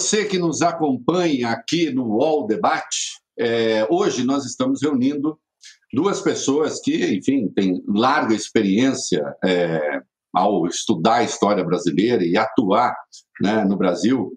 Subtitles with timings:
[0.00, 5.38] você que nos acompanha aqui no UOL Debate, é, hoje nós estamos reunindo
[5.92, 10.00] duas pessoas que, enfim, têm larga experiência é,
[10.34, 12.96] ao estudar a história brasileira e atuar
[13.42, 14.32] né, no Brasil.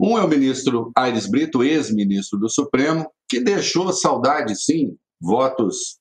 [0.00, 5.96] Um é o ministro Aires Brito, ex-ministro do Supremo, que deixou saudade, sim, votos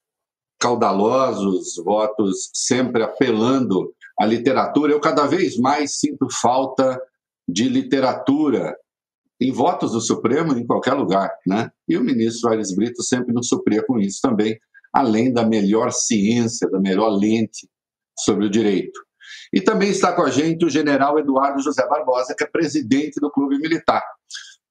[0.59, 4.91] caudalosos, votos sempre apelando à literatura.
[4.91, 6.99] Eu cada vez mais sinto falta
[7.47, 8.75] de literatura
[9.43, 11.70] em votos do Supremo em qualquer lugar, né?
[11.88, 14.57] E o ministro Aires Brito sempre nos supria com isso também,
[14.93, 17.67] além da melhor ciência, da melhor lente
[18.17, 18.99] sobre o direito.
[19.52, 23.29] E também está com a gente o general Eduardo José Barbosa, que é presidente do
[23.29, 24.03] Clube Militar.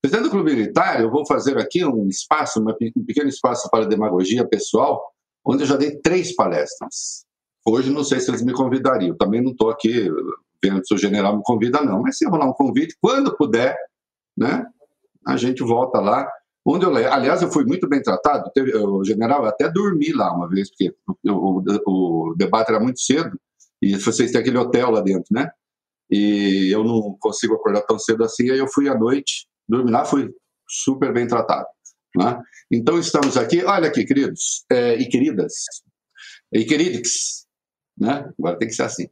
[0.00, 4.46] Presidente do Clube Militar, eu vou fazer aqui um espaço, um pequeno espaço para demagogia
[4.46, 5.02] pessoal,
[5.44, 7.24] onde eu já dei três palestras.
[7.64, 10.08] Hoje não sei se eles me convidariam, também não estou aqui
[10.62, 13.76] vendo se o general me convida, não, mas se rolar um convite, quando puder,
[14.36, 14.66] né,
[15.26, 16.28] a gente volta lá.
[16.64, 18.50] Onde eu, aliás, eu fui muito bem tratado.
[18.54, 20.94] Teve, o general, até dormi lá uma vez, porque
[21.24, 23.36] o, o, o debate era muito cedo,
[23.80, 25.50] e vocês têm aquele hotel lá dentro, né?
[26.08, 30.04] E eu não consigo acordar tão cedo assim, aí eu fui à noite, dormi lá,
[30.04, 30.32] fui
[30.68, 31.66] super bem tratado.
[32.14, 32.38] Né?
[32.70, 35.54] Então estamos aqui, olha aqui, queridos é, e queridas,
[36.52, 37.46] e queridos,
[37.98, 38.30] né?
[38.38, 39.08] agora tem que ser assim.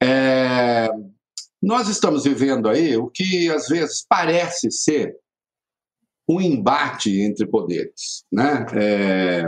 [0.00, 0.88] É,
[1.60, 5.16] nós estamos vivendo aí o que às vezes parece ser
[6.28, 8.64] um embate entre poderes, né?
[8.74, 9.44] É,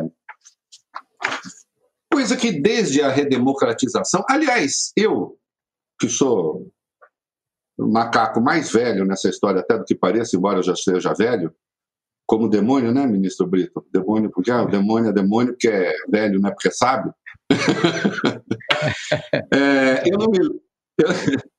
[2.11, 5.39] coisa que desde a redemocratização, aliás, eu
[5.99, 6.71] que sou
[7.79, 11.55] o macaco mais velho nessa história até do que pareça, embora eu já seja velho,
[12.27, 13.87] como demônio, né, ministro Brito?
[13.93, 17.15] Demônio porque ah, o demônio é demônio porque é velho, não é porque é sábio.
[19.53, 20.39] é, eu, não me,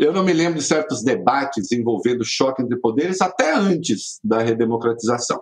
[0.00, 5.38] eu, não me lembro de certos debates envolvendo choque entre poderes até antes da redemocratização.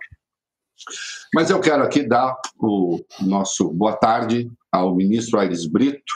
[1.33, 6.13] Mas eu quero aqui dar o nosso boa tarde ao ministro Aires Brito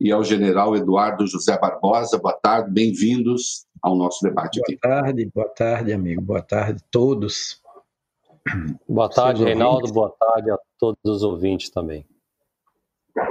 [0.00, 2.16] e ao general Eduardo José Barbosa.
[2.18, 4.78] Boa tarde, bem-vindos ao nosso debate boa aqui.
[4.80, 6.22] Boa tarde, boa tarde, amigo.
[6.22, 7.60] Boa tarde a todos.
[8.88, 9.92] Boa tarde, Reinaldo.
[9.92, 12.06] Boa tarde a todos os ouvintes também.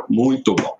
[0.09, 0.77] Muito bom.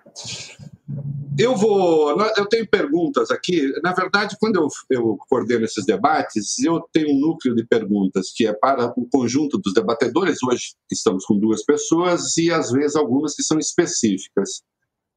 [1.38, 2.10] Eu vou.
[2.36, 3.72] Eu tenho perguntas aqui.
[3.82, 8.46] Na verdade, quando eu, eu coordeno esses debates, eu tenho um núcleo de perguntas que
[8.46, 10.42] é para o conjunto dos debatedores.
[10.42, 14.62] Hoje estamos com duas pessoas e, às vezes, algumas que são específicas.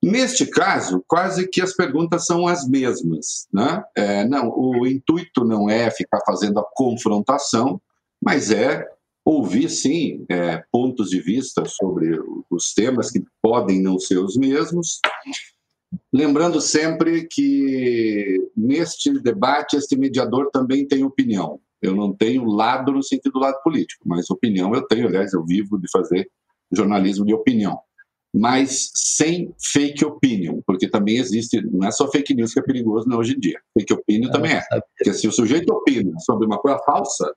[0.02, 3.48] Neste caso, quase que as perguntas são as mesmas.
[3.52, 3.84] Né?
[3.96, 7.82] É, não, o intuito não é ficar fazendo a confrontação,
[8.22, 8.86] mas é
[9.26, 12.20] ouvir, sim, é, pontos de vista sobre
[12.50, 15.00] os temas que podem não ser os mesmos.
[16.12, 21.60] Lembrando sempre que neste debate, este mediador também tem opinião.
[21.82, 25.08] Eu não tenho lado no sentido do lado político, mas opinião eu tenho.
[25.08, 26.30] Aliás, eu vivo de fazer
[26.72, 27.78] jornalismo de opinião.
[28.36, 33.08] Mas sem fake opinion, porque também existe, não é só fake news que é perigoso
[33.08, 33.60] não, hoje em dia.
[33.78, 34.64] Fake opinion também é.
[34.98, 37.32] Porque se o sujeito opina sobre uma coisa falsa,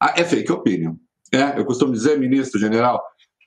[0.00, 0.96] ah, é fake opinion.
[1.32, 3.00] É, eu costumo dizer, ministro, general,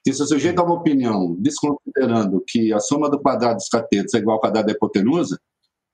[0.04, 4.14] que se o sujeito dá uma opinião desconsiderando que a soma do quadrado dos catetos
[4.14, 5.38] é igual ao quadrado da hipotenusa,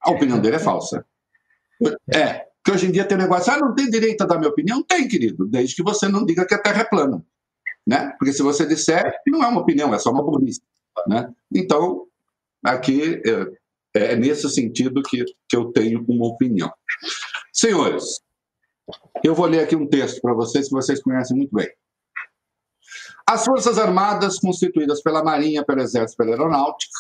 [0.01, 1.05] a opinião dele é falsa.
[2.15, 4.51] É, que hoje em dia tem um negócio, ah, não tem direito a dar minha
[4.51, 4.83] opinião?
[4.83, 7.25] Tem, querido, desde que você não diga que a Terra é plana.
[7.87, 8.15] Né?
[8.19, 10.63] Porque se você disser, não é uma opinião, é só uma burrice.
[11.07, 11.31] Né?
[11.53, 12.07] Então,
[12.65, 13.21] aqui
[13.95, 16.73] é, é nesse sentido que, que eu tenho uma opinião.
[17.53, 18.21] Senhores,
[19.23, 21.69] eu vou ler aqui um texto para vocês que vocês conhecem muito bem.
[23.29, 26.93] As Forças Armadas, constituídas pela Marinha, pelo Exército e pela Aeronáutica,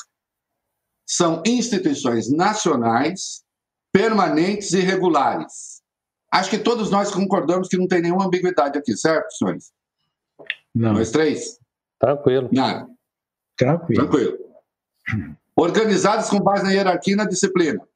[1.06, 3.44] são instituições nacionais,
[3.92, 5.82] permanentes e regulares.
[6.32, 9.72] Acho que todos nós concordamos que não tem nenhuma ambiguidade aqui, certo, senhores?
[10.74, 10.94] Não.
[10.94, 11.60] Dois, três?
[12.00, 12.48] Tranquilo.
[12.50, 12.88] Nada.
[13.56, 14.02] Tranquilo.
[14.02, 14.38] Tranquilo.
[15.54, 17.86] Organizadas com base na hierarquia e na disciplina.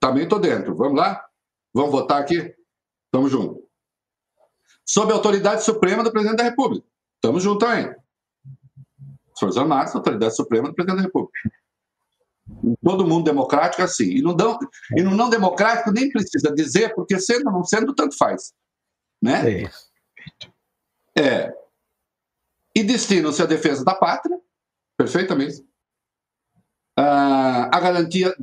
[0.00, 0.74] Também estou dentro.
[0.74, 1.24] Vamos lá?
[1.72, 2.54] Vamos votar aqui?
[3.12, 3.62] Tamo junto.
[4.84, 6.86] Sob a autoridade suprema do presidente da República.
[7.24, 7.90] Tamo junto também.
[9.38, 11.50] Forças Armadas, autoridade suprema do presidente da República.
[12.82, 14.10] Todo mundo democrático é assim.
[14.10, 14.58] E no, não,
[14.94, 18.52] e no não democrático nem precisa dizer, porque sendo ou não sendo, tanto faz.
[19.22, 19.62] Né?
[21.16, 21.22] É.
[21.22, 21.54] é.
[22.76, 24.38] E destinam-se à defesa da pátria,
[24.94, 25.66] perfeitamente.
[26.94, 28.36] Ah, a garantia,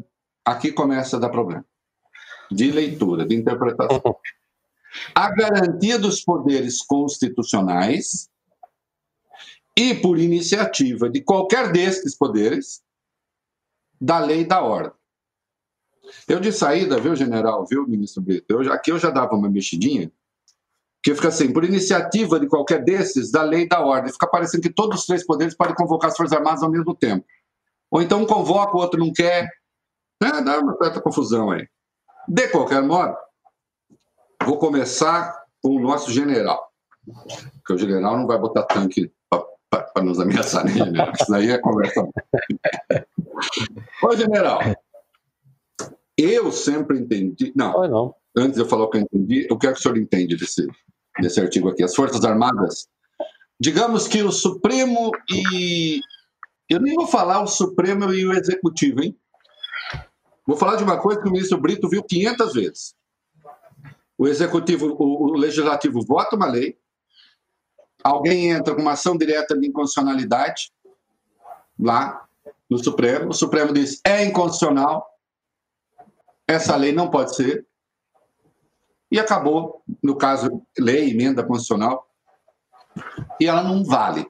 [0.43, 1.63] aqui começa a dar problema
[2.51, 4.01] de leitura, de interpretação.
[5.15, 8.29] A garantia dos poderes constitucionais
[9.77, 12.81] e, por iniciativa de qualquer destes poderes,
[13.99, 14.91] da lei e da ordem.
[16.27, 18.45] Eu de saída, viu, general, viu, ministro Brito?
[18.49, 20.11] Eu, aqui eu já dava uma mexidinha,
[21.03, 24.11] que fica assim, por iniciativa de qualquer desses, da lei da ordem.
[24.11, 27.25] Fica parecendo que todos os três poderes podem convocar as Forças Armadas ao mesmo tempo.
[27.89, 29.49] Ou então um convoca, o outro não quer.
[30.21, 31.67] É, dá uma certa confusão aí.
[32.27, 33.15] De qualquer modo,
[34.45, 36.71] vou começar com o nosso general.
[37.53, 39.11] Porque o general não vai botar tanque
[39.71, 41.13] para nos ameaçar, né, general?
[41.13, 42.05] Isso daí é conversa.
[44.03, 44.59] Ô, general,
[46.17, 47.53] eu sempre entendi.
[47.55, 49.97] Não, não, antes de eu falar o que eu entendi, eu quero que o senhor
[49.97, 50.67] entende desse,
[51.19, 51.83] desse artigo aqui.
[51.83, 52.87] As Forças Armadas,
[53.59, 56.01] digamos que o Supremo e.
[56.69, 59.17] Eu nem vou falar o Supremo e o Executivo, hein?
[60.47, 62.95] Vou falar de uma coisa que o ministro Brito viu 500 vezes.
[64.17, 66.77] O Executivo, o, o Legislativo vota uma lei,
[68.03, 70.71] alguém entra com uma ação direta de inconstitucionalidade
[71.79, 72.27] lá
[72.69, 75.05] no Supremo, o Supremo diz é inconstitucional,
[76.47, 77.65] essa lei não pode ser,
[79.11, 82.07] e acabou, no caso, lei, emenda constitucional,
[83.39, 84.25] e ela não vale.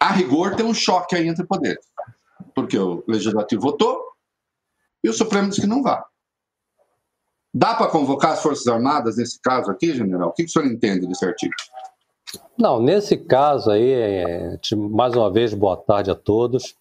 [0.00, 1.86] A rigor, tem um choque aí entre poderes,
[2.54, 4.08] porque o Legislativo votou
[5.02, 6.04] e o Supremo diz que não vale.
[7.52, 10.28] Dá para convocar as Forças Armadas nesse caso aqui, general?
[10.28, 11.54] O que, que o senhor entende desse artigo?
[12.56, 16.74] Não, nesse caso aí, é, mais uma vez, boa tarde a todos.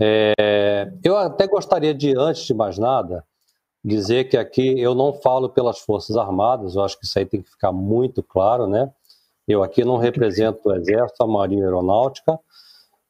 [0.00, 3.24] É, eu até gostaria de, antes de mais nada,
[3.84, 7.42] dizer que aqui eu não falo pelas Forças Armadas, eu acho que isso aí tem
[7.42, 8.90] que ficar muito claro, né?
[9.46, 12.38] Eu aqui não represento o Exército, a Marinha Aeronáutica,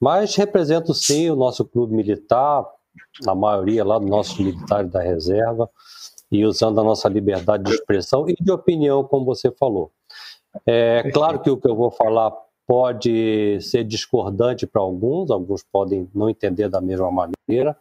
[0.01, 2.67] mas represento sim o nosso clube militar,
[3.27, 5.71] a maioria lá dos nossos militares da reserva,
[6.31, 9.93] e usando a nossa liberdade de expressão e de opinião, como você falou.
[10.67, 12.33] É claro que o que eu vou falar
[12.67, 17.77] pode ser discordante para alguns, alguns podem não entender da mesma maneira,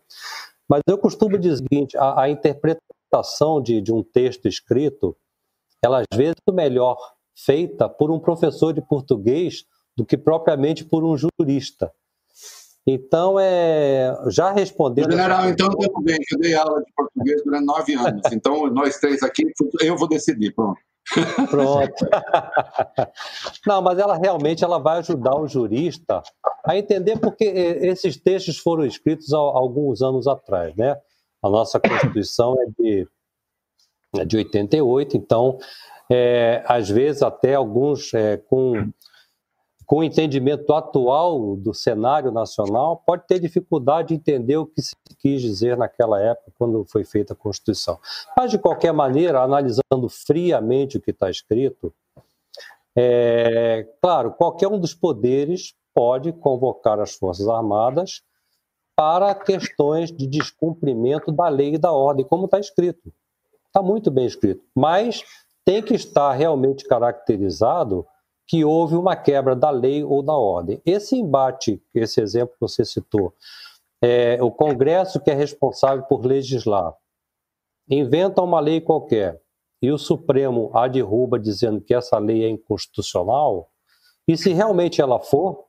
[0.68, 5.16] mas eu costumo dizer o seguinte: a, a interpretação de, de um texto escrito,
[5.84, 6.98] ela às vezes é melhor
[7.36, 9.66] feita por um professor de português
[9.96, 11.92] do que propriamente por um jurista.
[12.86, 15.12] Então, é, já respondendo.
[15.12, 18.22] General, então tudo bem, eu dei aula de português durante nove anos.
[18.32, 19.44] Então, nós três aqui,
[19.82, 20.80] eu vou decidir, pronto.
[21.50, 22.08] Pronto.
[23.66, 26.22] Não, mas ela realmente ela vai ajudar o jurista
[26.66, 30.96] a entender porque esses textos foram escritos há alguns anos atrás, né?
[31.42, 33.08] A nossa Constituição é de,
[34.18, 35.58] é de 88, então,
[36.10, 38.92] é, às vezes até alguns é, com
[39.92, 44.96] com o entendimento atual do cenário nacional, pode ter dificuldade de entender o que se
[45.20, 48.00] quis dizer naquela época, quando foi feita a Constituição.
[48.38, 51.94] Mas, de qualquer maneira, analisando friamente o que está escrito,
[52.96, 58.22] é, claro, qualquer um dos poderes pode convocar as Forças Armadas
[58.96, 63.12] para questões de descumprimento da lei e da ordem, como está escrito.
[63.68, 64.64] Está muito bem escrito.
[64.74, 65.22] Mas
[65.66, 68.08] tem que estar realmente caracterizado
[68.48, 70.82] que houve uma quebra da lei ou da ordem.
[70.86, 73.34] Esse embate, esse exemplo que você citou,
[74.02, 76.94] é, o Congresso que é responsável por legislar,
[77.90, 79.42] inventa uma lei qualquer
[79.82, 83.70] e o Supremo a derruba dizendo que essa lei é inconstitucional,
[84.28, 85.66] e se realmente ela for,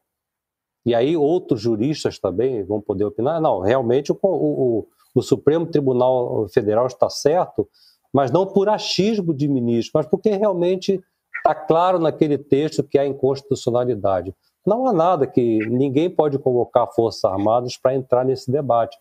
[0.85, 6.47] e aí outros juristas também vão poder opinar, não, realmente o, o, o Supremo Tribunal
[6.49, 7.69] Federal está certo,
[8.12, 11.02] mas não por achismo de ministro, mas porque realmente
[11.45, 14.33] Está claro naquele texto que há inconstitucionalidade.
[14.65, 18.97] Não há nada que ninguém pode convocar Forças Armadas para entrar nesse debate.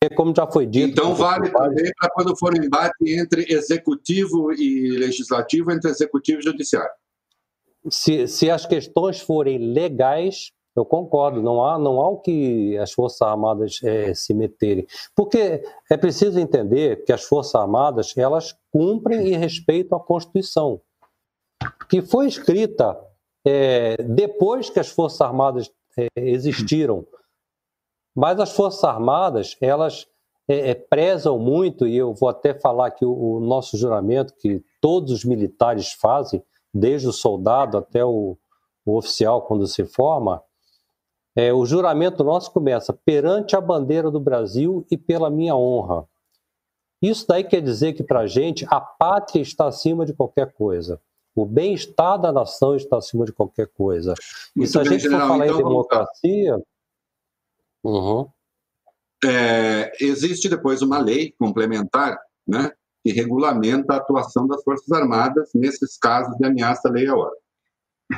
[0.00, 0.90] Porque, como já foi dito.
[0.90, 6.42] Então, vale também para quando for um embate entre executivo e legislativo, entre executivo e
[6.42, 6.90] judiciário.
[7.88, 12.90] Se, se as questões forem legais, eu concordo, não há, não há o que as
[12.92, 14.84] Forças Armadas é, se meterem.
[15.14, 20.80] Porque é preciso entender que as Forças Armadas elas cumprem e respeitam a Constituição
[21.88, 22.98] que foi escrita
[23.46, 27.06] é, depois que as Forças Armadas é, existiram.
[28.14, 30.06] Mas as Forças Armadas, elas
[30.48, 34.62] é, é, prezam muito, e eu vou até falar que o, o, nosso juramento, que
[34.80, 36.42] todos os militares fazem,
[36.72, 38.36] desde o soldado até o,
[38.84, 40.42] o oficial, quando se forma,
[41.36, 46.06] é, o juramento nosso começa perante a bandeira do Brasil e pela minha honra.
[47.02, 51.00] Isso daí quer dizer que, para a gente, a pátria está acima de qualquer coisa.
[51.34, 54.14] O bem-estar da nação está acima de qualquer coisa.
[54.54, 56.62] Muito e se a gente for falar então, em democracia.
[57.82, 58.28] Uhum.
[59.24, 62.70] É, existe depois uma lei complementar né,
[63.02, 67.14] que regulamenta a atuação das Forças Armadas nesses casos de ameaça à lei e à
[67.14, 67.40] ordem.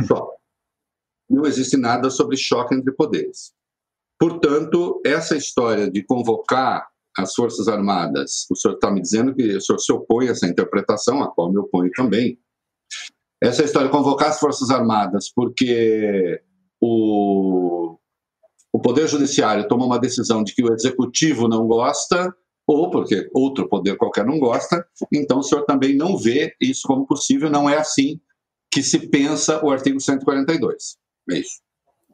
[0.07, 0.33] Só.
[1.29, 3.53] Não existe nada sobre choque entre poderes.
[4.19, 9.61] Portanto, essa história de convocar as Forças Armadas, o senhor está me dizendo que o
[9.61, 12.39] senhor se opõe a essa interpretação, a qual me oponho também.
[13.47, 16.43] Essa história convocar as Forças Armadas porque
[16.81, 17.97] o,
[18.73, 22.35] o Poder Judiciário tomou uma decisão de que o Executivo não gosta,
[22.67, 27.07] ou porque outro poder qualquer não gosta, então o senhor também não vê isso como
[27.07, 28.21] possível, não é assim
[28.71, 30.97] que se pensa o artigo 142.
[31.31, 31.61] É isso.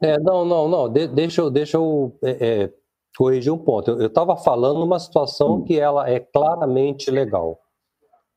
[0.01, 2.29] É, não, não, não, de, deixa eu, deixa eu é,
[2.63, 2.73] é,
[3.17, 3.91] corrigir um ponto.
[3.91, 5.63] Eu estava falando uma situação hum.
[5.63, 7.59] que ela é claramente legal.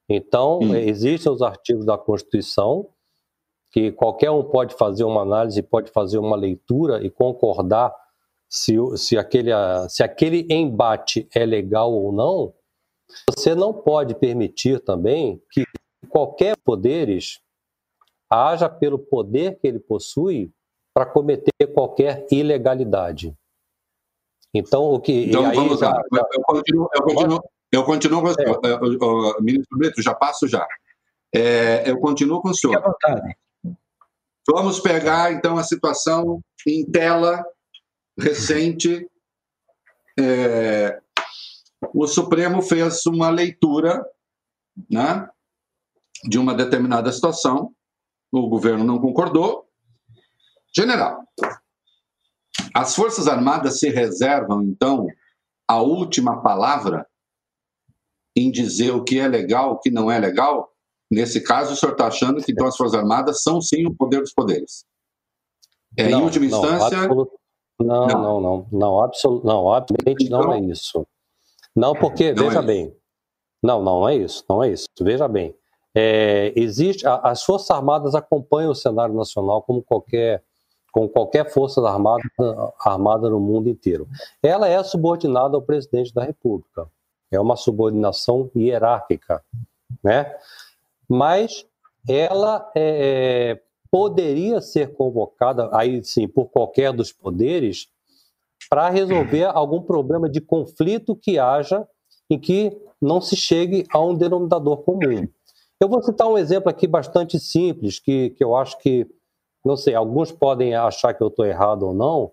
[0.08, 0.74] Então, hum.
[0.74, 2.88] existem os artigos da Constituição
[3.72, 7.94] que qualquer um pode fazer uma análise, pode fazer uma leitura e concordar
[8.48, 9.50] se, se, aquele,
[9.88, 12.54] se aquele embate é legal ou não,
[13.30, 15.64] você não pode permitir também que
[16.08, 17.40] qualquer poderes
[18.30, 20.52] haja pelo poder que ele possui
[20.94, 23.36] para cometer qualquer ilegalidade.
[24.54, 25.26] Então, o que.
[25.26, 26.02] Então, vamos lá.
[26.12, 26.20] Já...
[26.32, 28.60] Eu, continuo, eu, continuo, eu continuo com o senhor.
[28.64, 29.42] É.
[29.42, 30.66] Ministro Brito, já passo já.
[31.34, 32.82] É, eu continuo com o senhor.
[34.48, 37.44] Vamos pegar, então, a situação em tela
[38.18, 39.08] recente,
[40.18, 41.00] é,
[41.92, 44.04] o Supremo fez uma leitura
[44.88, 45.28] né,
[46.24, 47.74] de uma determinada situação,
[48.32, 49.68] o governo não concordou.
[50.74, 51.22] General,
[52.72, 55.06] as Forças Armadas se reservam, então,
[55.66, 57.06] a última palavra
[58.36, 60.70] em dizer o que é legal, o que não é legal?
[61.10, 64.20] Nesse caso, o senhor está achando que então, as Forças Armadas são sim o poder
[64.20, 64.84] dos poderes?
[65.96, 67.30] É, não, em última não, instância, absolut...
[67.78, 69.40] Não, não, não, não, não, absol...
[69.44, 71.06] não obviamente não é isso.
[71.74, 72.96] Não, porque, não veja é bem,
[73.62, 75.54] não, não é isso, não é isso, veja bem.
[75.94, 80.42] É, existe, a, as Forças Armadas acompanham o cenário nacional como qualquer,
[80.92, 82.22] como qualquer força armada,
[82.80, 84.06] armada no mundo inteiro.
[84.42, 86.86] Ela é subordinada ao presidente da República.
[87.36, 89.42] É uma subordinação hierárquica,
[90.02, 90.34] né?
[91.08, 91.66] Mas
[92.08, 97.88] ela é, poderia ser convocada, aí sim, por qualquer dos poderes,
[98.68, 101.86] para resolver algum problema de conflito que haja
[102.28, 105.28] em que não se chegue a um denominador comum.
[105.80, 109.06] Eu vou citar um exemplo aqui bastante simples, que, que eu acho que,
[109.64, 112.32] não sei, alguns podem achar que eu estou errado ou não,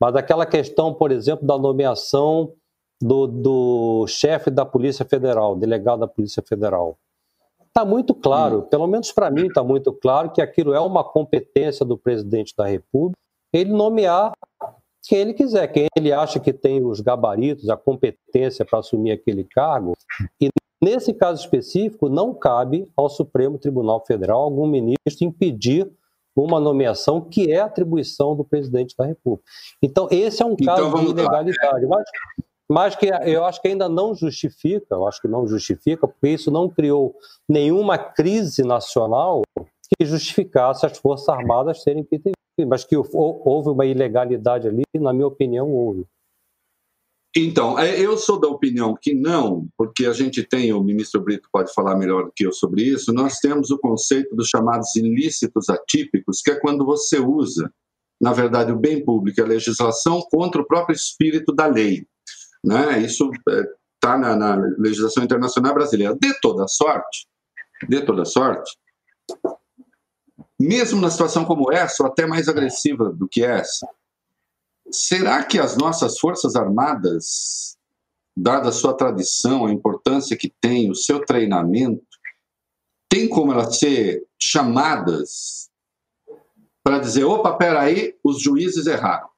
[0.00, 2.54] mas aquela questão, por exemplo, da nomeação
[3.00, 6.98] do, do chefe da Polícia Federal, delegado da Polícia Federal.
[7.66, 8.62] Está muito claro, hum.
[8.62, 12.66] pelo menos para mim está muito claro, que aquilo é uma competência do presidente da
[12.66, 13.16] República,
[13.52, 14.32] ele nomear
[15.02, 19.44] quem ele quiser, quem ele acha que tem os gabaritos, a competência para assumir aquele
[19.44, 19.94] cargo.
[20.40, 20.50] E
[20.82, 25.90] nesse caso específico, não cabe ao Supremo Tribunal Federal algum ministro impedir
[26.36, 29.44] uma nomeação que é atribuição do presidente da República.
[29.82, 31.86] Então, esse é um então, caso de ilegalidade.
[31.86, 32.04] Mas,
[32.70, 36.52] mas que eu acho que ainda não justifica, eu acho que não justifica, porque isso
[36.52, 37.16] não criou
[37.48, 42.20] nenhuma crise nacional que justificasse as Forças Armadas serem que
[42.64, 46.04] mas que houve uma ilegalidade ali, na minha opinião, houve.
[47.34, 51.48] Então, é, eu sou da opinião que não, porque a gente tem, o ministro Brito
[51.50, 55.68] pode falar melhor do que eu sobre isso, nós temos o conceito dos chamados ilícitos
[55.68, 57.72] atípicos, que é quando você usa,
[58.20, 62.04] na verdade, o bem público, a legislação, contra o próprio espírito da lei.
[62.64, 63.00] Né?
[63.00, 66.16] Isso está é, na, na, legislação internacional brasileira.
[66.20, 67.26] De toda sorte,
[67.88, 68.76] de toda sorte,
[70.58, 73.88] mesmo na situação como essa, ou até mais agressiva do que essa,
[74.92, 77.78] será que as nossas Forças Armadas,
[78.36, 82.04] dada a sua tradição, a importância que tem, o seu treinamento,
[83.08, 85.70] tem como elas ser chamadas
[86.82, 89.28] para dizer: opa, peraí, os juízes erraram?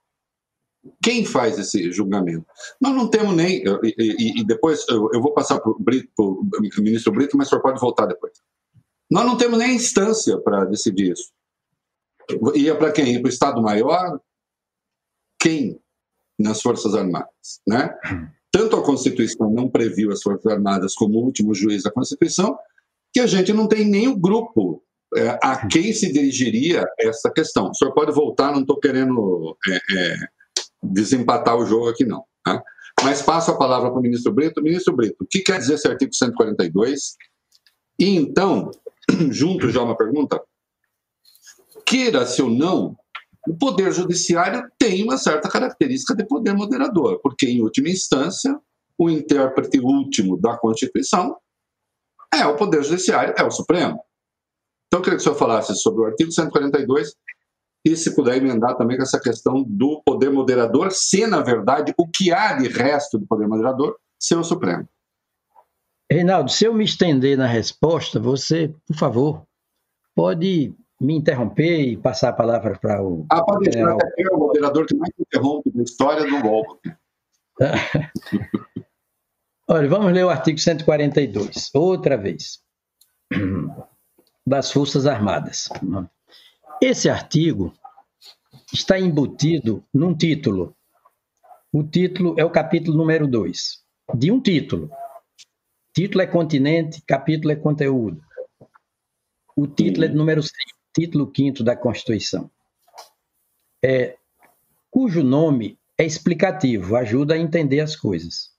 [1.03, 2.47] Quem faz esse julgamento?
[2.81, 3.63] Nós não temos nem.
[3.83, 6.47] E, e, depois eu, eu, vou passar para o
[6.79, 8.33] ministro Brito, mas o senhor pode voltar depois.
[9.11, 11.31] Nós não temos nem instância para decidir isso.
[12.55, 13.13] Ia para quem?
[13.13, 14.21] Ia para o Estado-Maior?
[15.39, 15.81] Quem
[16.39, 17.61] nas Forças Armadas?
[17.67, 17.95] Né?
[18.51, 22.57] Tanto a Constituição não previu as Forças Armadas como último juiz da Constituição,
[23.13, 24.83] que a gente não tem nem o grupo
[25.15, 27.71] é, a quem se dirigiria essa questão.
[27.71, 30.17] O senhor pode voltar, não estou querendo é, é,
[30.83, 32.25] desempatar o jogo aqui, não.
[32.45, 32.63] Tá?
[33.03, 34.63] Mas passo a palavra para o ministro Brito.
[34.63, 37.17] Ministro Brito, o que quer dizer esse artigo 142?
[37.99, 38.71] E então,
[39.31, 40.43] junto já uma pergunta,
[41.87, 42.97] queira-se ou não,
[43.47, 48.57] o Poder Judiciário tem uma certa característica de poder moderador, porque, em última instância,
[48.97, 51.37] o intérprete último da Constituição
[52.33, 54.01] é o Poder Judiciário, é o Supremo.
[54.87, 57.15] Então, eu queria que o senhor falasse sobre o artigo 142
[57.85, 62.07] e se puder emendar também com essa questão do poder moderador, se na verdade o
[62.07, 64.89] que há de resto do poder moderador ser o Supremo.
[66.11, 69.43] Reinaldo, se eu me estender na resposta, você, por favor,
[70.15, 73.27] pode me interromper e passar a palavra para o.
[73.31, 73.99] Ah, pode deixar, general...
[74.17, 76.95] é o moderador que mais interrompe da história do golpe.
[79.69, 82.61] Olha, vamos ler o artigo 142, outra vez,
[84.47, 85.69] das Forças Armadas.
[86.85, 87.73] Esse artigo
[88.73, 90.75] está embutido num título.
[91.73, 93.85] O título é o capítulo número 2,
[94.17, 94.91] de um título.
[95.95, 98.21] Título é continente, capítulo é conteúdo.
[99.55, 100.55] O título é número 5,
[100.93, 102.51] título 5 da Constituição.
[103.81, 104.17] É,
[104.91, 108.51] cujo nome é explicativo, ajuda a entender as coisas.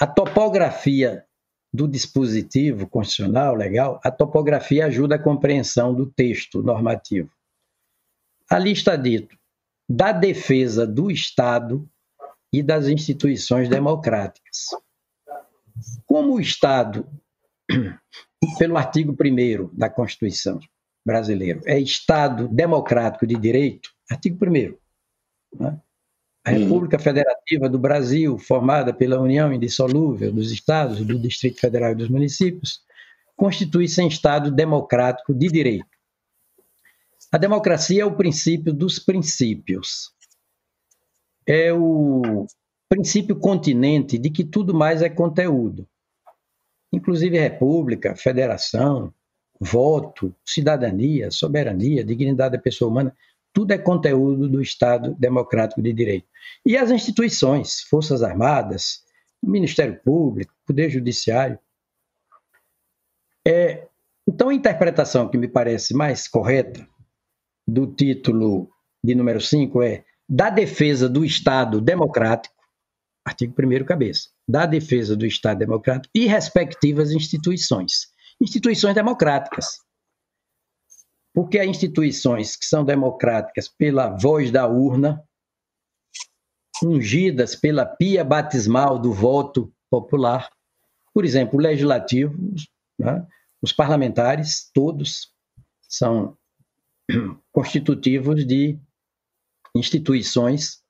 [0.00, 1.24] A topografia
[1.72, 7.30] do dispositivo constitucional, legal, a topografia ajuda a compreensão do texto normativo.
[8.52, 9.34] Ali está dito:
[9.88, 11.88] da defesa do Estado
[12.52, 14.66] e das instituições democráticas.
[16.04, 17.08] Como o Estado,
[18.58, 20.60] pelo artigo 1 da Constituição
[21.04, 24.76] brasileira, é Estado democrático de direito, artigo 1.
[25.58, 25.80] Né?
[26.44, 31.94] A República Federativa do Brasil, formada pela União Indissolúvel dos Estados, do Distrito Federal e
[31.94, 32.82] dos municípios,
[33.34, 35.91] constitui-se em Estado democrático de direito.
[37.32, 40.12] A democracia é o princípio dos princípios.
[41.46, 42.46] É o
[42.90, 45.88] princípio continente de que tudo mais é conteúdo.
[46.92, 49.14] Inclusive república, federação,
[49.58, 53.16] voto, cidadania, soberania, dignidade da pessoa humana,
[53.50, 56.28] tudo é conteúdo do Estado democrático de direito.
[56.66, 59.06] E as instituições, Forças Armadas,
[59.42, 61.58] Ministério Público, Poder Judiciário.
[63.48, 63.88] É,
[64.28, 66.86] então, a interpretação que me parece mais correta
[67.72, 68.70] do título
[69.02, 72.54] de número 5 é da defesa do Estado democrático,
[73.24, 78.12] artigo 1 cabeça, da defesa do Estado democrático e respectivas instituições.
[78.40, 79.78] Instituições democráticas.
[81.34, 85.22] Porque há instituições que são democráticas pela voz da urna,
[86.84, 90.50] ungidas pela pia batismal do voto popular.
[91.14, 92.36] Por exemplo, o legislativo,
[92.98, 93.26] né?
[93.62, 95.32] os parlamentares, todos
[95.88, 96.36] são
[97.52, 98.78] constitutivos de
[99.74, 100.82] instituições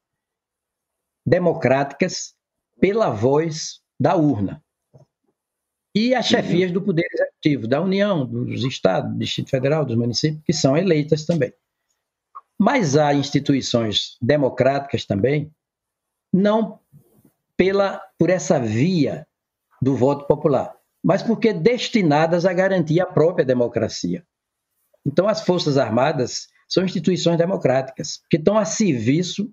[1.24, 2.34] democráticas
[2.80, 4.62] pela voz da urna.
[5.94, 10.42] E as chefias do Poder Executivo, da União, dos Estados, do Distrito Federal, dos municípios,
[10.44, 11.52] que são eleitas também.
[12.58, 15.52] Mas há instituições democráticas também,
[16.32, 16.80] não
[17.56, 19.26] pela, por essa via
[19.82, 24.24] do voto popular, mas porque destinadas a garantir a própria democracia.
[25.06, 29.52] Então, as Forças Armadas são instituições democráticas, que estão a serviço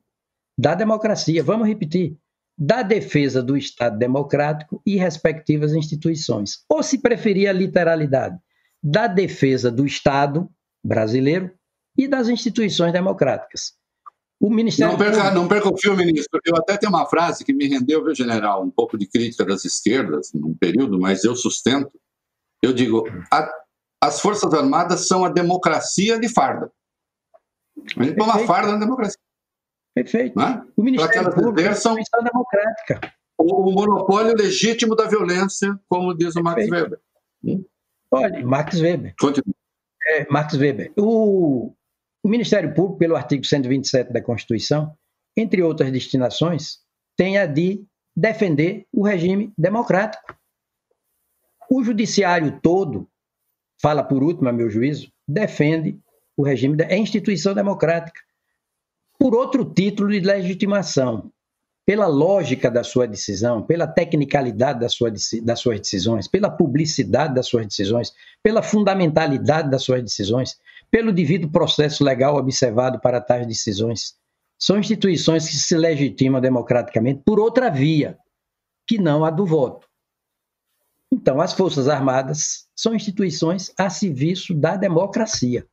[0.58, 1.44] da democracia.
[1.44, 2.18] Vamos repetir:
[2.58, 6.64] da defesa do Estado democrático e respectivas instituições.
[6.70, 8.38] Ou, se preferir a literalidade,
[8.84, 10.50] da defesa do Estado
[10.84, 11.52] brasileiro
[11.98, 13.74] e das instituições democráticas.
[14.40, 14.94] O Ministério.
[14.94, 16.40] Não perca, não perca o fio, ministro.
[16.46, 19.66] Eu até tenho uma frase que me rendeu, viu, general, um pouco de crítica das
[19.66, 21.92] esquerdas num período, mas eu sustento.
[22.62, 23.50] Eu digo: a,
[24.02, 26.72] as Forças Armadas são a democracia de farda.
[27.98, 29.20] A gente uma farda na democracia.
[29.94, 30.40] Perfeito.
[30.40, 30.64] É?
[30.76, 33.14] O Ministério Público é uma democrática.
[33.38, 37.00] O monopólio legítimo da violência, como diz o Max Weber.
[37.44, 37.64] Hum?
[38.12, 39.14] Olha, Max Weber.
[39.20, 39.56] Continua.
[40.08, 40.92] É, Max Weber.
[40.98, 41.74] O,
[42.24, 44.94] o Ministério Público, pelo artigo 127 da Constituição,
[45.38, 46.80] entre outras destinações,
[47.16, 47.86] tem a de
[48.16, 50.36] defender o regime democrático.
[51.70, 53.08] O judiciário todo,
[53.82, 56.00] fala por último, a meu juízo, defende
[56.38, 58.20] o regime, da, é instituição democrática.
[59.18, 61.32] Por outro título de legitimação,
[61.90, 65.12] pela lógica da sua decisão, pela tecnicalidade da sua,
[65.42, 68.14] das suas decisões, pela publicidade das suas decisões,
[68.44, 70.56] pela fundamentalidade das suas decisões,
[70.92, 74.14] pelo devido processo legal observado para tais decisões.
[74.60, 78.20] São instituições que se legitimam democraticamente por outra via,
[78.88, 79.89] que não a do voto.
[81.12, 85.68] Então, as Forças Armadas são instituições a serviço da democracia.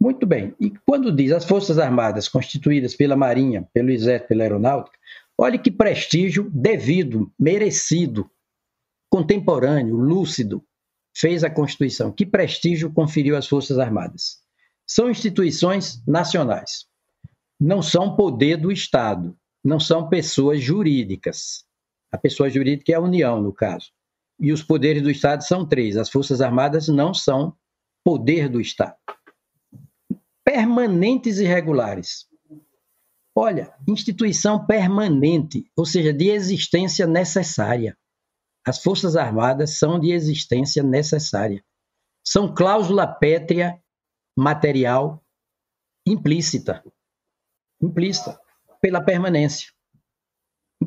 [0.00, 0.54] Muito bem.
[0.58, 4.98] E quando diz as Forças Armadas constituídas pela Marinha, pelo Exército, pela Aeronáutica,
[5.36, 8.30] olhe que prestígio devido, merecido,
[9.10, 10.64] contemporâneo, lúcido,
[11.14, 12.12] fez a Constituição.
[12.12, 14.38] Que prestígio conferiu às Forças Armadas?
[14.86, 16.86] São instituições nacionais.
[17.60, 19.36] Não são poder do Estado.
[19.62, 21.64] Não são pessoas jurídicas.
[22.10, 23.90] A pessoa jurídica é a União, no caso.
[24.40, 25.96] E os poderes do Estado são três.
[25.96, 27.54] As Forças Armadas não são
[28.02, 28.96] poder do Estado.
[30.42, 32.26] Permanentes e regulares.
[33.36, 37.96] Olha, instituição permanente, ou seja, de existência necessária.
[38.66, 41.62] As Forças Armadas são de existência necessária.
[42.26, 43.80] São cláusula pétrea
[44.36, 45.24] material
[46.06, 46.82] implícita.
[47.80, 48.38] Implícita,
[48.80, 49.70] pela permanência.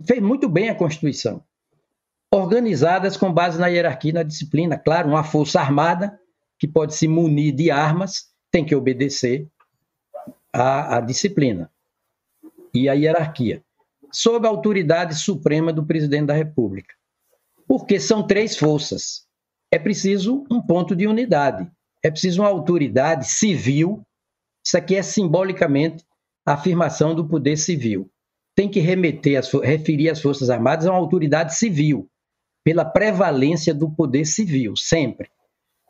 [0.07, 1.45] Fez muito bem a Constituição.
[2.33, 4.75] Organizadas com base na hierarquia e na disciplina.
[4.75, 6.19] Claro, uma força armada
[6.57, 9.47] que pode se munir de armas tem que obedecer
[10.51, 11.69] à, à disciplina
[12.73, 13.63] e à hierarquia,
[14.11, 16.95] sob a autoridade suprema do presidente da República.
[17.67, 19.27] Porque são três forças.
[19.71, 21.71] É preciso um ponto de unidade.
[22.01, 24.01] É preciso uma autoridade civil.
[24.65, 26.03] Isso aqui é simbolicamente
[26.43, 28.09] a afirmação do poder civil.
[28.55, 32.09] Tem que remeter, as, referir as Forças Armadas a uma autoridade civil,
[32.63, 35.29] pela prevalência do poder civil, sempre.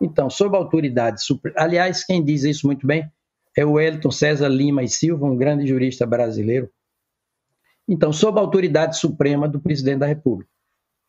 [0.02, 1.56] Então, sob a autoridade suprema.
[1.60, 3.10] Aliás, quem diz isso muito bem
[3.56, 6.70] é o Wellington César Lima e Silva, um grande jurista brasileiro.
[7.88, 10.50] Então, sob a autoridade suprema do presidente da República.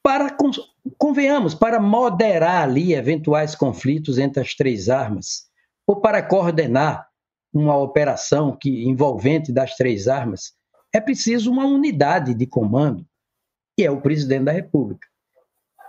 [0.02, 0.36] Para,
[0.98, 5.46] convenhamos, para moderar ali eventuais conflitos entre as três armas,
[5.86, 7.08] ou para coordenar
[7.52, 10.52] uma operação que envolvente das três armas,
[10.92, 13.06] é preciso uma unidade de comando,
[13.76, 15.08] que é o presidente da República.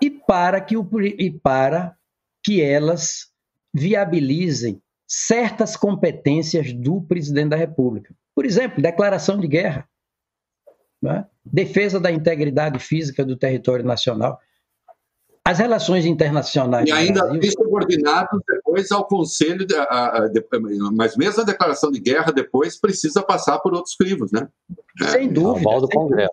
[0.05, 1.95] E para que, o, e para
[2.43, 3.31] que elas
[3.73, 8.13] viabilizem certas competências do presidente da República.
[8.35, 9.89] Por exemplo, declaração de guerra,
[11.01, 11.25] né?
[11.43, 14.39] defesa da integridade física do território nacional.
[15.43, 16.87] As relações internacionais.
[16.87, 17.51] E ainda Brasil...
[17.51, 20.43] subordinados depois ao Conselho, de, a, a, de,
[20.93, 24.47] mas mesmo a declaração de guerra depois precisa passar por outros crivos, né?
[25.11, 25.31] Sem é.
[25.31, 25.67] dúvida.
[25.67, 26.31] O aval do Congresso.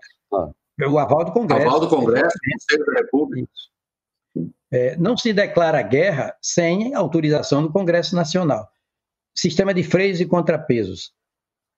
[0.86, 1.64] O aval do Congresso.
[1.64, 3.48] O aval do Congresso, Conselho da República.
[4.70, 8.68] É, não se declara guerra sem autorização do Congresso Nacional.
[9.34, 11.12] Sistema de freios e contrapesos.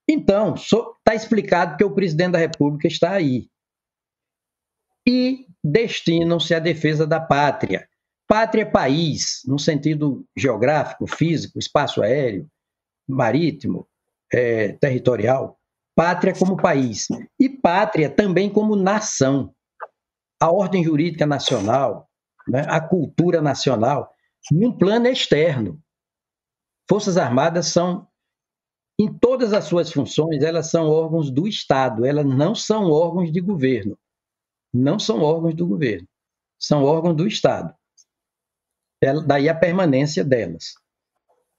[0.09, 3.49] Então, está explicado que o presidente da República está aí.
[5.07, 7.89] E destinam-se à defesa da pátria.
[8.27, 12.49] Pátria é país, no sentido geográfico, físico, espaço aéreo,
[13.09, 13.87] marítimo,
[14.33, 15.59] é, territorial.
[15.95, 17.09] Pátria como país.
[17.39, 19.55] E pátria também como nação.
[20.41, 22.09] A ordem jurídica nacional,
[22.49, 24.13] né, a cultura nacional,
[24.51, 25.81] num plano externo.
[26.89, 28.07] Forças Armadas são,
[29.01, 33.41] em todas as suas funções, elas são órgãos do Estado, elas não são órgãos de
[33.41, 33.99] governo.
[34.73, 36.09] Não são órgãos do governo,
[36.59, 37.73] são órgãos do Estado.
[39.25, 40.75] Daí a permanência delas.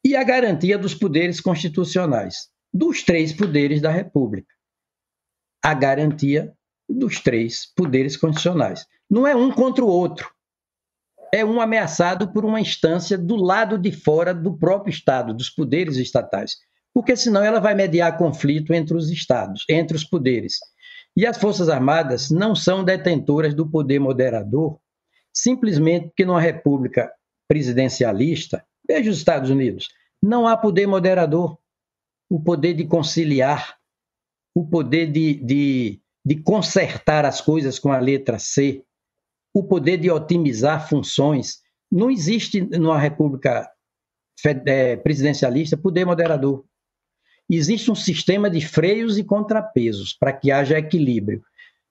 [0.03, 4.53] E a garantia dos poderes constitucionais, dos três poderes da República.
[5.63, 6.53] A garantia
[6.87, 8.85] dos três poderes constitucionais.
[9.09, 10.35] Não é um contra o outro
[11.35, 15.97] é um ameaçado por uma instância do lado de fora do próprio Estado, dos poderes
[15.97, 16.55] estatais.
[16.93, 20.59] Porque senão ela vai mediar conflito entre os Estados, entre os poderes.
[21.13, 24.79] E as Forças Armadas não são detentoras do poder moderador,
[25.33, 27.11] simplesmente porque numa república
[27.49, 29.89] presidencialista, veja os Estados Unidos,
[30.23, 31.57] não há poder moderador,
[32.35, 33.77] o poder de conciliar,
[34.53, 38.83] o poder de, de, de consertar as coisas com a letra C,
[39.53, 41.61] o poder de otimizar funções.
[41.89, 43.71] Não existe numa república
[44.67, 46.65] é, presidencialista poder moderador.
[47.49, 51.41] Existe um sistema de freios e contrapesos para que haja equilíbrio.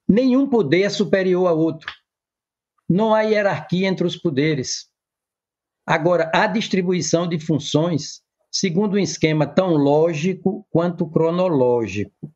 [0.07, 1.91] Nenhum poder é superior a outro.
[2.87, 4.91] Não há hierarquia entre os poderes.
[5.87, 8.23] Agora, a distribuição de funções
[8.55, 12.33] segundo um esquema tão lógico quanto cronológico.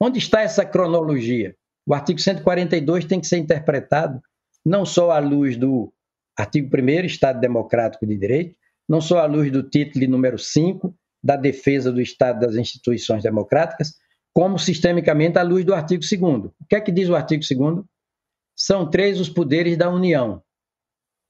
[0.00, 1.54] Onde está essa cronologia?
[1.86, 4.22] O artigo 142 tem que ser interpretado
[4.64, 5.92] não só à luz do
[6.34, 8.56] artigo 1 Estado Democrático de Direito,
[8.88, 13.94] não só à luz do título número 5 da defesa do Estado das instituições democráticas,
[14.32, 17.84] como sistemicamente à luz do artigo 2 O que é que diz o artigo 2
[18.56, 20.42] São três os poderes da União,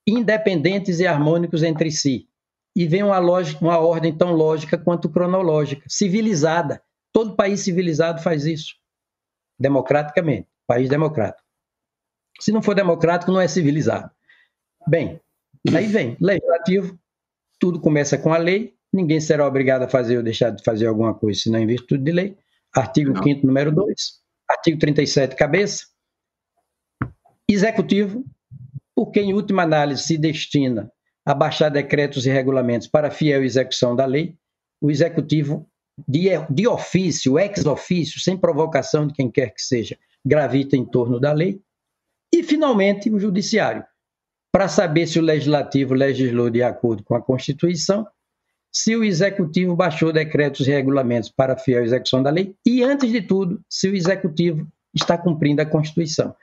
[0.07, 2.30] independentes e harmônicos entre si,
[2.75, 6.83] e vem uma, lógica, uma ordem tão lógica quanto cronológica, civilizada.
[7.13, 8.75] Todo país civilizado faz isso,
[9.59, 11.47] democraticamente, país democrático.
[12.41, 14.11] Se não for democrático, não é civilizado.
[14.87, 15.21] Bem,
[15.75, 16.99] aí vem legislativo,
[17.59, 21.13] tudo começa com a lei, ninguém será obrigado a fazer ou deixar de fazer alguma
[21.13, 22.39] coisa se não em virtude de lei.
[22.75, 24.21] Artigo 5 número 2.
[24.49, 25.85] Artigo 37, cabeça.
[27.49, 28.25] Executivo,
[28.95, 30.91] porque em última análise se destina
[31.25, 34.37] a baixar decretos e regulamentos para fiel execução da lei,
[34.81, 35.69] o executivo
[36.09, 41.21] de, de ofício, ex ofício, sem provocação de quem quer que seja, gravita em torno
[41.21, 41.61] da lei,
[42.33, 43.85] e, finalmente, o Judiciário,
[44.53, 48.07] para saber se o Legislativo legislou de acordo com a Constituição
[48.73, 53.21] se o executivo baixou decretos e regulamentos para fiel execução da lei e, antes de
[53.21, 56.35] tudo, se o executivo está cumprindo a Constituição.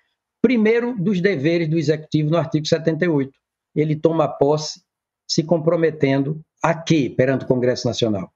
[0.42, 3.32] Primeiro dos deveres do executivo no artigo 78,
[3.78, 4.82] ele toma posse
[5.28, 8.34] se comprometendo a quê perante o Congresso Nacional?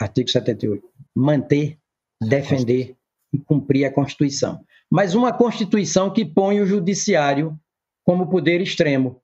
[0.00, 0.82] Artigo 78.
[1.14, 1.78] Manter,
[2.22, 2.96] defender
[3.32, 4.64] e cumprir a Constituição.
[4.90, 7.58] Mas uma Constituição que põe o judiciário
[8.04, 9.20] como poder extremo,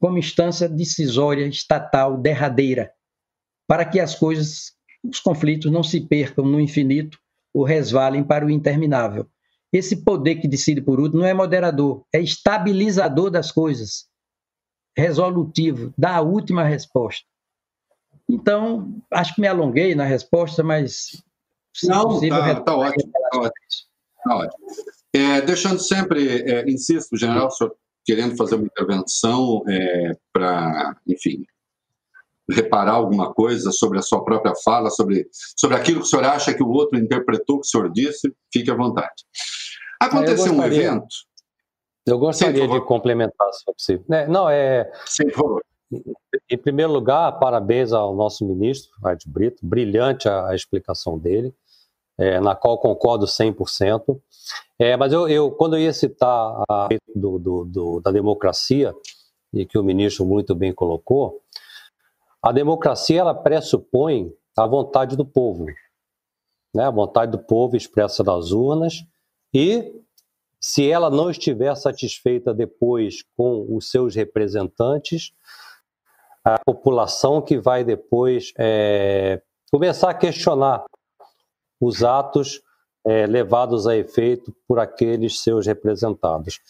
[0.00, 2.92] como instância decisória estatal derradeira,
[3.66, 7.18] para que as coisas, os conflitos não se percam no infinito
[7.52, 9.26] ou resvalem para o interminável.
[9.72, 14.06] Esse poder que decide por último não é moderador, é estabilizador das coisas,
[14.98, 17.24] resolutivo, dá a última resposta.
[18.28, 21.22] Então, acho que me alonguei na resposta, mas.
[21.84, 23.12] não, possível, tá, tá ótimo.
[23.12, 23.66] Tá ótimo.
[24.24, 24.66] Tá ótimo.
[25.14, 27.48] É, deixando sempre, é, insisto, general,
[28.04, 31.44] querendo fazer uma intervenção é, para, enfim,
[32.50, 36.52] reparar alguma coisa sobre a sua própria fala, sobre, sobre aquilo que o senhor acha
[36.52, 39.24] que o outro interpretou que o senhor disse, fique à vontade.
[40.00, 41.06] Aconteceu um evento.
[42.08, 44.04] Eu gostaria de complementar, se for possível.
[44.10, 44.90] É, não, é.
[45.06, 45.64] Sim, por favor.
[46.50, 51.54] Em primeiro lugar, parabéns ao nosso ministro, Raid Brito, brilhante a, a explicação dele,
[52.18, 54.20] é, na qual concordo 100%.
[54.78, 58.94] É, mas eu, eu, quando eu ia citar a do, do, do, da democracia,
[59.52, 61.40] e que o ministro muito bem colocou,
[62.42, 65.66] a democracia ela pressupõe a vontade do povo,
[66.74, 66.84] né?
[66.84, 69.04] a vontade do povo expressa nas urnas,
[69.52, 69.92] e
[70.60, 75.32] se ela não estiver satisfeita depois com os seus representantes,
[76.44, 79.40] a população que vai depois é,
[79.70, 80.84] começar a questionar
[81.80, 82.60] os atos
[83.06, 86.60] é, levados a efeito por aqueles seus representados.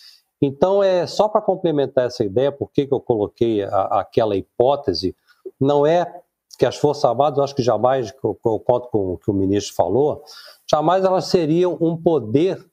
[0.40, 5.16] Então, é só para complementar essa ideia, por que eu coloquei a, aquela hipótese,
[5.60, 6.22] não é
[6.58, 9.74] que as Forças Armadas, acho que jamais, eu, eu conto com o que o ministro
[9.74, 10.22] falou,
[10.68, 12.64] jamais elas seriam um poder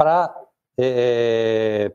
[0.00, 0.34] para
[0.78, 1.92] é,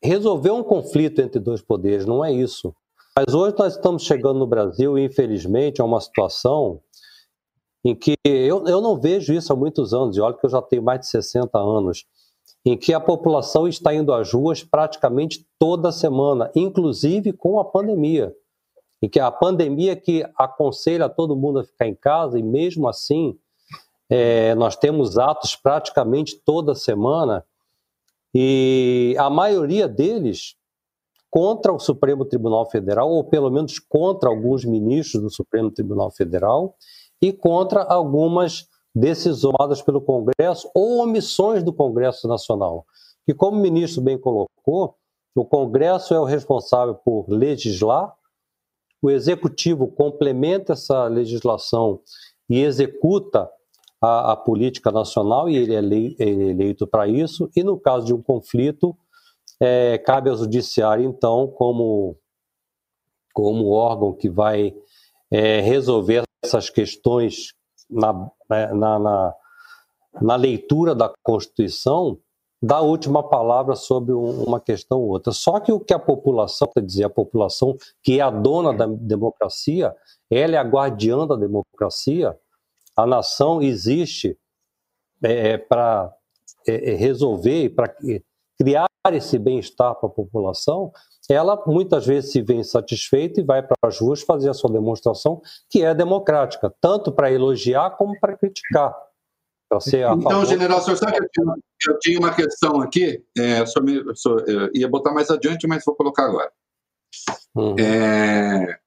[0.00, 2.72] resolver um conflito entre dois poderes, não é isso.
[3.16, 6.80] Mas hoje nós estamos chegando no Brasil, infelizmente, a uma situação
[7.84, 10.62] em que eu, eu não vejo isso há muitos anos, e olha que eu já
[10.62, 12.04] tenho mais de 60 anos,
[12.64, 18.32] em que a população está indo às ruas praticamente toda semana, inclusive com a pandemia.
[19.02, 23.36] Em que a pandemia que aconselha todo mundo a ficar em casa, e mesmo assim
[24.08, 27.44] é, nós temos atos praticamente toda semana,
[28.34, 30.56] e a maioria deles
[31.30, 36.76] contra o Supremo Tribunal Federal, ou pelo menos contra alguns ministros do Supremo Tribunal Federal,
[37.20, 42.86] e contra algumas decisões tomadas pelo Congresso ou omissões do Congresso Nacional.
[43.26, 44.96] Que, como o ministro bem colocou,
[45.34, 48.14] o Congresso é o responsável por legislar,
[49.02, 52.00] o Executivo complementa essa legislação
[52.48, 53.50] e executa
[54.00, 58.06] a, a política nacional, e ele é, ele é eleito para isso, e no caso
[58.06, 58.96] de um conflito,
[59.60, 62.16] é, cabe ao Judiciário, então, como,
[63.32, 64.74] como órgão que vai
[65.30, 67.52] é, resolver essas questões
[67.90, 68.12] na,
[68.48, 69.34] né, na, na,
[70.20, 72.18] na, leitura da Constituição,
[72.62, 75.32] da última palavra sobre uma questão ou outra.
[75.32, 78.86] Só que o que a população, quer dizer, a população que é a dona da
[78.86, 79.94] democracia,
[80.30, 82.36] ela é a guardiã da democracia,
[82.96, 84.38] a nação existe
[85.22, 86.12] é, é para
[86.66, 87.94] é, é, resolver e para
[88.58, 90.90] criar esse bem-estar para a população,
[91.30, 95.40] ela muitas vezes se vê insatisfeita e vai para as ruas fazer a sua demonstração,
[95.70, 98.94] que é democrática, tanto para elogiar como para criticar.
[100.14, 100.46] então, favor...
[100.46, 101.54] general, senhor sabe que eu tinha,
[101.88, 103.64] eu tinha uma questão aqui, é,
[104.74, 106.50] ia botar mais adiante, mas vou colocar agora.
[107.54, 107.74] Uhum.
[107.78, 108.78] É,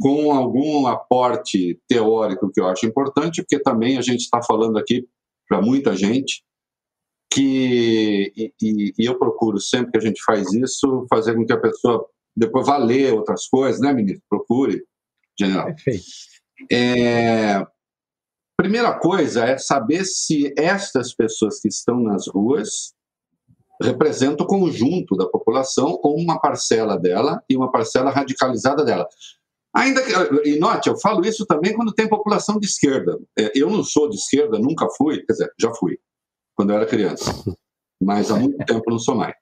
[0.00, 5.06] com algum aporte teórico que eu acho importante, porque também a gente está falando aqui
[5.48, 6.44] para muita gente,
[7.32, 8.52] que e,
[8.98, 12.66] e, eu procuro sempre que a gente faz isso fazer com que a pessoa depois
[12.66, 14.22] vá ler outras coisas, né, ministro?
[14.28, 14.84] Procure,
[15.38, 15.66] general.
[15.66, 16.04] Perfeito.
[16.70, 17.66] É,
[18.56, 22.94] primeira coisa é saber se estas pessoas que estão nas ruas
[23.82, 29.08] representam o conjunto da população ou uma parcela dela e uma parcela radicalizada dela.
[29.74, 33.18] Ainda que, e note, eu falo isso também quando tem população de esquerda.
[33.36, 35.98] É, eu não sou de esquerda, nunca fui, quer dizer, já fui
[36.54, 37.24] quando eu era criança,
[38.00, 39.34] mas há muito tempo não sou mais.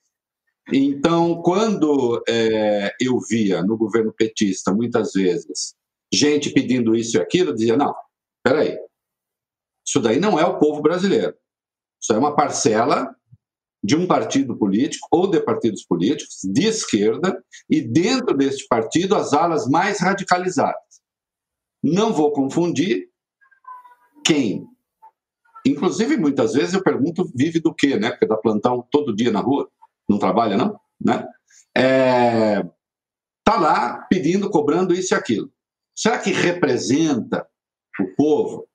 [0.72, 5.74] Então, quando é, eu via no governo petista, muitas vezes,
[6.12, 7.94] gente pedindo isso e aquilo, eu dizia: não,
[8.42, 8.78] peraí,
[9.86, 11.34] isso daí não é o povo brasileiro.
[12.00, 13.14] Isso é uma parcela
[13.82, 19.32] de um partido político ou de partidos políticos de esquerda e dentro deste partido as
[19.32, 20.80] alas mais radicalizadas.
[21.82, 23.08] Não vou confundir
[24.24, 24.64] quem.
[25.66, 28.10] Inclusive, muitas vezes eu pergunto, vive do quê, né?
[28.10, 29.68] Porque dá plantão todo dia na rua,
[30.08, 30.78] não trabalha, não?
[31.00, 31.26] Né?
[31.76, 32.62] É,
[33.44, 35.52] tá lá pedindo, cobrando isso e aquilo.
[35.94, 37.46] Será que representa
[38.00, 38.68] o povo?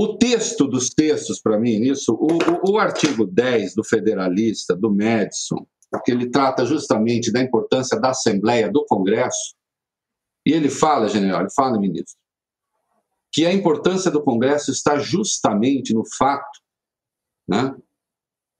[0.00, 4.94] O texto dos textos, para mim, nisso, o, o, o, artigo 10 do Federalista, do
[4.94, 5.66] Madison,
[6.04, 9.56] que ele trata justamente da importância da Assembleia, do Congresso,
[10.46, 12.16] e ele fala, general, ele fala, ministro,
[13.32, 16.60] que a importância do Congresso está justamente no fato
[17.48, 17.74] né,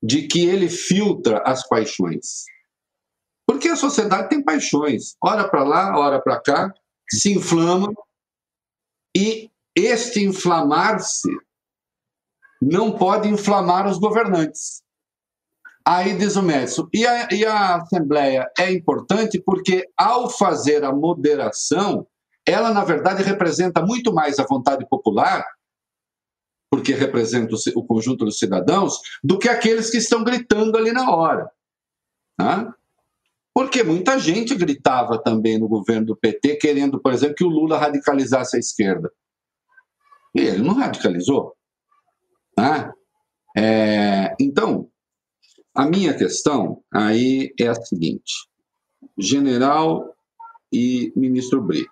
[0.03, 2.47] de que ele filtra as paixões.
[3.47, 6.75] Porque a sociedade tem paixões, ora para lá, ora para cá,
[7.09, 7.93] se inflama
[9.17, 9.49] e
[9.79, 11.31] este inflamar-se
[12.61, 14.83] não pode inflamar os governantes.
[15.87, 20.93] Aí diz o Médici, e a, e a Assembleia é importante porque, ao fazer a
[20.93, 22.07] moderação,
[22.47, 25.47] ela, na verdade, representa muito mais a vontade popular,
[26.71, 31.11] porque representa o, o conjunto dos cidadãos, do que aqueles que estão gritando ali na
[31.11, 31.51] hora.
[32.37, 32.75] Tá?
[33.55, 37.79] Porque muita gente gritava também no governo do PT, querendo, por exemplo, que o Lula
[37.79, 39.11] radicalizasse a esquerda.
[40.35, 41.55] Ele não radicalizou.
[42.57, 42.93] Né?
[43.57, 44.91] É, então,
[45.75, 48.49] a minha questão aí é a seguinte:
[49.17, 50.15] general
[50.73, 51.91] e ministro Brito.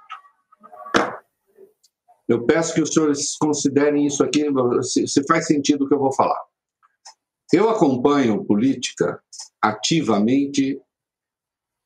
[2.28, 4.44] Eu peço que os senhores considerem isso aqui,
[4.82, 6.40] se, se faz sentido o que eu vou falar.
[7.52, 9.22] Eu acompanho política
[9.62, 10.80] ativamente.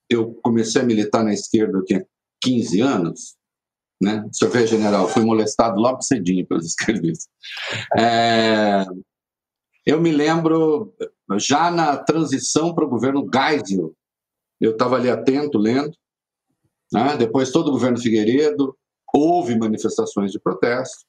[0.08, 2.06] Eu comecei a militar na esquerda, eu tinha
[2.42, 3.36] 15 anos,
[4.00, 4.24] né?
[4.30, 7.28] O senhor vê, general, fui molestado logo cedinho pelos esquerdistas.
[7.98, 8.84] É,
[9.84, 10.94] eu me lembro,
[11.38, 13.94] já na transição para o governo Geisel,
[14.60, 15.92] eu estava ali atento, lendo,
[16.92, 17.16] né?
[17.16, 18.76] depois todo o governo Figueiredo,
[19.12, 21.04] houve manifestações de protesto,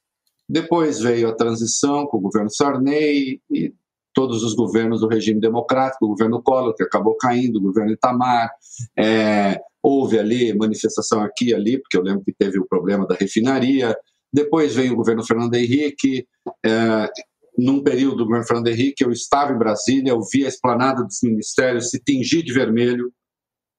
[0.48, 3.74] depois veio a transição com o governo Sarney e
[4.14, 8.52] todos os governos do regime democrático, o governo Collor, que acabou caindo, o governo Itamar,
[8.98, 13.16] é, houve ali manifestação aqui e ali, porque eu lembro que teve o problema da
[13.16, 13.96] refinaria,
[14.34, 16.26] depois veio o governo Fernando Henrique,
[16.66, 17.10] é,
[17.58, 21.20] num período do governo Fernando Henrique, eu estava em Brasília, eu vi a esplanada dos
[21.22, 23.12] ministérios se tingir de vermelho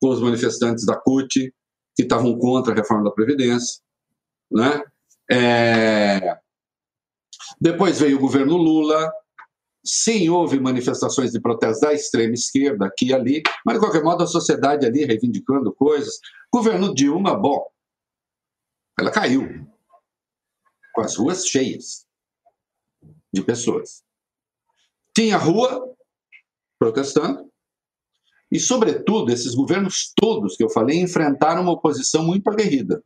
[0.00, 1.52] com os manifestantes da CUT,
[1.94, 3.80] que estavam contra a reforma da Previdência.
[4.50, 4.82] Né?
[5.30, 6.36] É...
[7.60, 9.10] Depois veio o governo Lula,
[9.84, 14.22] Sim, houve manifestações de protesto da extrema esquerda aqui e ali, mas de qualquer modo
[14.22, 16.20] a sociedade ali reivindicando coisas.
[16.52, 17.66] Governo Dilma, bom,
[18.98, 19.66] ela caiu,
[20.92, 22.06] com as ruas cheias
[23.32, 24.04] de pessoas.
[25.14, 25.92] Tinha rua
[26.78, 27.50] protestando,
[28.52, 33.02] e, sobretudo, esses governos todos que eu falei enfrentaram uma oposição muito aguerrida.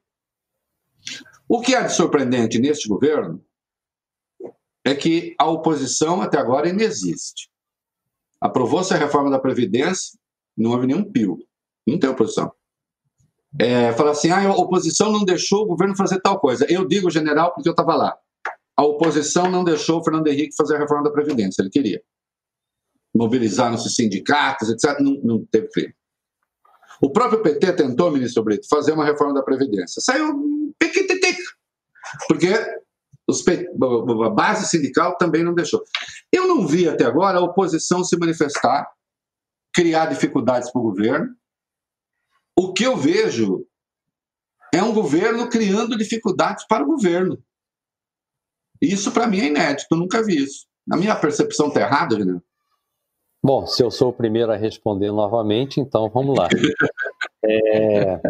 [1.49, 3.41] O que há de surpreendente neste governo
[4.87, 7.51] é que a oposição até agora ainda existe.
[8.40, 10.16] Aprovou-se a reforma da Previdência,
[10.57, 11.38] não houve nenhum pio.
[11.85, 12.53] Não tem oposição.
[13.59, 16.64] É, fala assim, ah, a oposição não deixou o governo fazer tal coisa.
[16.70, 18.16] Eu digo, general, porque eu estava lá.
[18.77, 22.01] A oposição não deixou o Fernando Henrique fazer a reforma da Previdência, ele queria.
[23.12, 25.01] Mobilizaram-se sindicatos, etc.
[25.01, 25.94] Não, não teve crime.
[27.03, 30.01] O próprio PT tentou, ministro Brito, fazer uma reforma da Previdência.
[30.01, 31.38] Saiu piquititic,
[32.29, 32.53] porque
[33.29, 35.83] a base sindical também não deixou.
[36.33, 38.91] Eu não vi até agora a oposição se manifestar,
[39.75, 41.35] criar dificuldades para o governo.
[42.59, 43.67] O que eu vejo
[44.73, 47.43] é um governo criando dificuldades para o governo.
[48.81, 50.67] Isso, para mim, é inédito, nunca vi isso.
[50.91, 52.41] A minha percepção está errada, né?
[53.42, 56.49] Bom, se eu sou o primeiro a responder novamente, então vamos lá.
[57.49, 58.20] É...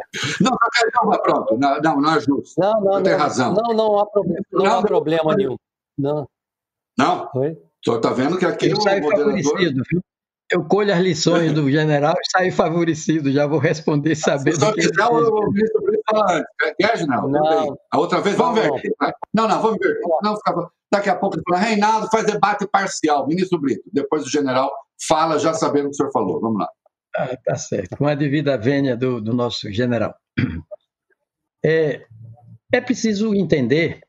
[0.42, 2.60] Não, não, pronto, não, não, não é justo.
[2.60, 3.54] Não, não, tem razão.
[3.54, 5.56] Não, não há, problema, não, não há problema nenhum.
[5.96, 6.28] Não.
[6.98, 7.30] Não?
[7.34, 7.56] Oi?
[7.82, 9.34] Senhor está vendo que aqui eu o moderador...
[9.90, 10.02] Viu?
[10.50, 13.32] Eu colho as lições do general e saio favorecido.
[13.32, 14.60] Já vou responder sabendo.
[14.60, 16.44] Se quiser, o ministro falar
[16.78, 17.28] Quer, general?
[17.28, 17.76] Não.
[17.90, 18.70] A outra vez, vamos ver.
[19.34, 19.98] Não, não, vamos ver.
[20.22, 20.38] Não,
[20.92, 23.26] Daqui a pouco ele fala, Reinaldo faz debate parcial.
[23.26, 23.82] Ministro Brito.
[23.92, 24.70] Depois o general
[25.08, 26.40] fala já sabendo o que o senhor falou.
[26.40, 26.68] Vamos lá.
[27.16, 27.96] Ah, tá certo.
[27.96, 30.14] Com a devida vênia do, do nosso general.
[31.64, 32.06] É,
[32.72, 34.00] é preciso entender,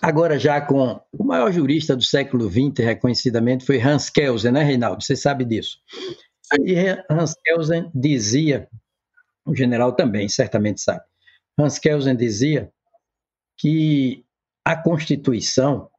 [0.00, 5.02] agora já com o maior jurista do século XX, reconhecidamente, foi Hans Kelsen, né, Reinaldo?
[5.02, 5.78] Você sabe disso.
[6.60, 6.74] E
[7.10, 8.68] Hans Kelsen dizia,
[9.44, 11.02] o general também certamente sabe,
[11.58, 12.72] Hans Kelsen dizia
[13.58, 14.24] que
[14.64, 15.90] a Constituição,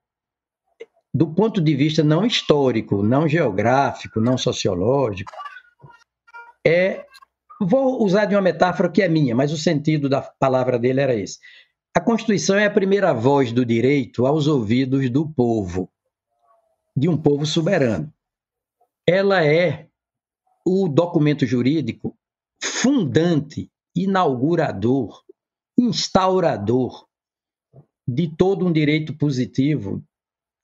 [1.14, 5.32] do ponto de vista não histórico, não geográfico, não sociológico,
[6.66, 7.06] é.
[7.62, 11.16] Vou usar de uma metáfora que é minha, mas o sentido da palavra dele era
[11.16, 11.40] esse.
[11.96, 15.90] A Constituição é a primeira voz do direito aos ouvidos do povo,
[16.98, 18.12] de um povo soberano.
[19.08, 19.88] Ela é
[20.66, 22.18] o documento jurídico
[22.62, 25.24] fundante, inaugurador,
[25.78, 27.06] instaurador
[28.08, 30.04] de todo um direito positivo,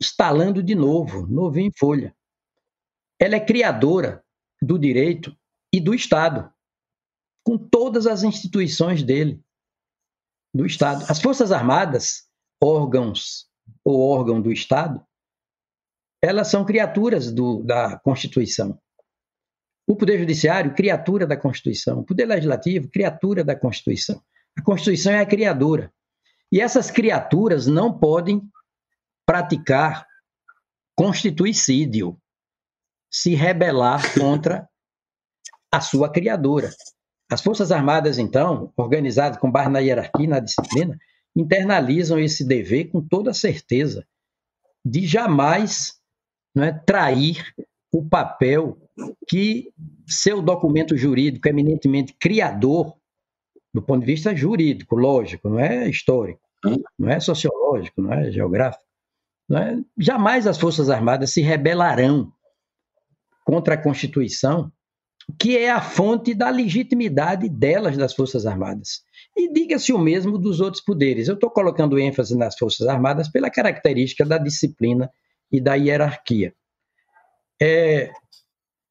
[0.01, 2.15] instalando de novo, novinho em folha.
[3.19, 4.23] Ela é criadora
[4.61, 5.35] do direito
[5.73, 6.51] e do Estado,
[7.43, 9.41] com todas as instituições dele
[10.53, 11.05] do Estado.
[11.09, 12.27] As Forças Armadas,
[12.61, 13.47] órgãos
[13.83, 15.05] ou órgão do Estado,
[16.21, 18.79] elas são criaturas do, da Constituição.
[19.87, 21.99] O Poder Judiciário, criatura da Constituição.
[21.99, 24.21] O Poder Legislativo, criatura da Constituição.
[24.57, 25.91] A Constituição é a criadora.
[26.51, 28.41] E essas criaturas não podem
[29.29, 30.07] praticar
[30.95, 32.17] constituicídio,
[33.13, 34.67] se rebelar contra
[35.71, 36.71] a sua criadora.
[37.31, 40.97] As Forças Armadas, então, organizadas com base na hierarquia e na disciplina,
[41.35, 44.03] internalizam esse dever com toda certeza
[44.83, 45.93] de jamais
[46.57, 47.53] é, trair
[47.91, 48.79] o papel
[49.27, 49.71] que
[50.07, 52.95] seu documento jurídico, eminentemente criador,
[53.71, 56.41] do ponto de vista jurídico, lógico, não é histórico,
[56.97, 58.88] não é sociológico, não é geográfico,
[59.49, 59.77] não é?
[59.97, 62.31] jamais as Forças Armadas se rebelarão
[63.43, 64.71] contra a Constituição
[65.37, 69.01] que é a fonte da legitimidade delas, das Forças Armadas.
[69.35, 71.27] E diga-se o mesmo dos outros poderes.
[71.27, 75.09] Eu estou colocando ênfase nas Forças Armadas pela característica da disciplina
[75.51, 76.53] e da hierarquia.
[77.61, 78.11] É...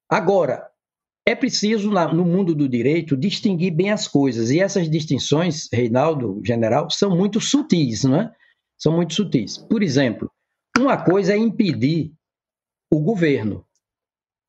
[0.09, 0.69] Agora,
[1.27, 4.51] é preciso, no mundo do direito, distinguir bem as coisas.
[4.51, 8.33] E essas distinções, Reinaldo, general, são muito sutis, não é?
[8.79, 9.59] São muito sutis.
[9.59, 10.31] Por exemplo,
[10.79, 12.13] uma coisa é impedir
[12.91, 13.69] o governo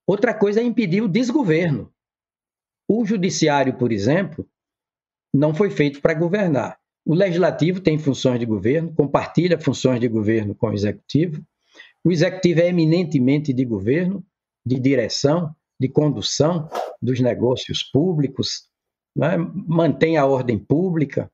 [0.09, 1.93] Outra coisa é impedir o desgoverno.
[2.89, 4.43] O judiciário, por exemplo,
[5.32, 6.80] não foi feito para governar.
[7.05, 11.45] O legislativo tem funções de governo, compartilha funções de governo com o executivo.
[12.03, 14.25] O executivo é eminentemente de governo,
[14.65, 16.67] de direção, de condução
[16.99, 18.67] dos negócios públicos,
[19.15, 19.38] né?
[19.38, 21.32] mantém a ordem pública,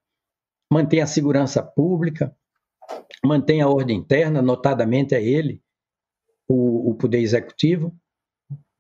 [0.70, 2.36] mantém a segurança pública,
[3.26, 5.62] mantém a ordem interna, notadamente é ele,
[6.48, 7.96] o, o poder executivo.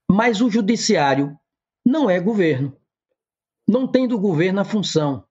[0.09, 1.37] Mas o judiciário
[1.85, 2.75] não é governo.
[3.67, 5.25] Não tem do governo a função.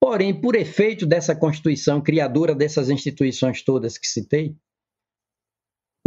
[0.00, 4.56] Porém, por efeito dessa Constituição criadora dessas instituições todas que citei,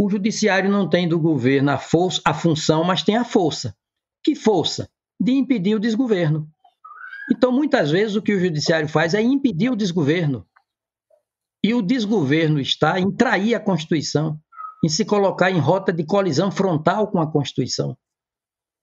[0.00, 3.76] o judiciário não tem do governo a, força, a função, mas tem a força.
[4.22, 4.88] Que força?
[5.20, 6.48] De impedir o desgoverno.
[7.30, 10.46] Então, muitas vezes, o que o judiciário faz é impedir o desgoverno.
[11.62, 14.38] E o desgoverno está em trair a Constituição,
[14.84, 17.96] em se colocar em rota de colisão frontal com a Constituição.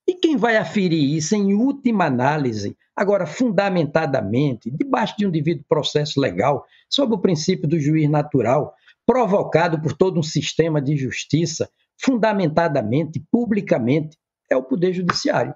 [0.07, 6.19] E quem vai aferir isso em última análise, agora fundamentadamente, debaixo de um devido processo
[6.19, 8.73] legal, sob o princípio do juiz natural,
[9.05, 14.17] provocado por todo um sistema de justiça, fundamentadamente, publicamente,
[14.51, 15.55] é o Poder Judiciário.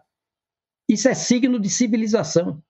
[0.87, 2.61] Isso é signo de civilização.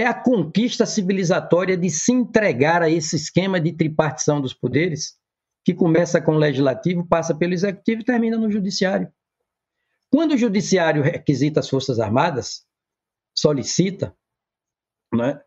[0.00, 5.18] É a conquista civilizatória de se entregar a esse esquema de tripartição dos poderes
[5.62, 9.12] que começa com o legislativo, passa pelo executivo e termina no judiciário.
[10.10, 12.64] Quando o judiciário requisita as Forças Armadas,
[13.36, 14.16] solicita
[15.14, 15.38] né,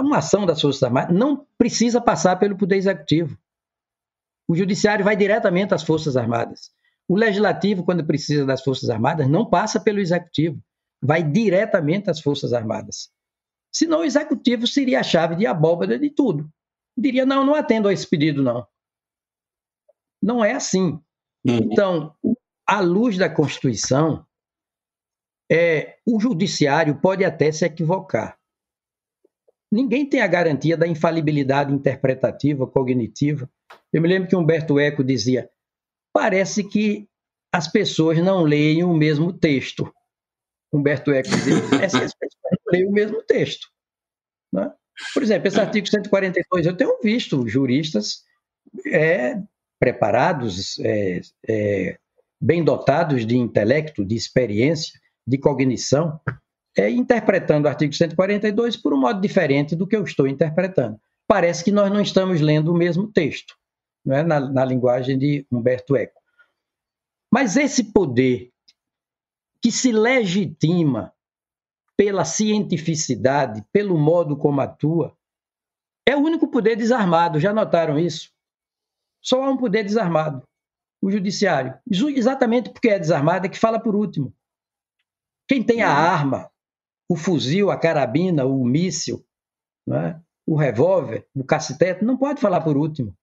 [0.00, 3.38] uma ação das Forças Armadas, não precisa passar pelo Poder Executivo.
[4.48, 6.72] O judiciário vai diretamente às Forças Armadas.
[7.06, 10.60] O legislativo, quando precisa das Forças Armadas, não passa pelo Executivo,
[11.02, 13.10] vai diretamente às Forças Armadas.
[13.74, 16.48] Senão o Executivo seria a chave de abóbada de tudo.
[16.96, 18.66] Diria, não, não atendo a esse pedido, não.
[20.22, 21.00] Não é assim.
[21.44, 21.56] Uhum.
[21.56, 22.14] Então,
[22.66, 24.24] à luz da Constituição,
[25.50, 28.38] é, o judiciário pode até se equivocar.
[29.72, 33.50] Ninguém tem a garantia da infalibilidade interpretativa, cognitiva.
[33.90, 35.50] Eu me lembro que Humberto Eco dizia:
[36.12, 37.08] parece que
[37.50, 39.92] as pessoas não leem o mesmo texto.
[40.72, 42.12] Humberto Eco dizia: pessoas
[42.50, 43.68] não leem o mesmo texto.
[44.52, 44.72] Né?
[45.12, 48.24] Por exemplo, esse artigo 142, eu tenho visto juristas
[48.86, 49.40] é,
[49.78, 51.98] preparados, é, é,
[52.40, 56.20] bem dotados de intelecto, de experiência, de cognição,
[56.76, 60.98] é, interpretando o artigo 142 por um modo diferente do que eu estou interpretando.
[61.26, 63.54] Parece que nós não estamos lendo o mesmo texto,
[64.04, 64.22] não é?
[64.22, 66.20] na, na linguagem de Humberto Eco.
[67.30, 68.51] Mas esse poder
[69.62, 71.14] que se legitima
[71.96, 75.16] pela cientificidade, pelo modo como atua,
[76.06, 77.38] é o único poder desarmado.
[77.38, 78.32] Já notaram isso?
[79.22, 80.42] Só há um poder desarmado,
[81.00, 81.78] o judiciário.
[81.88, 84.34] Exatamente porque é desarmado é que fala por último.
[85.48, 86.50] Quem tem a arma,
[87.08, 89.24] o fuzil, a carabina, o míssil,
[89.88, 90.18] é?
[90.46, 93.16] o revólver, o cacetete, não pode falar por último.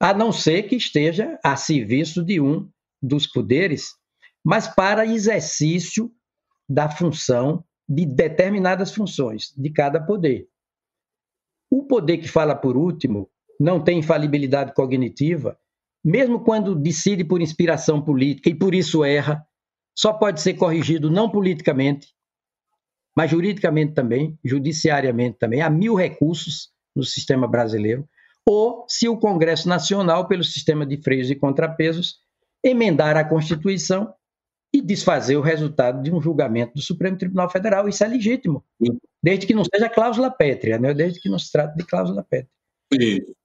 [0.00, 2.70] A não ser que esteja a serviço de um
[3.02, 3.96] dos poderes,
[4.48, 6.10] mas para exercício
[6.66, 10.48] da função, de determinadas funções de cada poder.
[11.70, 13.28] O poder que fala por último
[13.60, 15.58] não tem infalibilidade cognitiva,
[16.02, 19.46] mesmo quando decide por inspiração política e por isso erra,
[19.94, 22.14] só pode ser corrigido não politicamente,
[23.14, 25.60] mas juridicamente também, judiciariamente também.
[25.60, 28.08] Há mil recursos no sistema brasileiro.
[28.46, 32.16] Ou se o Congresso Nacional, pelo sistema de freios e contrapesos,
[32.64, 34.14] emendar a Constituição
[34.72, 37.88] e desfazer o resultado de um julgamento do Supremo Tribunal Federal.
[37.88, 38.64] Isso é legítimo,
[39.22, 40.92] desde que não seja cláusula pétrea, né?
[40.92, 42.50] desde que não se trate de cláusula pétrea.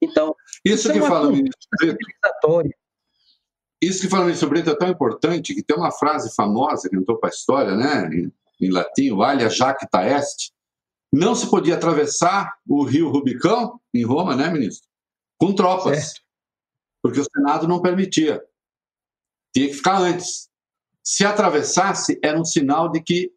[0.02, 2.76] Então, isso, isso que é fala civilizatória.
[3.82, 7.18] Isso que fala ministro Brito é tão importante que tem uma frase famosa que entrou
[7.18, 10.54] para a história, né, em, em latim, o alia jacta est.
[11.12, 14.88] Não se podia atravessar o rio Rubicão, em Roma, né, ministro?
[15.38, 15.98] Com tropas.
[15.98, 16.22] Certo.
[17.04, 18.42] Porque o Senado não permitia.
[19.54, 20.50] Tinha que ficar antes.
[21.04, 23.32] Se atravessasse, era um sinal de que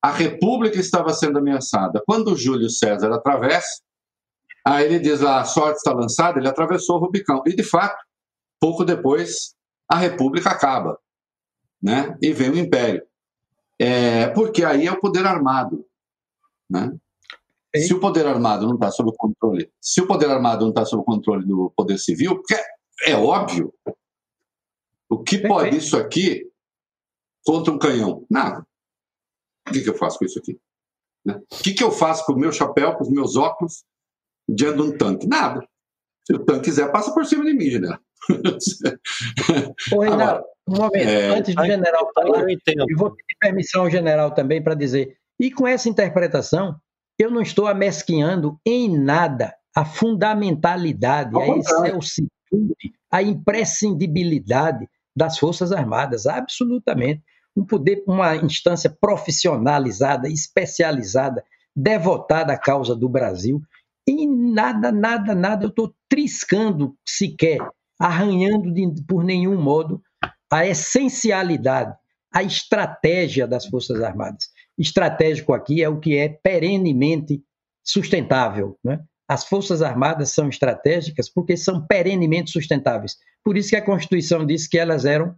[0.00, 2.02] a República estava sendo ameaçada.
[2.06, 3.82] Quando Júlio César atravessa,
[4.64, 7.42] aí ele diz lá, a sorte está lançada, ele atravessou o Rubicão.
[7.44, 8.00] E, de fato,
[8.60, 9.54] pouco depois,
[9.90, 10.98] a República acaba,
[11.82, 12.16] né?
[12.22, 13.02] E vem o Império.
[13.80, 15.84] É, porque aí é o poder armado,
[16.70, 16.92] né?
[17.76, 21.04] Se o poder armado não está sob controle, se o poder armado não está sob
[21.04, 23.72] controle do poder civil, porque é, é óbvio,
[25.08, 26.50] o que pode isso aqui
[27.48, 28.26] contra um canhão?
[28.30, 28.62] Nada.
[29.66, 30.60] O que, que eu faço com isso aqui?
[31.24, 31.40] Né?
[31.50, 33.84] O que, que eu faço com o meu chapéu, com os meus óculos,
[34.46, 35.26] diante de um tanque?
[35.26, 35.66] Nada.
[36.26, 37.98] Se o tanque quiser, passa por cima de mim, general.
[39.96, 41.38] Ô, Reinaldo, um momento, é...
[41.38, 45.50] antes do general falar, eu, eu vou pedir permissão ao general também para dizer, e
[45.50, 46.78] com essa interpretação,
[47.18, 54.86] eu não estou amesquinhando em nada a fundamentalidade, a excelsitude, a imprescindibilidade
[55.16, 57.22] das Forças Armadas, absolutamente.
[57.58, 61.44] Um poder, uma instância profissionalizada, especializada,
[61.74, 63.60] devotada à causa do Brasil.
[64.06, 67.58] E nada, nada, nada, eu estou triscando sequer,
[68.00, 70.00] arranhando de, por nenhum modo
[70.50, 71.94] a essencialidade,
[72.32, 74.46] a estratégia das Forças Armadas.
[74.78, 77.42] Estratégico aqui é o que é perenemente
[77.84, 78.78] sustentável.
[78.82, 79.00] Né?
[79.28, 83.16] As Forças Armadas são estratégicas porque são perenemente sustentáveis.
[83.44, 85.34] Por isso que a Constituição diz que elas eram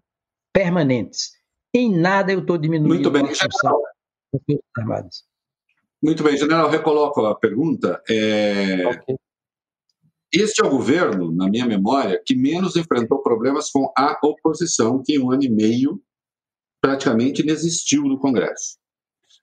[0.53, 1.33] permanentes.
[1.75, 3.83] Em nada eu estou diminuindo Muito bem, a função
[4.33, 5.25] das Forças Armadas.
[6.03, 8.03] Muito bem, general, recoloco a pergunta.
[8.09, 8.87] É...
[8.87, 9.17] Okay.
[10.33, 15.15] Este é o governo, na minha memória, que menos enfrentou problemas com a oposição, que
[15.15, 16.01] em um ano e meio
[16.81, 18.79] praticamente inexistiu no Congresso.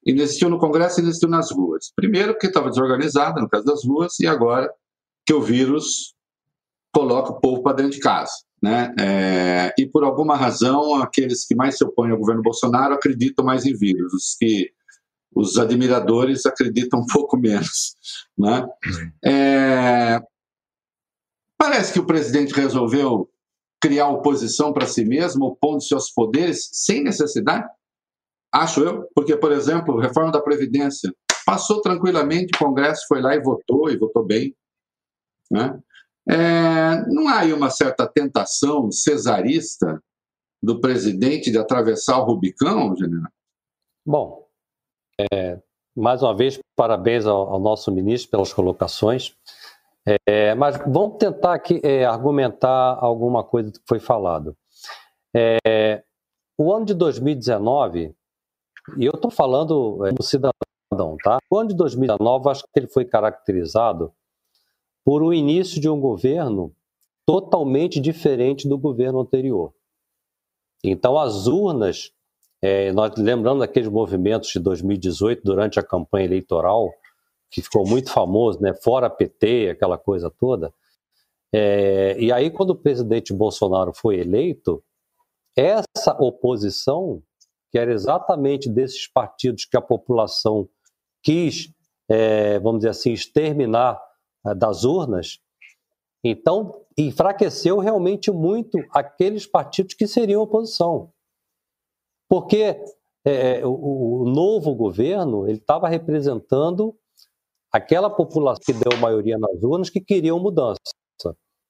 [0.06, 1.92] Inexistiu no Congresso e inexistiu nas ruas.
[1.94, 4.74] Primeiro, porque estava desorganizada, no caso das ruas, e agora
[5.26, 6.16] que o vírus
[6.94, 8.32] coloca o povo para dentro de casa.
[8.62, 8.94] Né?
[9.00, 13.66] É, e por alguma razão, aqueles que mais se opõem ao governo Bolsonaro acreditam mais
[13.66, 14.72] em vírus, os que
[15.36, 17.96] os admiradores acreditam um pouco menos.
[18.38, 18.68] Né?
[19.24, 20.20] É,
[21.58, 23.30] parece que o presidente resolveu
[23.80, 27.68] criar oposição para si mesmo, opondo-se aos poderes sem necessidade.
[28.52, 31.14] Acho eu, porque, por exemplo, reforma da Previdência
[31.46, 34.56] passou tranquilamente, o Congresso foi lá e votou, e votou bem.
[35.52, 35.80] Né?
[36.30, 40.02] É, não há aí uma certa tentação cesarista
[40.62, 43.32] do presidente de atravessar o Rubicão, general?
[44.06, 44.48] Bom,
[45.32, 45.60] é,
[45.96, 49.36] mais uma vez, parabéns ao, ao, nosso ministro pelas colocações.
[50.26, 54.56] É, mas vamos tentar aqui é, argumentar alguma coisa que foi falado.
[55.36, 56.04] É,
[56.58, 58.16] o ano de 2019,
[58.98, 61.40] e eu estou falando é, como cidadão, tá?
[61.50, 64.14] O ano de 2019, acho que ele foi caracterizado
[65.08, 66.76] por o início de um governo
[67.26, 69.74] totalmente diferente do governo anterior.
[70.84, 72.12] Então, as urnas,
[72.62, 76.92] é, nós lembrando daqueles movimentos de 2018, durante a campanha eleitoral,
[77.50, 78.74] que ficou muito famoso, né?
[78.74, 80.74] fora PT, aquela coisa toda.
[81.54, 84.84] É, e aí, quando o presidente Bolsonaro foi eleito,
[85.56, 87.24] essa oposição,
[87.72, 90.68] que era exatamente desses partidos que a população
[91.24, 91.74] quis,
[92.10, 94.06] é, vamos dizer assim, exterminar
[94.54, 95.40] das urnas,
[96.24, 101.12] então enfraqueceu realmente muito aqueles partidos que seriam oposição.
[102.30, 102.80] Porque
[103.26, 106.96] é, o, o, novo governo ele estava representando
[107.72, 110.78] aquela população que deu maioria nas urnas que queriam mudança.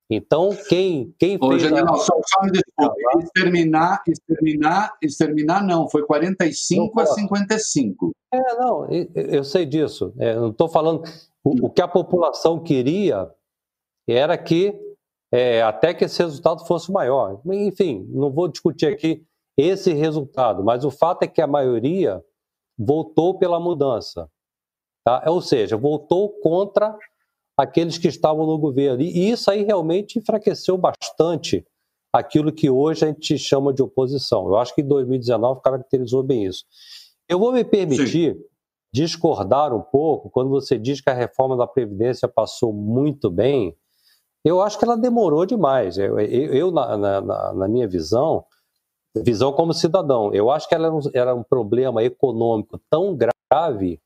[0.10, 1.42] Então, quem, quem fez.
[1.42, 1.98] Ô, general, a...
[1.98, 3.02] só, só me desculpe.
[3.20, 8.12] Exterminar, exterminar, exterminar não, foi 45 não, a 55.
[8.34, 10.14] É, não, eu sei disso.
[10.18, 11.04] É, não estou falando.
[11.48, 13.32] O, o que a população queria
[14.06, 14.78] era que
[15.32, 17.40] é, até que esse resultado fosse maior.
[17.46, 19.26] Enfim, não vou discutir aqui
[19.58, 22.22] esse resultado, mas o fato é que a maioria
[22.78, 24.30] votou pela mudança.
[25.06, 25.24] Tá?
[25.28, 26.98] Ou seja, votou contra
[27.58, 29.02] aqueles que estavam no governo.
[29.02, 31.66] E isso aí realmente enfraqueceu bastante
[32.14, 34.48] aquilo que hoje a gente chama de oposição.
[34.48, 36.66] Eu acho que 2019 caracterizou bem isso.
[37.28, 38.44] Eu vou me permitir Sim.
[38.98, 43.76] Discordar um pouco quando você diz que a reforma da Previdência passou muito bem.
[44.44, 45.98] Eu acho que ela demorou demais.
[45.98, 48.44] Eu, eu, eu na, na, na, minha visão,
[49.16, 54.02] visão como cidadão, eu acho que ela era um, problema econômico tão grave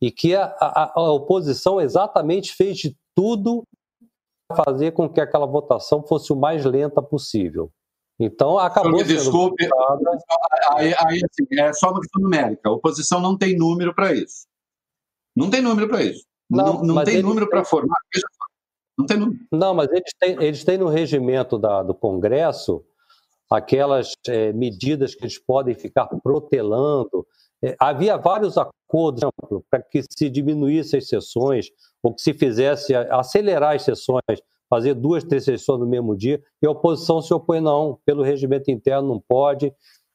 [0.00, 3.64] e que a, a, a oposição exatamente fez de tudo
[4.48, 7.70] para fazer com que aquela votação fosse o mais lenta possível.
[8.18, 10.18] Então, acabou me desculpe, votada...
[10.74, 12.68] aí, aí assim, é só uma questão numérica.
[12.68, 14.46] A oposição não tem número para isso.
[15.34, 16.24] Não tem número para isso.
[16.48, 17.98] Não, não, não tem número para formar.
[18.98, 19.38] Não tem número.
[19.52, 22.82] Não, mas eles têm, eles têm no regimento da, do Congresso
[23.50, 27.26] aquelas é, medidas que eles podem ficar protelando.
[27.62, 29.22] É, havia vários acordos
[29.70, 31.66] para que se diminuísse as sessões
[32.02, 36.66] ou que se fizesse acelerar as sessões, fazer duas, três sessões no mesmo dia, e
[36.66, 39.72] a oposição se opõe, não, pelo regimento interno não pode.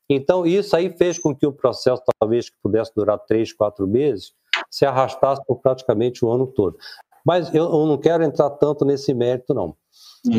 [0.10, 4.34] Então, isso aí fez com que o processo, talvez que pudesse durar três, quatro meses,
[4.70, 6.78] se arrastasse por praticamente o ano todo.
[7.26, 9.76] Mas eu, eu não quero entrar tanto nesse mérito, não.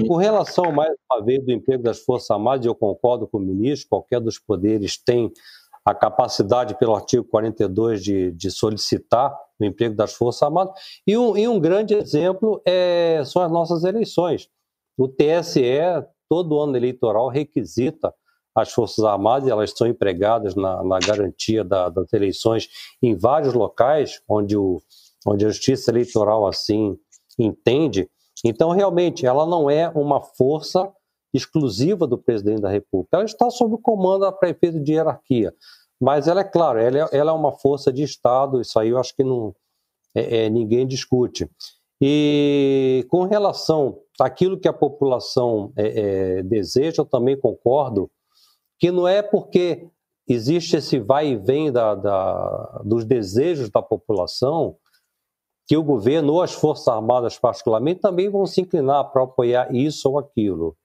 [0.07, 3.89] Com relação, mais uma vez, do emprego das Forças Armadas, eu concordo com o ministro,
[3.89, 5.33] qualquer dos poderes tem
[5.85, 10.74] a capacidade, pelo artigo 42, de, de solicitar o emprego das Forças Armadas.
[11.07, 14.49] E um, e um grande exemplo é, são as nossas eleições.
[14.97, 15.62] O TSE,
[16.28, 18.14] todo ano eleitoral, requisita
[18.55, 22.68] as Forças Armadas, elas são empregadas na, na garantia da, das eleições
[23.03, 24.80] em vários locais onde, o,
[25.26, 26.97] onde a Justiça Eleitoral assim
[27.39, 28.09] entende.
[28.45, 30.93] Então, realmente, ela não é uma força
[31.33, 33.16] exclusiva do presidente da República.
[33.16, 35.55] Ela está sob o comando da prefeita de hierarquia.
[36.01, 38.99] Mas ela é claro, ela é, ela é uma força de Estado, isso aí eu
[38.99, 39.55] acho que não,
[40.14, 41.49] é, é, ninguém discute.
[42.01, 48.11] E com relação àquilo que a população é, é, deseja, eu também concordo
[48.78, 49.89] que não é porque
[50.28, 54.76] existe esse vai e vem da, da, dos desejos da população
[55.68, 60.11] que o governo ou as Forças Armadas, particularmente, também vão se inclinar para apoiar isso
[60.11, 60.76] ou aquilo.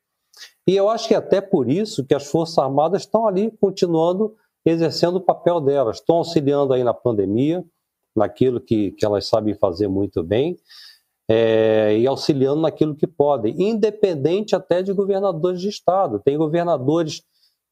[0.68, 4.36] E eu acho que é até por isso que as Forças Armadas estão ali continuando
[4.66, 7.64] exercendo o papel delas, estão auxiliando aí na pandemia,
[8.16, 10.58] naquilo que, que elas sabem fazer muito bem,
[11.30, 16.20] é, e auxiliando naquilo que podem, independente até de governadores de estado.
[16.20, 17.22] Tem governadores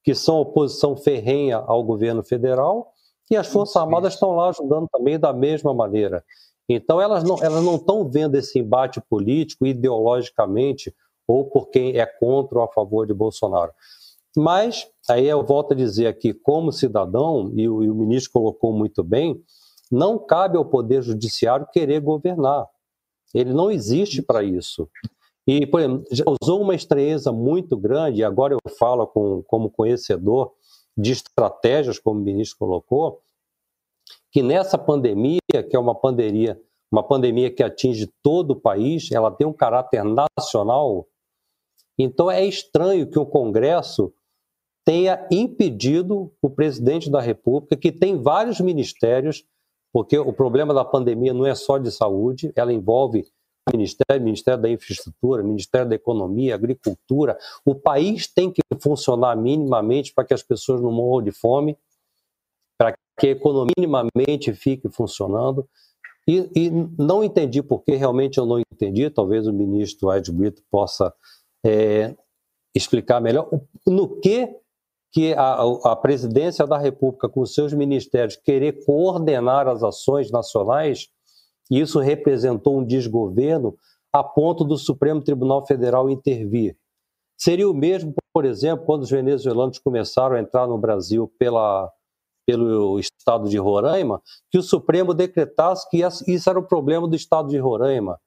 [0.03, 2.91] que são oposição ferrenha ao governo federal
[3.29, 6.23] e as Forças Armadas estão lá ajudando também da mesma maneira.
[6.69, 10.93] Então elas não elas não estão vendo esse embate político ideologicamente
[11.27, 13.71] ou por quem é contra ou a favor de Bolsonaro.
[14.35, 18.73] Mas, aí eu volto a dizer aqui, como cidadão, e o, e o ministro colocou
[18.73, 19.41] muito bem,
[19.91, 22.67] não cabe ao Poder Judiciário querer governar.
[23.33, 24.89] Ele não existe para isso.
[25.47, 30.51] E, por exemplo, usou uma estranheza muito grande, e agora eu falo com, como conhecedor
[30.97, 33.21] de estratégias, como o ministro colocou,
[34.31, 36.59] que nessa pandemia, que é uma pandemia,
[36.91, 41.07] uma pandemia que atinge todo o país, ela tem um caráter nacional,
[41.97, 44.13] então é estranho que o Congresso
[44.85, 49.43] tenha impedido o presidente da República, que tem vários ministérios,
[49.91, 53.25] porque o problema da pandemia não é só de saúde, ela envolve
[53.73, 57.37] Ministério, Ministério da Infraestrutura, Ministério da Economia, Agricultura.
[57.65, 61.75] O país tem que funcionar minimamente para que as pessoas não morram de fome,
[62.77, 65.67] para que a economia minimamente fique funcionando.
[66.27, 71.13] E, e não entendi porque realmente eu não entendi, talvez o ministro Ed Brito possa
[71.65, 72.15] é,
[72.75, 73.49] explicar melhor
[73.85, 74.55] no que
[75.11, 81.07] que a, a presidência da República, com seus ministérios, querer coordenar as ações nacionais,
[81.71, 83.77] isso representou um desgoverno
[84.11, 86.77] a ponto do Supremo Tribunal Federal intervir.
[87.37, 91.89] Seria o mesmo, por exemplo, quando os venezuelanos começaram a entrar no Brasil pela,
[92.45, 97.47] pelo estado de Roraima, que o Supremo decretasse que isso era o problema do estado
[97.47, 98.19] de Roraima.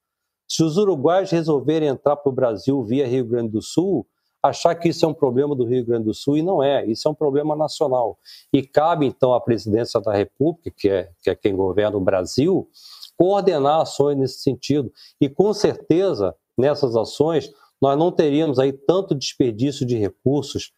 [0.48, 4.06] Se os uruguaios resolverem entrar para o Brasil via Rio Grande do Sul,
[4.42, 7.06] achar que isso é um problema do Rio Grande do Sul e não é, isso
[7.06, 8.18] é um problema nacional.
[8.52, 12.68] E cabe então à presidência da República, que é, que é quem governa o Brasil,
[13.16, 14.92] coordenar ações nesse sentido.
[15.20, 20.72] E com certeza, nessas ações, nós não teríamos aí tanto desperdício de recursos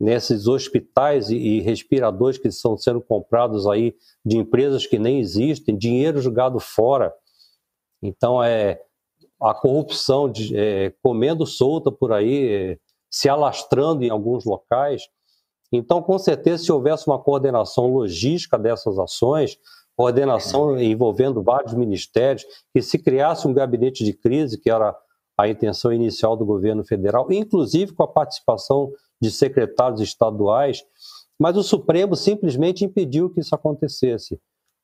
[0.00, 3.94] nesses hospitais e, respiradores que estão sendo comprados aí
[4.24, 7.14] de empresas que nem existem, dinheiro jogado fora
[8.02, 8.80] Então, é
[9.42, 12.78] a corrupção de, é, comendo solta por aí, é,
[13.10, 15.02] se alastrando em alguns locais.
[15.70, 19.58] Então, com certeza, se houvesse uma coordenação logística dessas ações,
[19.96, 24.96] coordenação envolvendo vários ministérios, que se criasse um gabinete de crise, que era
[25.36, 30.82] a intenção inicial do governo federal, inclusive com a participação de secretários estaduais,
[31.38, 34.40] mas o Supremo simplesmente impediu que isso acontecesse,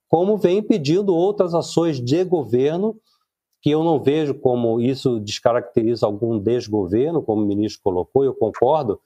[0.08, 2.96] como vem impedindo outras ações de governo,
[3.60, 9.00] que eu não vejo como isso descaracteriza algum desgoverno, como o ministro colocou, eu concordo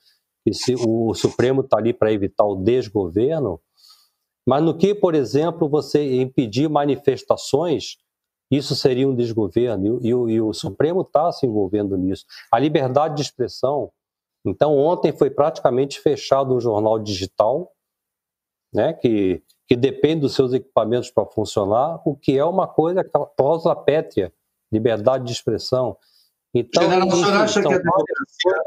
[0.44, 3.60] que se o Supremo está ali para evitar o desgoverno,
[4.46, 7.96] mas no que, por exemplo, você impedir manifestações,
[8.50, 12.26] isso seria um desgoverno, e, e, e o Supremo está se envolvendo nisso.
[12.50, 13.90] A liberdade de expressão,
[14.44, 17.72] então, ontem foi praticamente fechado um jornal digital,
[18.74, 23.04] né, que, que depende dos seus equipamentos para funcionar, o que é uma coisa,
[23.36, 24.32] cláusula pétrea,
[24.72, 25.96] liberdade de expressão.
[26.54, 28.62] Então, General, o senhor acha que a democracia,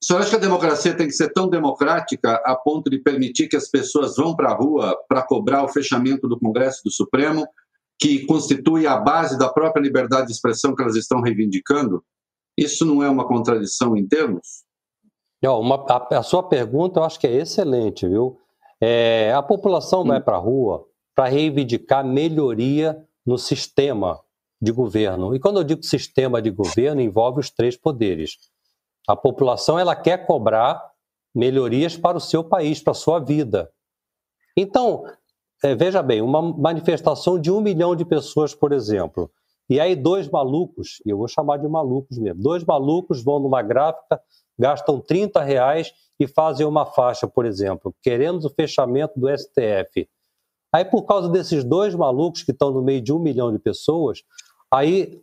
[0.00, 3.48] o senhor acha que a democracia tem que ser tão democrática a ponto de permitir
[3.48, 7.46] que as pessoas vão para a rua para cobrar o fechamento do Congresso do Supremo,
[7.98, 12.04] que constitui a base da própria liberdade de expressão que elas estão reivindicando?
[12.56, 14.64] Isso não é uma contradição em termos?
[15.42, 18.40] Uma, a, a, sua pergunta eu acho que é excelente, viu?
[18.80, 24.20] É, a população vai para a rua para reivindicar melhoria no sistema
[24.60, 25.34] de governo.
[25.34, 28.38] E quando eu digo sistema de governo, envolve os três poderes.
[29.06, 30.82] A população ela quer cobrar
[31.34, 33.70] melhorias para o seu país, para a sua vida.
[34.56, 35.04] Então,
[35.62, 39.30] é, veja bem, uma manifestação de um milhão de pessoas, por exemplo,
[39.70, 43.62] e aí dois malucos, e eu vou chamar de malucos mesmo, dois malucos vão numa
[43.62, 44.20] gráfica
[44.58, 50.08] gastam 30 reais e fazem uma faixa, por exemplo, queremos o fechamento do STF.
[50.72, 54.22] Aí, por causa desses dois malucos que estão no meio de um milhão de pessoas,
[54.72, 55.22] aí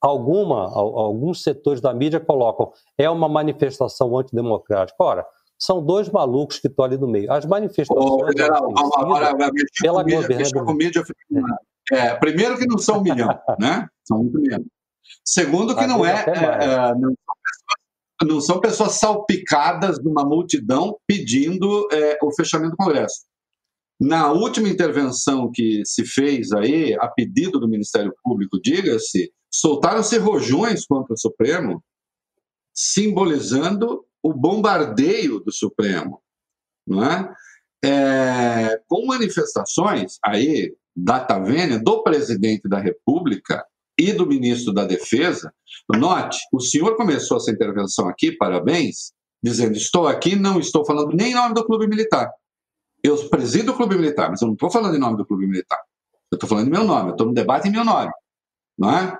[0.00, 4.96] alguma, alguns setores da mídia colocam é uma manifestação antidemocrática.
[5.02, 5.26] Ora,
[5.58, 7.30] são dois malucos que estão ali no meio.
[7.30, 8.10] As manifestações.
[8.10, 9.36] Ô, general, agora,
[9.82, 10.52] pela governabilidade.
[11.92, 13.28] É, primeiro que não são um milhão,
[13.58, 13.86] né?
[14.04, 14.66] São muito menos.
[15.24, 17.14] Segundo que não é, é, é, não
[18.24, 23.24] não são pessoas salpicadas numa multidão pedindo é, o fechamento do Congresso.
[24.00, 30.86] Na última intervenção que se fez aí, a pedido do Ministério Público, diga-se, soltaram-se rojões
[30.86, 31.84] contra o Supremo,
[32.74, 36.22] simbolizando o bombardeio do Supremo,
[36.86, 37.30] não é?
[37.84, 43.64] é com manifestações aí data vênia do presidente da República
[43.98, 45.52] e do ministro da Defesa.
[45.90, 51.32] Note, o senhor começou essa intervenção aqui, parabéns, dizendo: estou aqui, não estou falando nem
[51.32, 52.30] em nome do Clube Militar.
[53.02, 55.80] Eu presido o Clube Militar, mas eu não estou falando em nome do Clube Militar.
[56.30, 58.10] Eu estou falando em meu nome, eu estou no debate em meu nome.
[58.78, 59.18] Não é?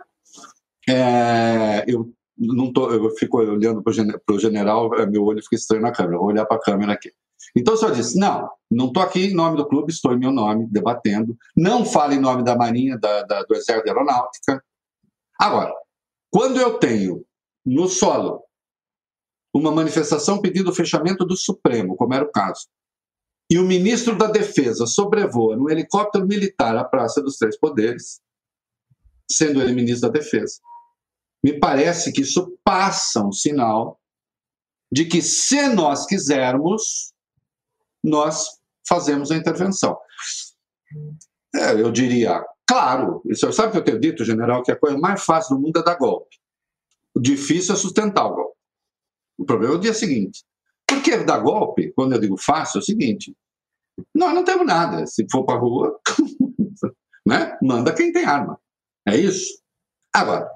[0.89, 5.83] é eu não tô, eu fico olhando para o general, é, meu olho fica estranho
[5.83, 7.13] na câmera, vou olhar para a câmera aqui.
[7.57, 10.31] Então o senhor disse: não, não estou aqui em nome do clube, estou em meu
[10.31, 11.37] nome, debatendo.
[11.57, 14.63] Não falo em nome da Marinha, da, da, do Exército de Aeronáutica,
[15.41, 15.75] Agora,
[16.31, 17.25] quando eu tenho
[17.65, 18.43] no solo
[19.55, 22.69] uma manifestação pedindo o fechamento do Supremo, como era o caso,
[23.51, 28.21] e o ministro da Defesa sobrevoa no helicóptero militar a Praça dos Três Poderes,
[29.31, 30.61] sendo ele ministro da Defesa,
[31.45, 33.99] me parece que isso passa um sinal
[34.93, 37.13] de que, se nós quisermos,
[38.05, 38.47] nós
[38.89, 39.97] fazemos a intervenção.
[41.55, 44.97] É, eu diria, Claro, o senhor sabe que eu tenho dito, general, que a coisa
[44.97, 46.37] mais fácil do mundo é dar golpe.
[47.13, 48.57] O difícil é sustentar o golpe.
[49.37, 50.45] O problema é o dia seguinte.
[50.91, 53.35] Porque dar golpe, quando eu digo fácil, é o seguinte:
[54.15, 55.07] nós não temos nada.
[55.07, 55.99] Se for para a rua,
[57.27, 57.57] né?
[57.63, 58.59] manda quem tem arma.
[59.07, 59.61] É isso.
[60.15, 60.51] Agora,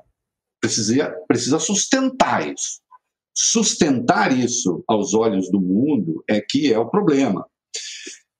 [0.60, 2.82] precisa, precisa sustentar isso.
[3.36, 7.46] Sustentar isso aos olhos do mundo é que é o problema.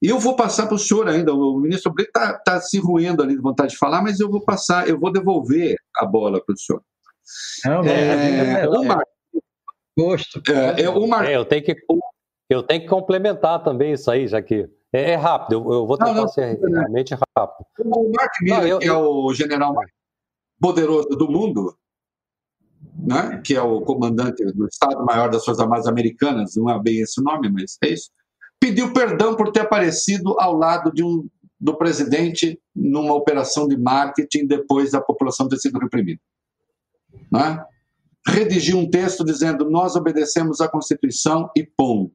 [0.03, 3.23] E eu vou passar para o senhor ainda, o ministro Brito está tá se ruindo
[3.23, 6.53] ali de vontade de falar, mas eu vou passar, eu vou devolver a bola para
[6.53, 6.83] o senhor.
[7.65, 9.03] Não, é, é, o Mar...
[9.97, 10.43] Gosto.
[10.51, 11.29] É, o Mar...
[11.29, 11.77] É, eu, tenho que,
[12.51, 15.97] eu tenho que complementar também isso aí, já que é, é rápido, eu, eu, vou
[15.97, 17.67] tentar não, não, ser realmente rápido.
[17.85, 19.91] O Mark Miller, não, que é o general mais
[20.61, 21.77] poderoso do mundo,
[22.97, 23.41] né?
[23.45, 27.25] que é o comandante do Estado-Maior das Forças Armadas Americanas, não é bem esse o
[27.25, 28.11] nome, mas é isso
[28.65, 31.29] pediu perdão por ter aparecido ao lado de um,
[31.61, 36.19] do presidente numa operação de marketing depois da população ter sido reprimida.
[37.31, 37.63] Né?
[38.27, 42.15] Redigiu um texto dizendo: Nós obedecemos à Constituição e ponto.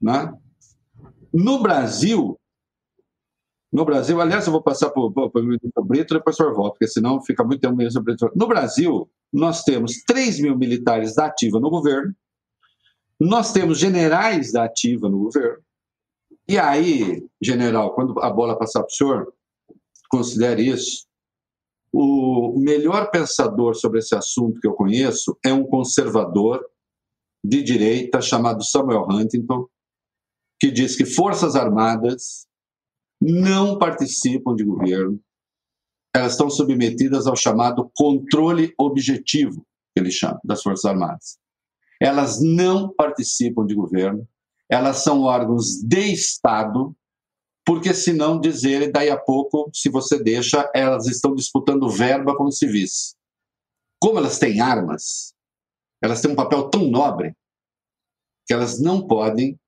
[0.00, 0.32] Né?
[1.32, 2.38] No Brasil,
[3.72, 6.88] No Brasil, aliás, eu vou passar para o ministro Brito e depois o volta, porque
[6.88, 8.30] senão fica muito tempo Brito.
[8.34, 12.14] No Brasil, nós temos 3 mil militares da ativa no governo,
[13.20, 15.58] nós temos generais da ativa no governo,
[16.48, 19.34] e aí, general, quando a bola passar para o senhor,
[20.08, 21.06] considere isso.
[21.98, 26.62] O melhor pensador sobre esse assunto que eu conheço é um conservador
[27.42, 29.66] de direita chamado Samuel Huntington,
[30.60, 32.46] que diz que forças armadas
[33.18, 35.18] não participam de governo,
[36.14, 41.38] elas estão submetidas ao chamado controle objetivo, que ele chama, das Forças Armadas.
[41.98, 44.28] Elas não participam de governo,
[44.68, 46.94] elas são órgãos de Estado,
[47.66, 53.16] porque senão dizer, daí a pouco, se você deixa, elas estão disputando verba com civis.
[54.00, 55.34] Como elas têm armas,
[56.00, 57.36] elas têm um papel tão nobre
[58.46, 59.58] que elas não podem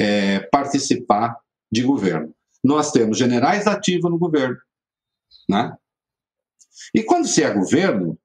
[0.00, 1.36] é, participar
[1.72, 2.32] de governo.
[2.62, 4.58] Nós temos generais ativos no governo,
[5.50, 5.76] né?
[6.94, 8.16] E quando se é governo,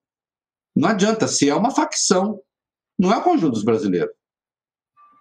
[0.76, 2.40] não adianta, se é uma facção,
[2.96, 4.14] não é o conjunto dos brasileiros.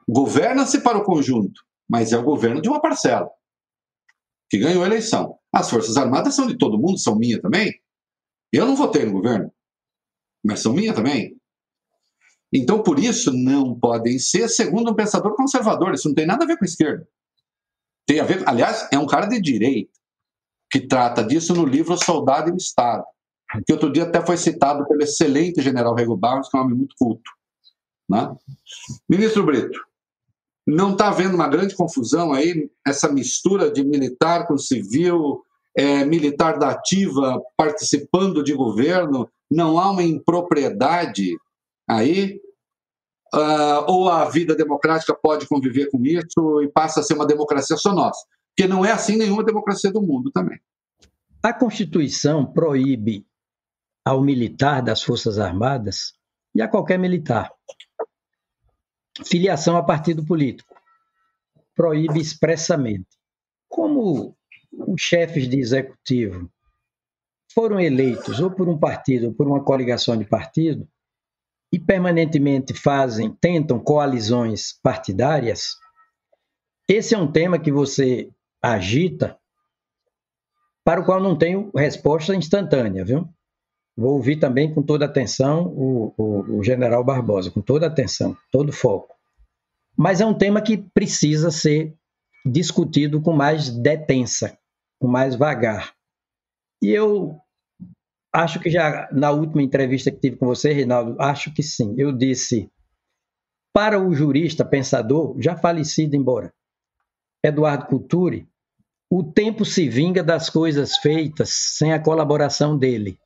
[0.08, 3.28] Governa-se para o conjunto, mas é o governo de uma parcela
[4.50, 5.38] que ganhou a eleição.
[5.52, 7.74] As Forças Armadas são de todo mundo, são minha também.
[8.52, 9.52] Eu não votei no governo,
[10.44, 11.38] mas são minha também.
[12.54, 15.94] Então, por isso, não podem ser, segundo um pensador conservador.
[15.94, 17.08] Isso não tem nada a ver com a esquerda.
[18.06, 19.92] Tem a ver, aliás, é um cara de direita
[20.72, 23.04] que trata disso no livro Soldado e o Estado,
[23.66, 26.78] que outro dia até foi citado pelo excelente general Rego Barros, que é um homem
[26.78, 27.30] muito culto.
[28.10, 28.34] Né?
[29.10, 29.80] Ministro Brito,
[30.68, 35.42] não está havendo uma grande confusão aí, essa mistura de militar com civil,
[35.74, 41.38] é, militar da ativa participando de governo, não há uma impropriedade
[41.90, 42.42] aí?
[43.34, 47.78] Uh, ou a vida democrática pode conviver com isso e passa a ser uma democracia
[47.78, 48.26] só nossa?
[48.56, 50.60] Porque não é assim nenhuma democracia do mundo também.
[51.44, 53.26] A Constituição proíbe
[54.06, 56.14] ao militar das Forças Armadas
[56.56, 57.52] e a qualquer militar
[59.26, 60.76] filiação a partido político.
[61.76, 63.08] Proíbe expressamente.
[63.68, 64.36] Como
[64.72, 66.52] os chefes de executivo
[67.54, 70.88] foram eleitos ou por um partido ou por uma coligação de partido
[71.72, 75.76] e permanentemente fazem, tentam coalizões partidárias,
[76.88, 78.30] esse é um tema que você
[78.62, 79.38] agita
[80.84, 83.28] para o qual não tenho resposta instantânea, viu?
[83.98, 88.72] Vou ouvir também com toda atenção o, o, o general Barbosa, com toda atenção, todo
[88.72, 89.16] foco.
[89.98, 91.96] Mas é um tema que precisa ser
[92.46, 94.56] discutido com mais detença,
[95.00, 95.96] com mais vagar.
[96.80, 97.42] E eu
[98.32, 101.96] acho que já na última entrevista que tive com você, Reinaldo, acho que sim.
[101.98, 102.70] Eu disse
[103.74, 106.54] para o jurista, pensador, já falecido embora,
[107.44, 108.48] Eduardo Culturi,
[109.10, 113.20] o tempo se vinga das coisas feitas sem a colaboração dele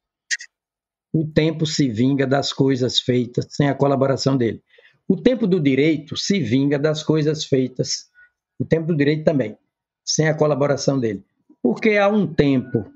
[1.13, 4.63] o tempo se vinga das coisas feitas sem a colaboração dele.
[5.07, 8.09] O tempo do direito se vinga das coisas feitas,
[8.57, 9.57] o tempo do direito também,
[10.05, 11.23] sem a colaboração dele.
[11.61, 12.89] Porque há um tempo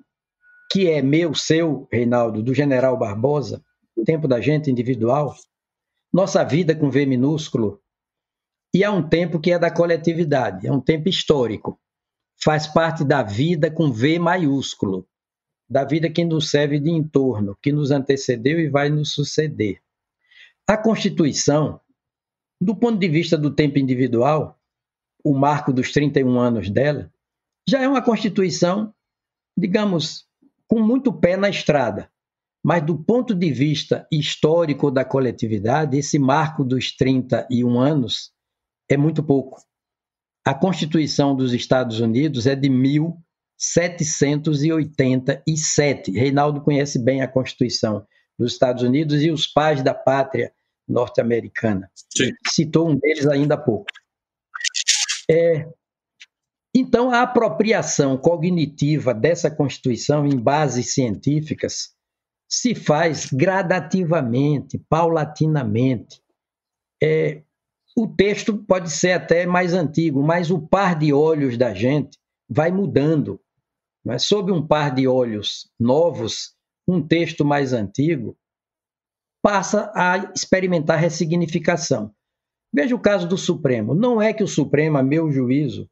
[0.72, 3.61] que é meu, seu, Reinaldo, do general Barbosa,
[3.95, 5.36] o tempo da gente individual,
[6.11, 7.82] nossa vida com V minúsculo,
[8.74, 11.80] e há um tempo que é da coletividade, é um tempo histórico,
[12.41, 15.07] faz parte da vida com V maiúsculo
[15.70, 19.82] da vida que nos serve de entorno, que nos antecedeu e vai nos suceder.
[20.68, 21.80] A Constituição,
[22.61, 24.59] do ponto de vista do tempo individual,
[25.24, 27.11] o marco dos 31 anos dela,
[27.68, 28.93] já é uma Constituição,
[29.57, 30.28] digamos,
[30.68, 32.11] com muito pé na estrada.
[32.63, 38.32] Mas do ponto de vista histórico da coletividade, esse marco dos 31 anos
[38.89, 39.61] é muito pouco.
[40.43, 43.20] A Constituição dos Estados Unidos é de 1000
[43.57, 46.11] 787.
[46.11, 48.05] Reinaldo conhece bem a Constituição
[48.37, 50.53] dos Estados Unidos e os pais da pátria
[50.87, 51.89] norte-americana.
[52.47, 53.87] Citou um deles ainda há pouco.
[55.29, 55.67] É,
[56.77, 61.95] então, a apropriação cognitiva dessa Constituição em bases científicas
[62.49, 66.21] se faz gradativamente, paulatinamente.
[67.01, 67.41] É,
[67.95, 72.71] o texto pode ser até mais antigo, mas o par de olhos da gente vai
[72.71, 73.39] mudando
[74.05, 76.53] mas sob um par de olhos novos,
[76.87, 78.37] um texto mais antigo
[79.41, 82.13] passa a experimentar ressignificação.
[82.73, 83.95] Veja o caso do Supremo.
[83.95, 85.89] Não é que o Supremo, a meu juízo,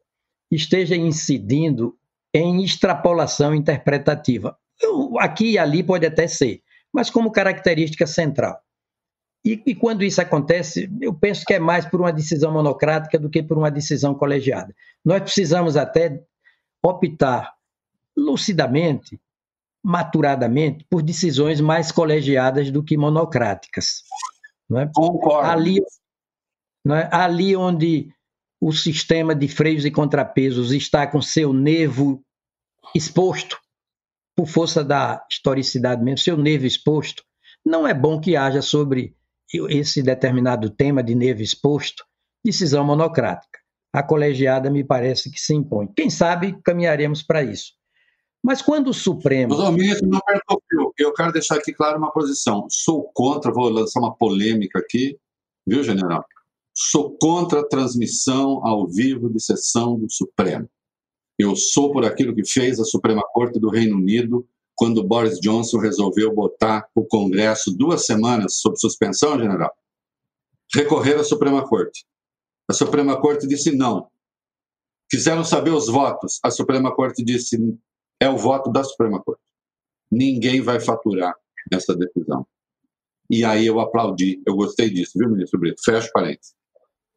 [0.50, 1.96] esteja incidindo
[2.32, 4.56] em extrapolação interpretativa.
[5.18, 6.62] Aqui e ali pode até ser,
[6.92, 8.60] mas como característica central.
[9.44, 13.28] E, e, quando isso acontece, eu penso que é mais por uma decisão monocrática do
[13.28, 14.74] que por uma decisão colegiada.
[15.04, 16.22] Nós precisamos até
[16.82, 17.52] optar
[18.16, 19.20] lucidamente,
[19.82, 24.02] maturadamente, por decisões mais colegiadas do que monocráticas.
[24.68, 24.90] Não é?
[24.94, 25.50] Concordo.
[25.50, 25.80] Ali,
[26.84, 27.08] não é?
[27.12, 28.08] ali onde
[28.60, 32.24] o sistema de freios e contrapesos está com seu nervo
[32.94, 33.58] exposto,
[34.36, 37.22] por força da historicidade mesmo, seu nervo exposto,
[37.64, 39.14] não é bom que haja sobre
[39.68, 42.04] esse determinado tema de nervo exposto
[42.44, 43.58] decisão monocrática.
[43.92, 45.86] A colegiada me parece que se impõe.
[45.94, 47.72] Quem sabe caminharemos para isso.
[48.44, 49.54] Mas quando o Supremo.
[49.54, 50.92] O ministro, não perdoe.
[50.98, 52.66] Eu quero deixar aqui claro uma posição.
[52.68, 55.18] Sou contra, vou lançar uma polêmica aqui,
[55.66, 56.22] viu, general?
[56.76, 60.68] Sou contra a transmissão ao vivo de sessão do Supremo.
[61.38, 65.78] Eu sou por aquilo que fez a Suprema Corte do Reino Unido quando Boris Johnson
[65.78, 69.72] resolveu botar o Congresso duas semanas sob suspensão, general.
[70.74, 72.04] Recorrer à Suprema Corte.
[72.68, 74.06] A Suprema Corte disse não.
[75.08, 76.40] Quiseram saber os votos.
[76.42, 77.56] A Suprema Corte disse
[78.24, 79.42] é o voto da Suprema Corte.
[80.10, 81.34] Ninguém vai faturar
[81.72, 82.46] essa decisão.
[83.30, 85.82] E aí eu aplaudi, eu gostei disso, viu, ministro Brito?
[85.84, 86.54] Fecha parênteses.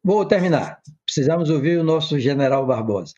[0.02, 0.80] Vou terminar.
[1.04, 3.12] Precisamos ouvir o nosso general Barbosa.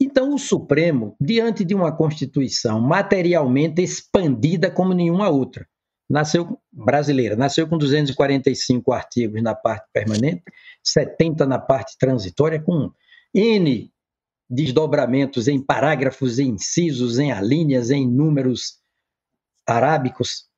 [0.00, 5.66] Então, o Supremo, diante de uma Constituição materialmente expandida como nenhuma outra,
[6.08, 10.42] nasceu brasileira, nasceu com 245 artigos na parte permanente,
[10.84, 12.90] 70 na parte transitória, com
[13.34, 13.90] N
[14.48, 18.78] desdobramentos em parágrafos, em incisos, em alíneas, em números
[19.66, 20.48] arábicos,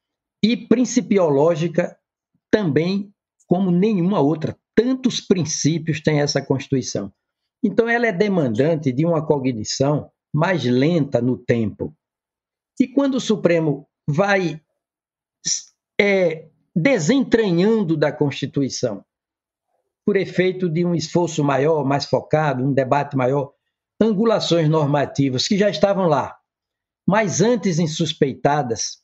[0.43, 1.99] e principiológica
[2.51, 3.12] também
[3.47, 4.57] como nenhuma outra.
[4.74, 7.12] Tantos princípios tem essa Constituição.
[7.62, 11.95] Então, ela é demandante de uma cognição mais lenta no tempo.
[12.78, 14.62] E quando o Supremo vai
[16.01, 19.05] é, desentranhando da Constituição,
[20.07, 23.53] por efeito de um esforço maior, mais focado, um debate maior,
[24.01, 26.36] angulações normativas que já estavam lá,
[27.07, 28.98] mas antes insuspeitadas,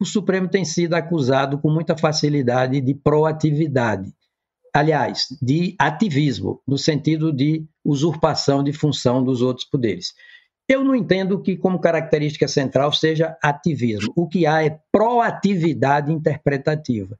[0.00, 4.12] o Supremo tem sido acusado com muita facilidade de proatividade.
[4.74, 10.12] Aliás, de ativismo, no sentido de usurpação de função dos outros poderes.
[10.68, 14.12] Eu não entendo que, como característica central, seja ativismo.
[14.16, 17.18] O que há é proatividade interpretativa.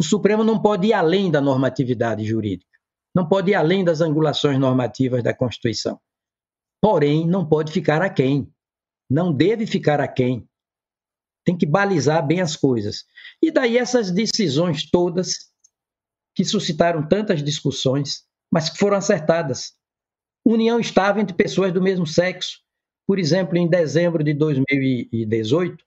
[0.00, 2.78] O Supremo não pode ir além da normatividade jurídica,
[3.14, 6.00] não pode ir além das angulações normativas da Constituição.
[6.80, 8.50] Porém, não pode ficar aquém,
[9.10, 10.48] não deve ficar aquém.
[11.44, 13.04] Tem que balizar bem as coisas.
[13.42, 15.48] E daí essas decisões todas
[16.34, 19.74] que suscitaram tantas discussões, mas que foram acertadas.
[20.44, 22.60] União estável entre pessoas do mesmo sexo,
[23.06, 25.82] por exemplo, em dezembro de 2018,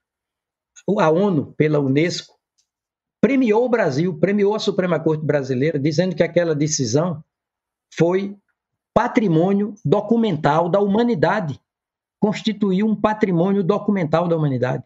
[1.00, 2.36] a ONU, pela Unesco,
[3.22, 7.24] premiou o Brasil, premiou a Suprema Corte Brasileira, dizendo que aquela decisão
[7.94, 8.36] foi
[8.94, 11.60] patrimônio documental da humanidade.
[12.20, 14.84] Constituiu um patrimônio documental da humanidade.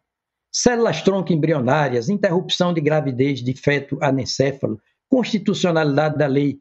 [0.51, 4.80] Células tronco embrionárias, interrupção de gravidez de feto anencéfalo,
[5.10, 6.60] constitucionalidade da lei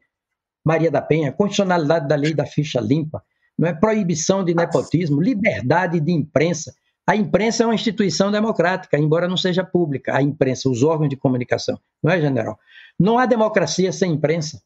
[0.65, 3.23] Maria da Penha, constitucionalidade da lei da ficha limpa,
[3.57, 6.73] não é proibição de nepotismo, liberdade de imprensa.
[7.07, 10.15] A imprensa é uma instituição democrática, embora não seja pública.
[10.15, 12.59] A imprensa, os órgãos de comunicação, não é, general?
[12.99, 14.61] Não há democracia sem imprensa.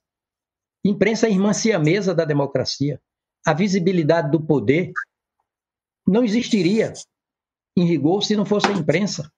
[0.83, 3.01] Imprensa é irmã siamesa da democracia.
[3.45, 4.91] A visibilidade do poder
[6.07, 6.93] não existiria,
[7.77, 9.31] em rigor, se não fosse a imprensa.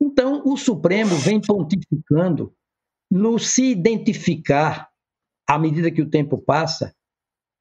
[0.00, 2.54] Então, o Supremo vem pontificando
[3.10, 4.88] no se identificar,
[5.48, 6.94] à medida que o tempo passa,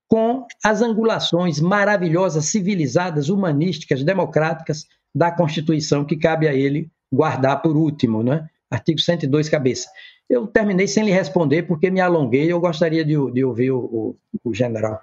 [0.08, 7.76] com as angulações maravilhosas, civilizadas, humanísticas, democráticas da Constituição, que cabe a ele guardar por
[7.76, 8.48] último, né?
[8.70, 9.90] artigo 102, cabeça.
[10.30, 14.16] Eu terminei sem lhe responder porque me alonguei, eu gostaria de, de ouvir o, o,
[14.44, 15.02] o general.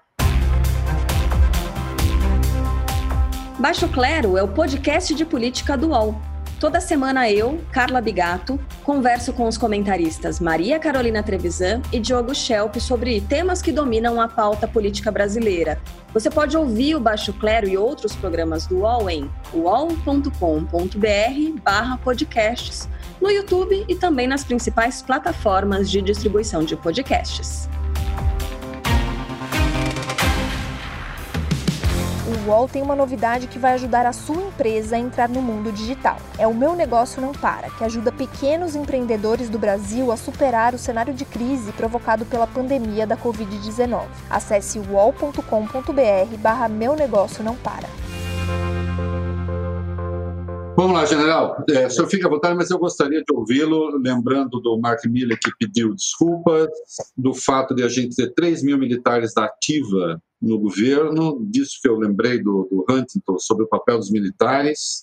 [3.59, 6.14] Baixo Clero é o podcast de política do UOL.
[6.61, 12.77] Toda semana eu, Carla Bigato, converso com os comentaristas Maria Carolina Trevisan e Diogo Schelp
[12.77, 15.79] sobre temas que dominam a pauta política brasileira.
[16.14, 20.31] Você pode ouvir o Baixo Clero e outros programas do UOL em uol.com.br
[21.62, 22.89] barra podcasts,
[23.21, 27.69] no YouTube e também nas principais plataformas de distribuição de podcasts.
[32.27, 35.71] o UOL tem uma novidade que vai ajudar a sua empresa a entrar no mundo
[35.71, 36.17] digital.
[36.39, 40.79] É o Meu Negócio Não Para, que ajuda pequenos empreendedores do Brasil a superar o
[40.79, 44.07] cenário de crise provocado pela pandemia da Covid-19.
[44.29, 47.89] Acesse uol.com.br barra Meu Negócio Não Para.
[50.77, 51.64] Vamos lá, general.
[51.70, 55.39] É, o senhor fica à vontade, mas eu gostaria de ouvi-lo, lembrando do Mark Miller
[55.43, 56.68] que pediu desculpas,
[57.16, 61.89] do fato de a gente ter 3 mil militares da ativa no governo, disso que
[61.89, 65.03] eu lembrei do, do Huntington sobre o papel dos militares.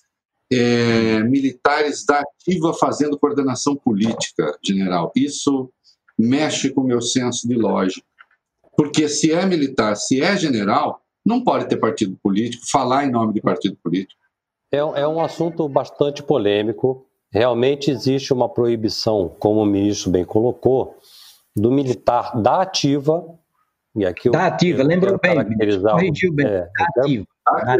[0.52, 5.10] É, militares da ativa fazendo coordenação política, general.
[5.16, 5.68] Isso
[6.16, 8.06] mexe com o meu senso de lógica.
[8.76, 13.32] Porque se é militar, se é general, não pode ter partido político, falar em nome
[13.32, 14.23] de partido político.
[14.74, 17.06] É, é um assunto bastante polêmico.
[17.32, 20.96] Realmente existe uma proibição, como o ministro bem colocou,
[21.54, 23.24] do militar da ativa.
[23.96, 25.36] E aqui da ativa, lembrou bem,
[25.82, 26.46] corrigiu bem.
[26.46, 27.26] É, da ativa.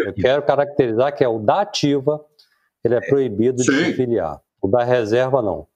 [0.06, 2.24] Eu quero caracterizar que é o da ativa,
[2.84, 4.40] ele é proibido de se filiar.
[4.62, 5.66] O da reserva, não.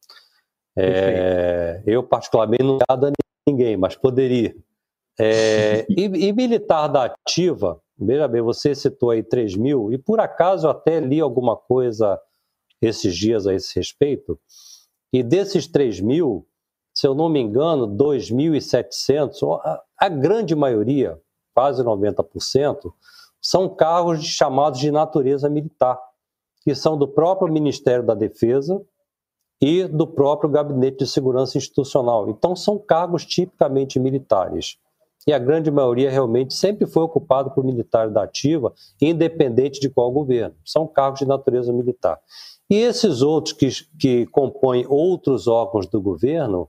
[0.76, 3.10] É, eu, particularmente, não dado a
[3.48, 4.54] ninguém, mas poderia.
[5.18, 10.20] É, e, e, militar da ativa, veja bem, você citou aí 3 mil, e por
[10.20, 12.20] acaso eu até li alguma coisa
[12.80, 14.38] esses dias a esse respeito,
[15.12, 16.46] e desses 3 mil,
[16.94, 21.20] se eu não me engano, 2.700, a, a grande maioria,
[21.54, 22.92] quase 90%,
[23.40, 25.98] são cargos chamados de natureza militar,
[26.62, 28.80] que são do próprio Ministério da Defesa
[29.60, 32.28] e do próprio Gabinete de Segurança Institucional.
[32.28, 34.78] Então, são cargos tipicamente militares
[35.28, 40.10] e a grande maioria realmente sempre foi ocupado por militares da ativa, independente de qual
[40.10, 40.56] governo.
[40.64, 42.18] São cargos de natureza militar.
[42.70, 43.68] E esses outros que,
[44.00, 46.66] que compõem outros órgãos do governo,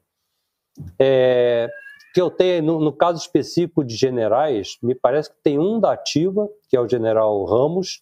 [1.00, 1.70] é,
[2.14, 5.94] que eu tenho, no, no, caso específico de generais, me parece que tem um da
[5.94, 8.02] ativa, que é o general Ramos,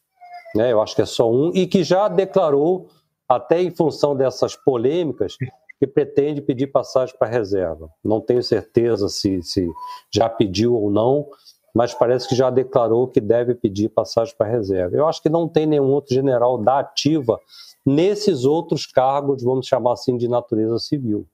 [0.56, 2.88] né, eu acho que é só um, e que já declarou,
[3.30, 5.38] até em função dessas polêmicas,
[5.80, 7.90] que pretende pedir passagem para reserva.
[8.04, 9.70] Não tenho certeza se, se
[10.12, 11.28] já pediu ou não,
[11.74, 14.96] mas parece que já declarou que deve pedir passagem para reserva.
[14.96, 17.40] Eu acho que não tem nenhum outro general da ativa
[17.86, 21.28] nesses outros cargos, vamos chamar assim, de natureza civil.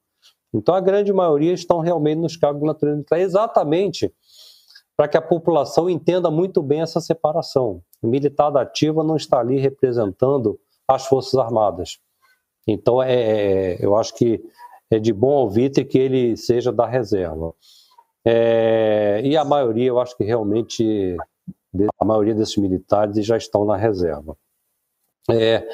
[0.54, 4.14] Então a grande maioria estão realmente nos cargos de natureza militar, exatamente
[4.96, 7.82] para que a população entenda muito bem essa separação.
[8.02, 12.00] O militar da ativa não está ali representando as Forças Armadas.
[12.68, 14.42] Então, é, é, eu acho que
[14.90, 17.54] é de bom ouvir que ele seja da reserva.
[18.26, 21.18] É, e a maioria, eu acho que realmente,
[22.00, 24.38] a maioria desses militares já estão na reserva.
[25.30, 25.68] É,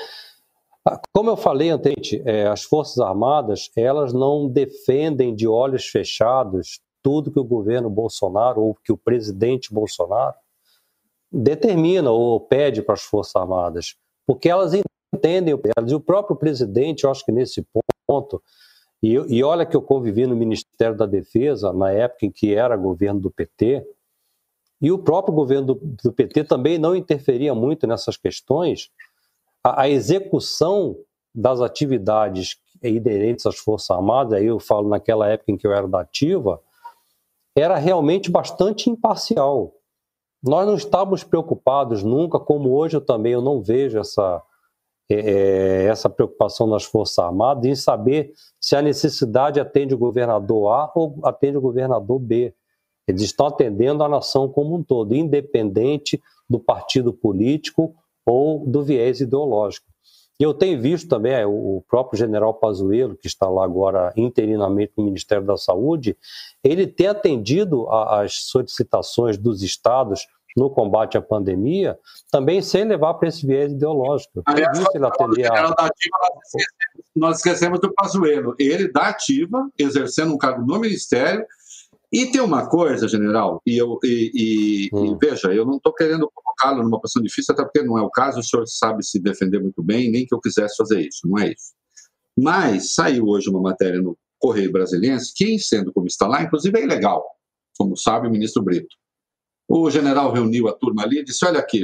[1.14, 7.32] como eu falei anteriormente, é, as Forças Armadas, elas não defendem de olhos fechados tudo
[7.32, 10.36] que o governo Bolsonaro ou que o presidente Bolsonaro
[11.32, 14.74] determina ou pede para as Forças Armadas, porque elas
[15.20, 15.54] entendem
[15.88, 17.66] E o próprio presidente, eu acho que nesse
[18.08, 18.42] ponto,
[19.04, 22.76] e, e olha que eu convivi no Ministério da Defesa, na época em que era
[22.76, 23.86] governo do PT,
[24.82, 28.90] e o próprio governo do, do PT também não interferia muito nessas questões,
[29.64, 30.96] a, a execução
[31.36, 35.88] das atividades inerentes às Forças Armadas, aí eu falo naquela época em que eu era
[35.88, 36.62] da ativa,
[37.56, 39.74] era realmente bastante imparcial.
[40.42, 44.42] Nós não estávamos preocupados nunca, como hoje eu também eu não vejo essa,
[45.12, 48.32] é, é, essa preocupação das Forças Armadas em saber
[48.62, 52.54] se a necessidade atende o governador A ou atende o governador B.
[53.08, 59.20] Eles estão atendendo a nação como um todo, independente do partido político ou do viés
[59.20, 59.88] ideológico.
[60.40, 64.94] E eu tenho visto também é, o próprio general Pazuello, que está lá agora interinamente
[64.96, 66.16] no Ministério da Saúde,
[66.64, 70.28] ele tem atendido às solicitações dos estados
[70.58, 71.98] no combate à pandemia,
[72.32, 74.42] também sem levar para esse viés ideológico.
[74.46, 75.76] Aliás, ele atender a...
[77.16, 78.56] Nós esquecemos do Pazuello.
[78.60, 81.46] Ele da ativa, exercendo um cargo no Ministério,
[82.12, 85.06] e tem uma coisa, general, e, eu, e, e, hum.
[85.06, 88.10] e veja, eu não estou querendo colocá-lo numa posição difícil, até porque não é o
[88.10, 91.38] caso, o senhor sabe se defender muito bem, nem que eu quisesse fazer isso, não
[91.38, 91.74] é isso.
[92.36, 96.84] Mas saiu hoje uma matéria no Correio Brasiliense, que, sendo como está lá, inclusive é
[96.84, 97.24] ilegal,
[97.78, 98.96] como sabe o ministro Brito.
[99.70, 101.84] O general reuniu a turma ali e disse: Olha aqui,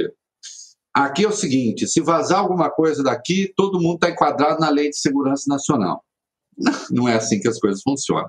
[0.92, 4.90] aqui é o seguinte: se vazar alguma coisa daqui, todo mundo está enquadrado na Lei
[4.90, 6.04] de Segurança Nacional.
[6.90, 8.28] Não é assim que as coisas funcionam.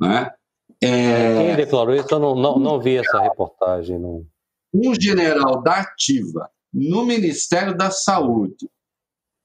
[0.00, 0.30] Né?
[0.82, 1.46] É...
[1.46, 2.08] Quem declarou isso?
[2.10, 4.00] Eu não, não, não vi essa reportagem.
[4.00, 4.26] Não.
[4.74, 8.68] Um general da Ativa no Ministério da Saúde,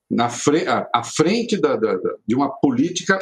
[0.10, 1.96] na fre à frente da, da,
[2.26, 3.20] de uma política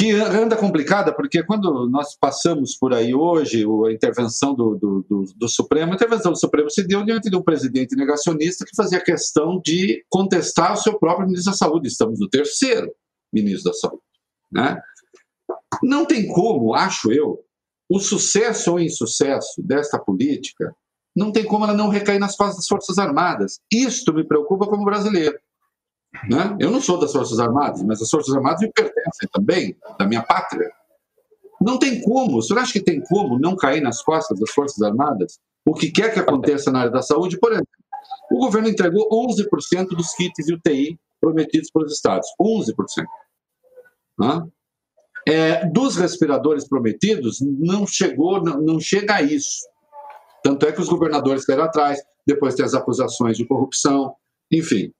[0.00, 5.24] que anda complicada, porque quando nós passamos por aí hoje, a intervenção do, do, do,
[5.36, 8.98] do, Supremo, a intervenção do Supremo se deu diante de um presidente negacionista que fazia
[8.98, 11.88] questão de contestar o seu próprio ministro da Saúde.
[11.88, 12.90] Estamos no terceiro
[13.30, 14.02] ministro da Saúde.
[14.50, 14.80] Né?
[15.82, 17.38] Não tem como, acho eu,
[17.86, 20.74] o sucesso ou insucesso desta política,
[21.14, 23.60] não tem como ela não recair nas costas das Forças Armadas.
[23.70, 25.38] Isto me preocupa como brasileiro.
[26.28, 26.56] Né?
[26.58, 30.22] Eu não sou das Forças Armadas, mas as Forças Armadas me pertencem também, da minha
[30.22, 30.70] pátria.
[31.60, 34.80] Não tem como, o senhor acha que tem como não cair nas costas das Forças
[34.82, 35.38] Armadas?
[35.64, 37.68] O que quer que aconteça na área da saúde, por exemplo,
[38.30, 42.26] o governo entregou 11% dos kits de UTI prometidos pelos estados.
[42.40, 43.04] 11%.
[44.18, 44.42] Né?
[45.28, 49.68] É, dos respiradores prometidos, não chegou, não, não chega a isso.
[50.42, 54.14] Tanto é que os governadores caíram atrás, depois tem as acusações de corrupção,
[54.50, 54.92] enfim.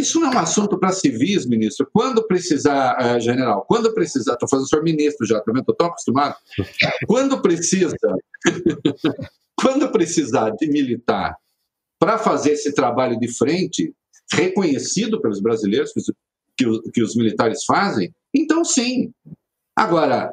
[0.00, 1.86] Isso não é um assunto para civis, ministro.
[1.92, 5.88] Quando precisar, uh, general, quando precisar, estou fazendo o senhor ministro já, também estou tão
[5.88, 6.34] acostumado.
[7.06, 7.94] Quando precisa,
[9.54, 11.36] quando precisar de militar
[11.98, 13.94] para fazer esse trabalho de frente,
[14.32, 16.00] reconhecido pelos brasileiros que,
[16.56, 19.12] que, que os militares fazem, então sim.
[19.76, 20.32] Agora,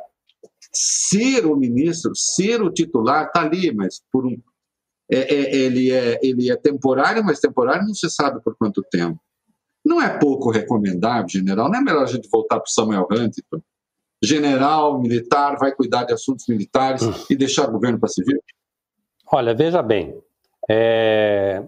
[0.73, 4.39] ser o ministro, ser o titular, está ali, mas por um,
[5.11, 9.19] é, é, ele, é, ele é temporário, mas temporário não se sabe por quanto tempo.
[9.87, 11.69] Não é pouco recomendável, general?
[11.69, 13.61] Não é melhor a gente voltar para o Samuel Huntington?
[14.21, 17.13] General, militar, vai cuidar de assuntos militares hum.
[17.29, 18.37] e deixar o governo para civil?
[19.31, 20.17] Olha, veja bem,
[20.69, 21.63] é...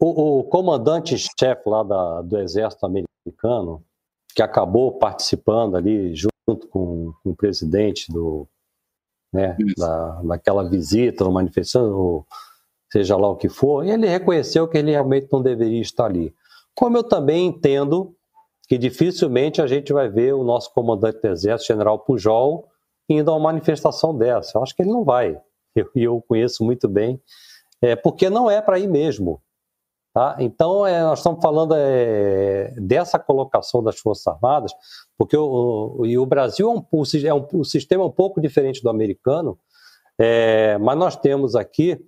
[0.00, 3.84] o, o comandante-chefe lá da, do exército americano,
[4.34, 8.48] que acabou participando ali junto com, com o presidente do,
[9.32, 12.26] né, da, daquela visita, ou manifestação, ou
[12.90, 16.34] seja lá o que for, ele reconheceu que ele realmente não deveria estar ali.
[16.78, 18.14] Como eu também entendo
[18.68, 22.68] que dificilmente a gente vai ver o nosso comandante do Exército, General Pujol,
[23.08, 24.56] indo a uma manifestação dessa.
[24.56, 25.36] Eu acho que ele não vai.
[25.74, 27.20] E eu, eu, conheço muito bem,
[27.82, 29.42] é, porque não é para ir mesmo.
[30.14, 30.36] Tá?
[30.38, 34.72] Então, é, nós estamos falando é, dessa colocação das Forças Armadas,
[35.18, 36.86] porque o, o, e o Brasil é um,
[37.26, 39.58] é um, sistema um pouco diferente do americano,
[40.16, 42.00] é, mas nós temos aqui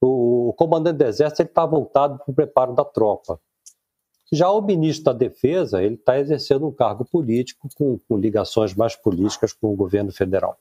[0.00, 3.40] o, o comandante do Exército está voltado para o preparo da tropa.
[4.32, 8.96] Já o ministro da Defesa, ele está exercendo um cargo político com, com, ligações mais
[8.96, 10.58] políticas com o governo federal.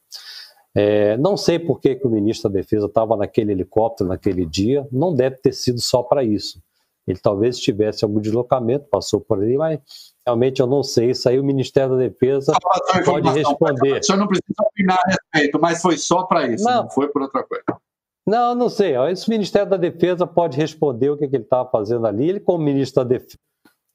[0.76, 4.88] É, não sei por que, que o ministro da Defesa estava naquele helicóptero naquele dia,
[4.92, 6.62] não deve ter sido só para isso.
[7.08, 9.80] Ele talvez tivesse algum deslocamento, passou por ali, mas
[10.26, 11.12] realmente eu não sei.
[11.12, 12.52] Isso aí o Ministério da Defesa
[13.06, 14.00] pode responder.
[14.00, 16.84] O senhor não precisa opinar a respeito, mas foi só para isso, não.
[16.84, 17.64] não foi por outra coisa.
[18.26, 18.96] Não, não sei.
[19.12, 22.28] Esse Ministério da Defesa pode responder o que, que ele estava fazendo ali.
[22.28, 23.38] Ele, como ministro da Defesa,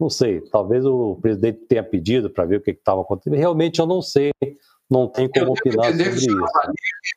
[0.01, 3.37] não sei, talvez o presidente tenha pedido para ver o que estava acontecendo.
[3.37, 4.33] Realmente eu não sei,
[4.91, 6.27] não tem como opinar sobre isso.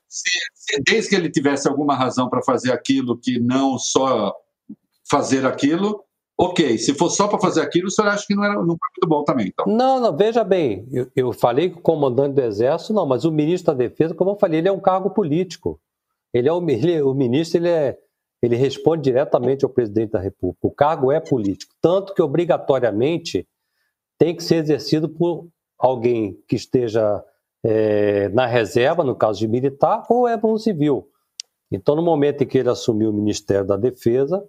[0.07, 4.35] Se, se, desde que ele tivesse alguma razão para fazer aquilo que não só
[5.09, 6.03] fazer aquilo,
[6.37, 6.77] ok.
[6.77, 9.07] Se for só para fazer aquilo, o senhor acha que não, era, não foi muito
[9.07, 9.65] bom também, então?
[9.65, 13.31] Não, não, veja bem, eu, eu falei que o comandante do Exército, não, mas o
[13.31, 15.79] ministro da Defesa, como eu falei, ele é um cargo político.
[16.33, 17.97] Ele é o, ele, o ministro, ele é
[18.45, 20.67] ele responde diretamente ao presidente da República.
[20.67, 23.47] O cargo é político, tanto que obrigatoriamente
[24.17, 25.47] tem que ser exercido por
[25.79, 27.23] alguém que esteja
[27.63, 31.07] é, na reserva, no caso de militar, ou é um civil.
[31.71, 34.45] Então, no momento em que ele assumiu o Ministério da Defesa,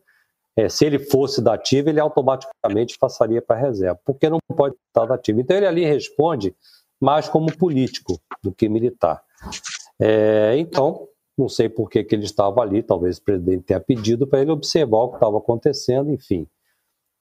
[0.56, 4.74] é, se ele fosse da ativa, ele automaticamente passaria para a reserva, porque não pode
[4.88, 5.40] estar da ativa.
[5.40, 6.54] Então, ele ali responde
[7.00, 9.22] mais como político do que militar.
[10.00, 14.26] É, então, não sei por que, que ele estava ali, talvez o presidente tenha pedido
[14.26, 16.46] para ele observar o que estava acontecendo, enfim.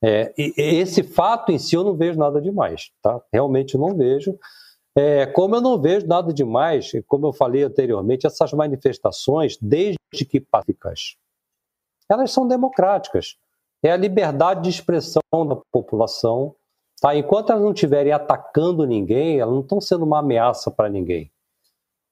[0.04, 3.22] É, esse fato em si eu não vejo nada demais, tá?
[3.32, 4.38] Realmente não vejo.
[4.96, 9.98] É, como eu não vejo nada demais, como eu falei anteriormente, essas manifestações, desde
[10.30, 11.16] que pacíficas,
[12.10, 13.38] elas são democráticas.
[13.82, 16.56] É a liberdade de expressão da população.
[17.02, 17.16] Tá?
[17.16, 21.33] Enquanto elas não estiverem atacando ninguém, elas não estão sendo uma ameaça para ninguém.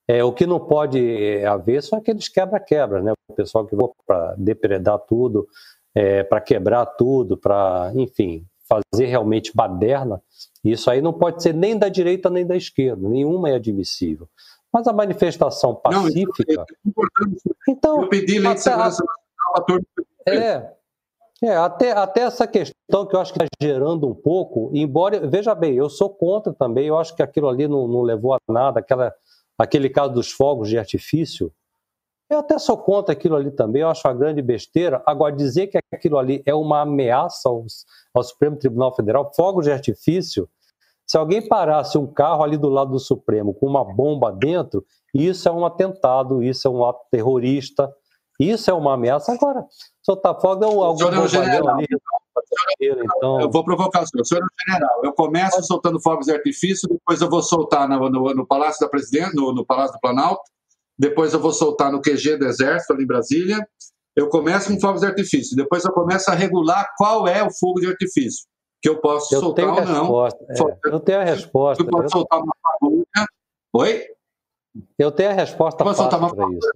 [0.08, 3.14] É, o que não pode é, haver são aqueles quebra-quebra, né?
[3.30, 5.48] O pessoal que vai para depredar tudo,
[5.96, 10.22] é, para quebrar tudo, para, enfim, fazer realmente baderna.
[10.64, 14.28] Isso aí não pode ser nem da direita nem da esquerda, nenhuma é admissível.
[14.72, 16.66] Mas a manifestação pacífica.
[16.86, 16.96] Não,
[17.68, 19.82] então, eu pedi lei de segurança nacional
[20.26, 20.72] É,
[21.44, 25.54] é, até, até essa questão que eu acho que está gerando um pouco, embora, veja
[25.54, 28.80] bem, eu sou contra também, eu acho que aquilo ali não, não levou a nada,
[28.80, 29.14] aquela
[29.62, 31.54] aquele caso dos fogos de artifício,
[32.30, 35.04] eu até sou contra aquilo ali também, eu acho uma grande besteira.
[35.06, 37.66] Agora, dizer que aquilo ali é uma ameaça ao,
[38.14, 40.50] ao Supremo Tribunal Federal, fogos de artifício,
[41.06, 45.50] se alguém parasse um carro ali do lado do Supremo com uma bomba dentro, isso
[45.50, 47.94] é um atentado, isso é um ato terrorista,
[48.40, 49.34] isso é uma ameaça.
[49.34, 49.66] Agora,
[50.02, 51.88] soltar fogo é um, algum bobalhão ali.
[52.82, 53.42] Então...
[53.42, 54.22] Eu vou provocar o senhor.
[54.22, 55.02] O senhor é o general.
[55.04, 58.90] Eu começo soltando fogos de artifício, depois eu vou soltar no, no, no Palácio da
[58.90, 60.42] Presidência, no, no, Palácio do Planalto,
[60.98, 63.58] depois eu vou soltar no QG do Exército, ali em Brasília.
[64.16, 67.80] Eu começo com fogos de artifício, depois eu começo a regular qual é o fogo
[67.80, 68.46] de artifício.
[68.82, 70.28] que eu posso eu soltar ou não.
[70.28, 70.32] É,
[70.86, 71.84] eu tenho a resposta.
[71.84, 73.06] Eu posso soltar uma fagulha.
[73.74, 74.06] Oi?
[74.98, 76.72] Eu tenho a resposta para isso.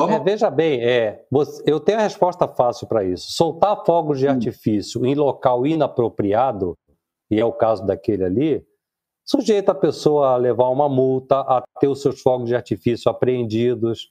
[0.00, 0.14] Como?
[0.14, 1.24] É, veja bem, é,
[1.66, 3.32] eu tenho a resposta fácil para isso.
[3.32, 4.30] Soltar fogos de hum.
[4.30, 6.74] artifício em local inapropriado,
[7.30, 8.66] e é o caso daquele ali,
[9.24, 14.10] sujeita a pessoa a levar uma multa, a ter os seus fogos de artifício apreendidos,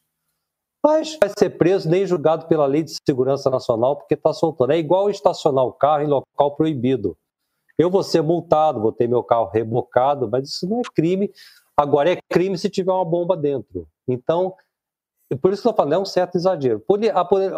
[0.83, 4.71] mas vai ser preso nem julgado pela Lei de Segurança Nacional porque está soltando.
[4.71, 7.17] É igual estacionar o carro em local proibido.
[7.77, 11.31] Eu vou ser multado, vou ter meu carro rebocado, mas isso não é crime.
[11.75, 13.87] Agora é crime se tiver uma bomba dentro.
[14.07, 14.53] Então,
[15.35, 16.83] por isso que eu falando, é um certo exagero.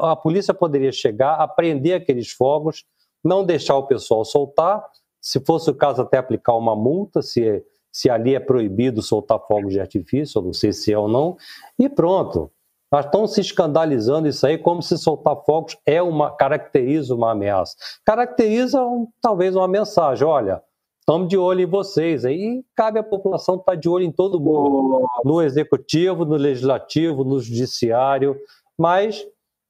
[0.01, 2.83] A polícia poderia chegar, apreender aqueles fogos,
[3.23, 4.85] não deixar o pessoal soltar,
[5.21, 9.73] se fosse o caso, até aplicar uma multa, se, se ali é proibido soltar fogos
[9.73, 11.37] de artifício, não sei se é ou não,
[11.77, 12.51] e pronto.
[12.91, 17.73] Mas estão se escandalizando isso aí como se soltar fogos é uma caracteriza uma ameaça.
[18.03, 20.61] Caracteriza um, talvez uma mensagem, olha,
[21.01, 22.23] estamos de olho em vocês.
[22.23, 27.39] Aí cabe à população estar de olho em todo mundo, no executivo, no legislativo, no
[27.39, 28.37] judiciário,
[28.77, 29.25] mas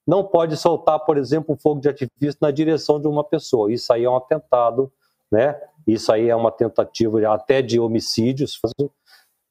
[0.06, 3.72] não pode soltar, por exemplo, um fogo de artifício na direção de uma pessoa.
[3.72, 4.92] Isso aí é um atentado,
[5.32, 5.60] né?
[5.88, 8.60] Isso aí é uma tentativa até de homicídios.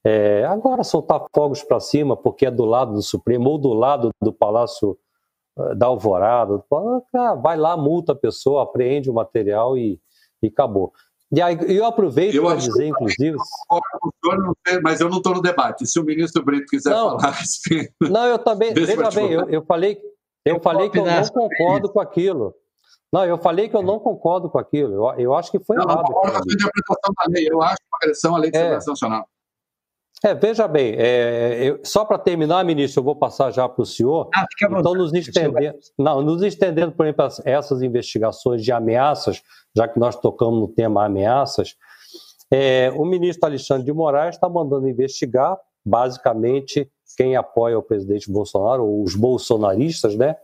[0.04, 4.10] É, agora, soltar fogos para cima, porque é do lado do Supremo ou do lado
[4.20, 4.98] do Palácio
[5.58, 6.62] eh, da Alvorada,
[7.14, 10.00] ah, vai lá, multa a pessoa, apreende o material e,
[10.42, 10.92] e acabou.
[11.32, 13.36] E aí, eu aproveito para dizer, inclusive.
[13.36, 15.86] Eu mas eu não estou no debate.
[15.86, 17.38] Se o ministro Brito quiser não, falar
[18.00, 18.74] Não, eu também.
[18.74, 20.00] Veja bem, eu, eu, falei,
[20.44, 22.54] eu, eu falei que eu não concordo com aquilo.
[23.12, 24.92] Não, eu falei que eu não concordo com aquilo.
[24.94, 25.98] Eu, eu acho que foi não, errado.
[25.98, 27.48] Não concordo com a interpretação da lei.
[27.48, 28.60] Eu acho uma agressão à lei de é.
[28.60, 29.28] segurança nacional.
[30.22, 33.86] É, veja bem, é, eu, só para terminar, ministro, eu vou passar já para o
[33.86, 34.28] senhor.
[34.34, 39.42] Ah, então, nos estendendo, não, nos estendendo, por exemplo, essas investigações de ameaças,
[39.74, 41.74] já que nós tocamos no tema ameaças,
[42.50, 48.84] é, o ministro Alexandre de Moraes está mandando investigar, basicamente, quem apoia o presidente Bolsonaro,
[48.84, 50.36] ou os bolsonaristas, né?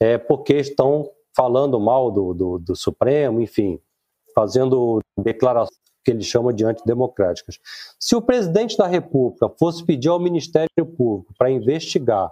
[0.00, 3.78] É, porque estão falando mal do, do, do Supremo, enfim,
[4.34, 7.58] fazendo declarações que ele chama de antidemocráticas.
[7.98, 12.30] Se o presidente da República fosse pedir ao Ministério Público para investigar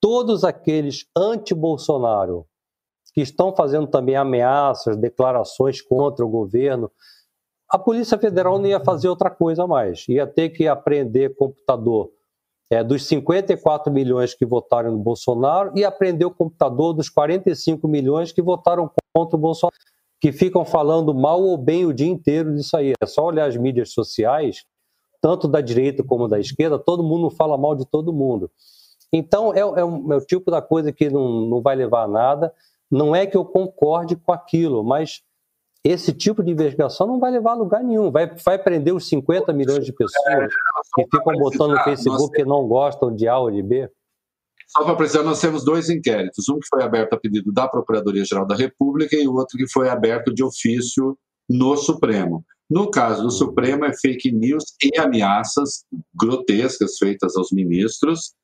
[0.00, 2.46] todos aqueles anti-Bolsonaro
[3.12, 6.90] que estão fazendo também ameaças, declarações contra o governo,
[7.68, 10.06] a Polícia Federal não ia fazer outra coisa mais.
[10.08, 12.10] Ia ter que apreender computador
[12.70, 18.30] é, dos 54 milhões que votaram no Bolsonaro e aprender o computador dos 45 milhões
[18.30, 19.74] que votaram contra o Bolsonaro
[20.20, 22.92] que ficam falando mal ou bem o dia inteiro disso aí.
[23.00, 24.64] É só olhar as mídias sociais,
[25.20, 28.50] tanto da direita como da esquerda, todo mundo fala mal de todo mundo.
[29.12, 32.08] Então, é, é, um, é o tipo da coisa que não, não vai levar a
[32.08, 32.52] nada.
[32.90, 35.22] Não é que eu concorde com aquilo, mas
[35.84, 38.10] esse tipo de investigação não vai levar a lugar nenhum.
[38.10, 40.52] Vai, vai prender os 50 milhões de pessoas
[40.94, 43.90] que ficam botando no Facebook que não gostam de A ou de B.
[44.68, 46.48] Só para precisar, nós temos dois inquéritos.
[46.48, 49.88] Um que foi aberto a pedido da Procuradoria-Geral da República e o outro que foi
[49.88, 51.18] aberto de ofício
[51.48, 52.44] no Supremo.
[52.70, 55.84] No caso do Supremo, é fake news e ameaças
[56.14, 58.34] grotescas feitas aos ministros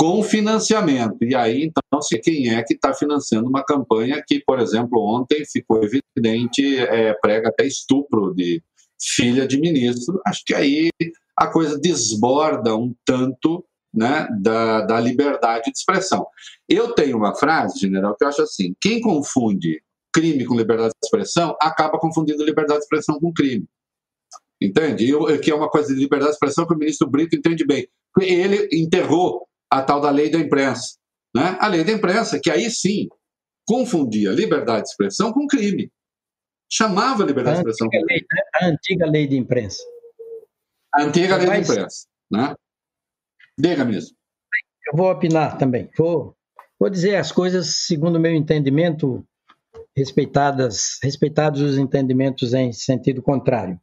[0.00, 1.16] com financiamento.
[1.22, 5.44] E aí, então, se quem é que está financiando uma campanha que, por exemplo, ontem
[5.44, 8.62] ficou evidente, é, prega até estupro de
[8.98, 10.20] filha de ministro.
[10.26, 10.90] Acho que aí
[11.36, 16.26] a coisa desborda um tanto né, da, da liberdade de expressão.
[16.68, 21.06] Eu tenho uma frase, general, que eu acho assim: quem confunde crime com liberdade de
[21.06, 23.66] expressão acaba confundindo liberdade de expressão com crime.
[24.60, 25.08] Entende?
[25.08, 27.88] Eu, que é uma coisa de liberdade de expressão que o ministro Brito entende bem.
[28.20, 30.96] Ele enterrou a tal da lei da imprensa.
[31.34, 31.56] Né?
[31.60, 33.08] A lei da imprensa, que aí sim
[33.66, 35.90] confundia liberdade de expressão com crime.
[36.70, 37.88] Chamava liberdade de expressão.
[37.92, 38.42] Lei, né?
[38.54, 39.82] A antiga lei de imprensa.
[40.92, 42.06] A antiga lei de imprensa.
[42.30, 42.54] Né?
[43.60, 44.16] Diga mesmo.
[44.86, 45.90] Eu vou opinar também.
[45.96, 46.34] Vou,
[46.78, 49.24] vou dizer as coisas segundo o meu entendimento,
[49.96, 53.78] respeitadas, respeitados os entendimentos em sentido contrário.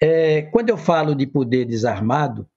[0.00, 2.48] É, quando eu falo de poder desarmado,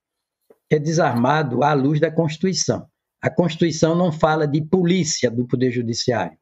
[0.70, 2.88] é desarmado à luz da Constituição.
[3.22, 6.38] A Constituição não fala de polícia do Poder Judiciário.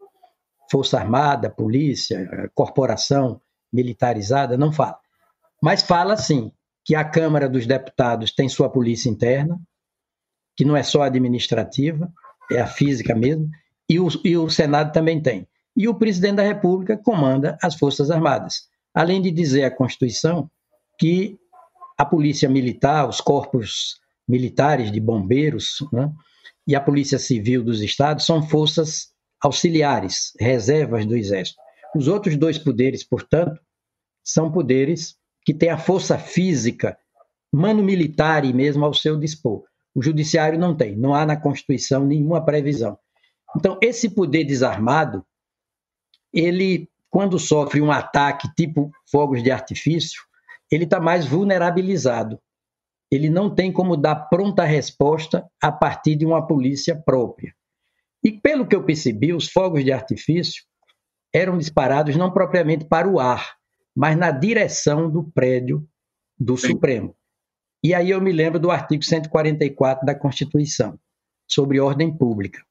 [0.72, 3.40] Força Armada, polícia, corporação
[3.72, 4.98] militarizada, não fala.
[5.62, 6.52] Mas fala, sim,
[6.84, 9.60] que a Câmara dos Deputados tem sua polícia interna,
[10.56, 12.12] que não é só administrativa,
[12.52, 13.50] é a física mesmo,
[13.90, 15.48] e o, e o Senado também tem.
[15.76, 18.68] E o presidente da República comanda as Forças Armadas.
[18.94, 20.50] Além de dizer a Constituição
[21.00, 21.38] que
[21.98, 26.12] a Polícia Militar, os corpos militares de bombeiros né,
[26.68, 29.12] e a Polícia Civil dos Estados são forças
[29.42, 31.60] auxiliares, reservas do Exército.
[31.96, 33.60] Os outros dois poderes, portanto,
[34.24, 35.16] são poderes
[35.46, 36.98] que têm a força física,
[37.52, 39.64] mano militar e mesmo ao seu dispor.
[39.96, 42.98] O judiciário não tem, não há na Constituição nenhuma previsão.
[43.56, 45.26] Então, esse poder desarmado,
[46.34, 50.22] ele, quando sofre um ataque tipo fogos de artifício,
[50.72, 52.40] ele está mais vulnerabilizado.
[53.12, 57.54] Ele não tem como dar pronta resposta a partir de uma polícia própria.
[58.24, 60.64] E pelo que eu percebi, os fogos de artifício
[61.32, 63.56] eram disparados não propriamente para o ar,
[63.96, 65.88] mas na direção do prédio
[66.40, 66.70] do Sim.
[66.70, 67.16] Supremo.
[67.84, 70.98] E aí eu me lembro do artigo 144 da Constituição,
[71.46, 72.64] sobre ordem pública,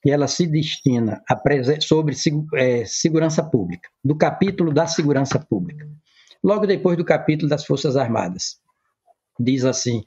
[0.00, 1.36] que ela se destina a
[1.80, 2.14] sobre
[2.54, 5.88] é, segurança pública, do capítulo da segurança pública.
[6.42, 8.60] Logo depois do capítulo das Forças Armadas.
[9.38, 10.04] Diz assim: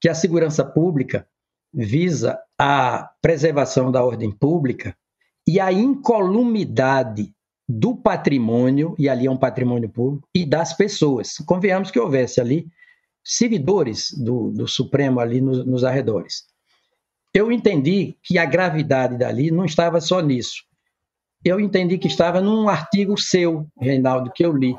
[0.00, 1.28] que a segurança pública
[1.72, 4.96] visa a preservação da ordem pública
[5.46, 7.32] e a incolumidade
[7.68, 11.36] do patrimônio, e ali é um patrimônio público, e das pessoas.
[11.38, 12.66] Convenhamos que houvesse ali
[13.26, 16.44] servidores do, do Supremo ali nos, nos arredores.
[17.34, 20.64] Eu entendi que a gravidade dali não estava só nisso.
[21.44, 24.74] Eu entendi que estava num artigo seu, Reinaldo, que eu li.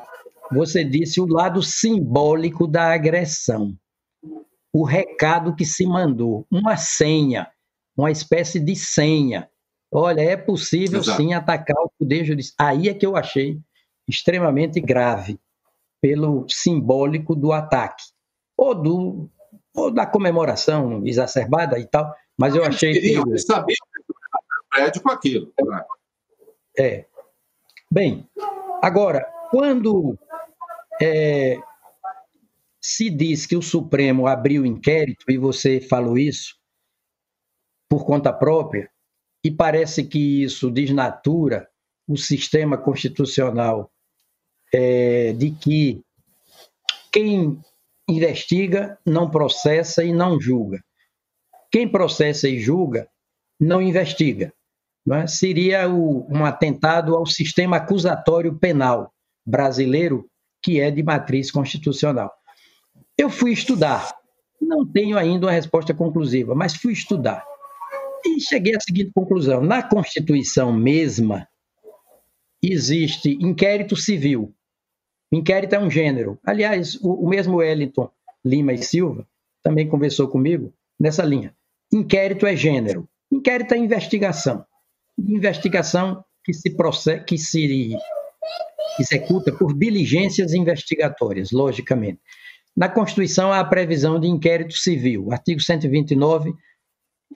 [0.50, 3.76] Você disse o lado simbólico da agressão.
[4.72, 7.48] O recado que se mandou, uma senha,
[7.96, 9.48] uma espécie de senha
[9.90, 11.16] Olha, é possível Exato.
[11.16, 12.80] sim atacar o poder judiciário.
[12.80, 13.58] Aí é que eu achei
[14.06, 15.38] extremamente grave,
[16.00, 18.04] pelo simbólico do ataque,
[18.58, 19.30] ou, do,
[19.74, 22.92] ou da comemoração exacerbada e tal, mas eu achei.
[22.92, 23.38] Queriam, que...
[23.38, 23.76] saber
[24.68, 25.52] prédio com aquilo.
[26.76, 27.06] É.
[27.90, 28.28] Bem,
[28.82, 30.18] agora, quando
[31.00, 31.58] é,
[32.80, 36.56] se diz que o Supremo abriu inquérito, e você falou isso,
[37.88, 38.90] por conta própria,
[39.42, 41.68] e parece que isso desnatura
[42.06, 43.90] o sistema constitucional
[44.72, 46.02] é, de que
[47.10, 47.58] quem
[48.08, 50.82] investiga não processa e não julga.
[51.70, 53.08] Quem processa e julga
[53.60, 54.52] não investiga.
[55.04, 55.26] Não é?
[55.26, 59.12] Seria o, um atentado ao sistema acusatório penal
[59.46, 60.28] brasileiro,
[60.62, 62.32] que é de matriz constitucional.
[63.16, 64.14] Eu fui estudar,
[64.60, 67.44] não tenho ainda uma resposta conclusiva, mas fui estudar.
[68.24, 71.48] E cheguei à seguinte conclusão: na Constituição mesma,
[72.62, 74.54] existe inquérito civil.
[75.30, 76.38] Inquérito é um gênero.
[76.44, 78.10] Aliás, o, o mesmo Wellington
[78.44, 79.26] Lima e Silva
[79.62, 81.54] também conversou comigo nessa linha.
[81.92, 83.08] Inquérito é gênero.
[83.30, 84.64] Inquérito é investigação.
[85.18, 86.74] Investigação que se,
[87.26, 87.96] que se
[88.98, 92.20] executa por diligências investigatórias, logicamente.
[92.76, 96.54] Na Constituição há a previsão de inquérito civil, artigo 129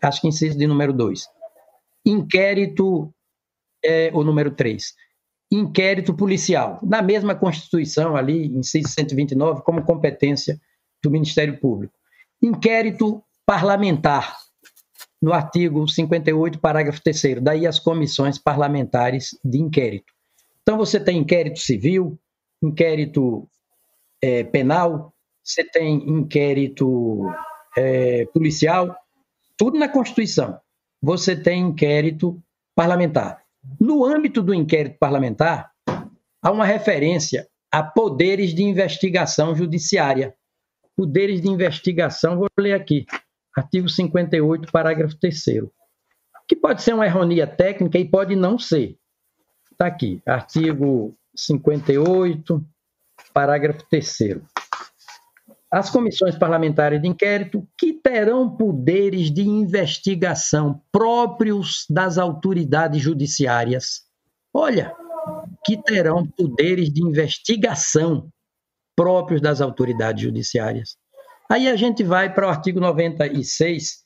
[0.00, 1.26] acho que inciso de número 2.
[2.06, 3.12] Inquérito,
[3.84, 4.94] é, o número 3.
[5.54, 6.80] Inquérito policial.
[6.82, 10.58] Na mesma Constituição, ali, inciso 129, como competência
[11.02, 11.92] do Ministério Público.
[12.40, 14.38] Inquérito parlamentar,
[15.20, 17.42] no artigo 58, parágrafo 3.
[17.42, 20.12] Daí as comissões parlamentares de inquérito.
[20.62, 22.18] Então, você tem inquérito civil,
[22.62, 23.46] inquérito
[24.22, 25.12] é, penal,
[25.44, 27.30] você tem inquérito
[27.76, 28.96] é, policial,
[29.58, 30.58] tudo na Constituição.
[31.02, 32.40] Você tem inquérito
[32.74, 33.42] parlamentar.
[33.80, 35.70] No âmbito do inquérito parlamentar,
[36.42, 40.34] há uma referência a poderes de investigação judiciária.
[40.96, 43.06] Poderes de investigação, vou ler aqui,
[43.56, 45.44] artigo 58, parágrafo 3
[46.46, 48.98] que pode ser uma erronia técnica e pode não ser.
[49.70, 52.62] Está aqui, artigo 58,
[53.32, 54.18] parágrafo 3
[55.72, 64.02] as comissões parlamentares de inquérito, que terão poderes de investigação próprios das autoridades judiciárias.
[64.52, 64.94] Olha,
[65.64, 68.28] que terão poderes de investigação
[68.94, 70.98] próprios das autoridades judiciárias.
[71.48, 74.04] Aí a gente vai para o artigo 96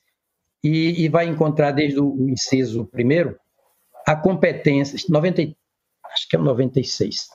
[0.63, 3.37] e, e vai encontrar desde o inciso primeiro
[4.07, 5.41] a competência, 90,
[6.13, 7.27] acho que é o 96.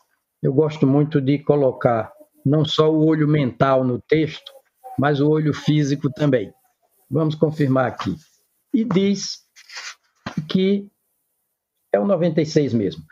[0.43, 2.11] Eu gosto muito de colocar
[2.45, 4.53] não só o olho mental no texto,
[4.99, 6.53] mas o olho físico também.
[7.11, 8.17] Vamos confirmar aqui.
[8.73, 9.41] E diz
[10.49, 10.89] que
[11.93, 13.03] é o 96 mesmo.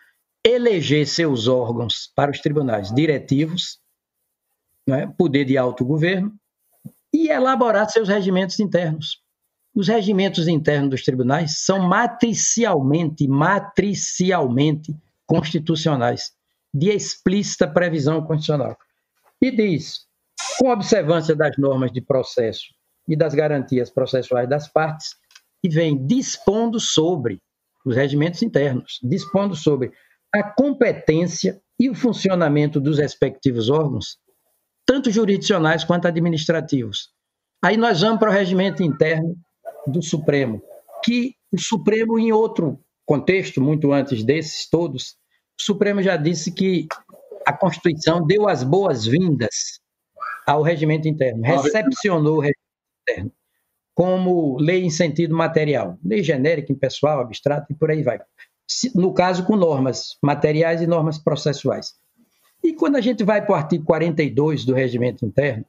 [0.44, 3.78] Eleger seus órgãos para os tribunais diretivos,
[4.86, 6.32] né, poder de autogoverno,
[7.12, 9.22] e elaborar seus regimentos internos.
[9.74, 14.96] Os regimentos internos dos tribunais são matricialmente, matricialmente
[15.26, 16.32] constitucionais,
[16.72, 18.76] de explícita previsão constitucional
[19.40, 20.06] e diz:
[20.58, 22.66] com observância das normas de processo
[23.08, 25.14] e das garantias processuais das partes,
[25.62, 27.40] e vem dispondo sobre
[27.84, 29.90] os regimentos internos, dispondo sobre
[30.34, 34.18] a competência e o funcionamento dos respectivos órgãos,
[34.86, 37.08] tanto jurisdicionais quanto administrativos.
[37.62, 39.34] Aí nós vamos para o regimento interno
[39.86, 40.62] do Supremo,
[41.04, 45.16] que o Supremo, em outro contexto, muito antes desses todos,
[45.58, 46.86] o Supremo já disse que
[47.46, 49.80] a Constituição deu as boas-vindas
[50.46, 52.58] ao regimento interno, recepcionou o regimento
[53.08, 53.32] interno
[54.00, 58.18] como lei em sentido material, lei genérica, impessoal, abstrata e por aí vai.
[58.94, 61.92] No caso, com normas materiais e normas processuais.
[62.64, 65.66] E quando a gente vai para o artigo 42 do regimento interno,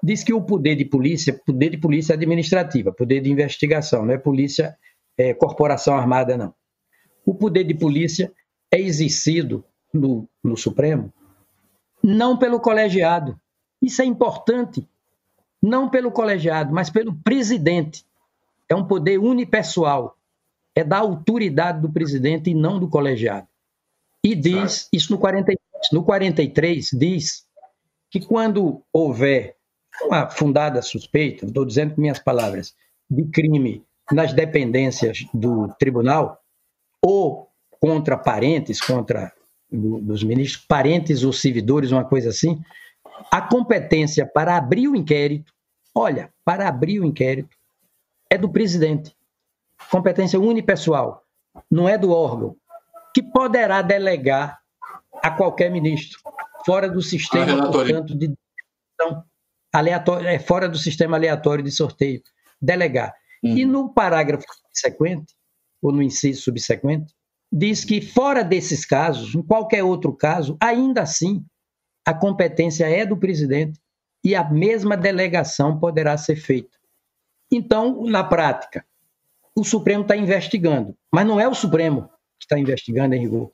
[0.00, 4.18] diz que o poder de polícia, poder de polícia administrativa, poder de investigação, não é
[4.18, 4.76] polícia,
[5.18, 6.54] é, corporação armada, não.
[7.26, 8.32] O poder de polícia
[8.70, 9.64] é exercido
[9.94, 11.12] no, no Supremo
[12.04, 13.40] não pelo colegiado.
[13.80, 14.86] Isso é importante.
[15.62, 18.04] Não pelo colegiado, mas pelo presidente.
[18.68, 20.14] É um poder unipessoal.
[20.74, 23.48] É da autoridade do presidente e não do colegiado.
[24.22, 25.58] E diz, isso no 43,
[25.92, 27.46] no 43 diz
[28.10, 29.56] que quando houver
[30.02, 32.74] uma fundada suspeita, estou dizendo com minhas palavras,
[33.08, 36.42] de crime nas dependências do tribunal,
[37.00, 37.48] ou
[37.80, 39.32] contra parentes, contra
[39.74, 42.60] dos ministros, parentes ou servidores, uma coisa assim,
[43.30, 45.52] a competência para abrir o inquérito,
[45.94, 47.56] olha, para abrir o inquérito,
[48.30, 49.14] é do presidente.
[49.90, 51.22] Competência unipessoal,
[51.70, 52.56] não é do órgão,
[53.14, 54.58] que poderá delegar
[55.22, 56.18] a qualquer ministro,
[56.66, 58.34] fora do sistema, portanto, de
[59.72, 62.22] aleatório, é fora do sistema aleatório de sorteio,
[62.60, 63.14] delegar.
[63.42, 63.56] Uhum.
[63.56, 65.34] E no parágrafo subsequente,
[65.82, 67.13] ou no inciso subsequente,
[67.56, 71.46] diz que fora desses casos, em qualquer outro caso, ainda assim,
[72.04, 73.80] a competência é do presidente
[74.24, 76.76] e a mesma delegação poderá ser feita.
[77.52, 78.84] Então, na prática,
[79.54, 82.08] o Supremo está investigando, mas não é o Supremo
[82.40, 83.52] que está investigando em rigor.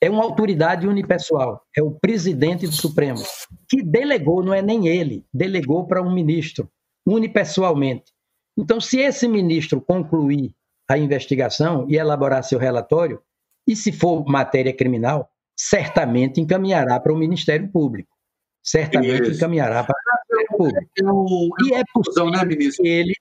[0.00, 3.22] É uma autoridade unipessoal, é o presidente do Supremo,
[3.68, 6.70] que delegou, não é nem ele, delegou para um ministro,
[7.04, 8.10] unipessoalmente.
[8.56, 10.54] Então, se esse ministro concluir
[10.88, 13.20] a investigação e elaborar seu relatório,
[13.66, 18.16] e se for matéria criminal, certamente encaminhará para o Ministério Público.
[18.62, 19.32] Certamente Isso.
[19.32, 21.56] encaminhará para o Ministério Público.
[21.64, 23.14] E é possível né, que ele.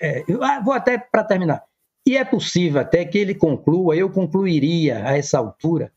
[0.00, 1.62] É, ah, vou até para terminar.
[2.06, 5.92] E é possível até que ele conclua, eu concluiria a essa altura,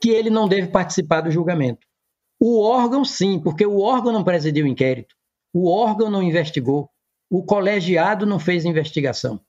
[0.00, 1.86] que ele não deve participar do julgamento.
[2.40, 5.16] O órgão, sim, porque o órgão não presidiu o inquérito,
[5.52, 6.90] o órgão não investigou,
[7.30, 9.40] o colegiado não fez investigação.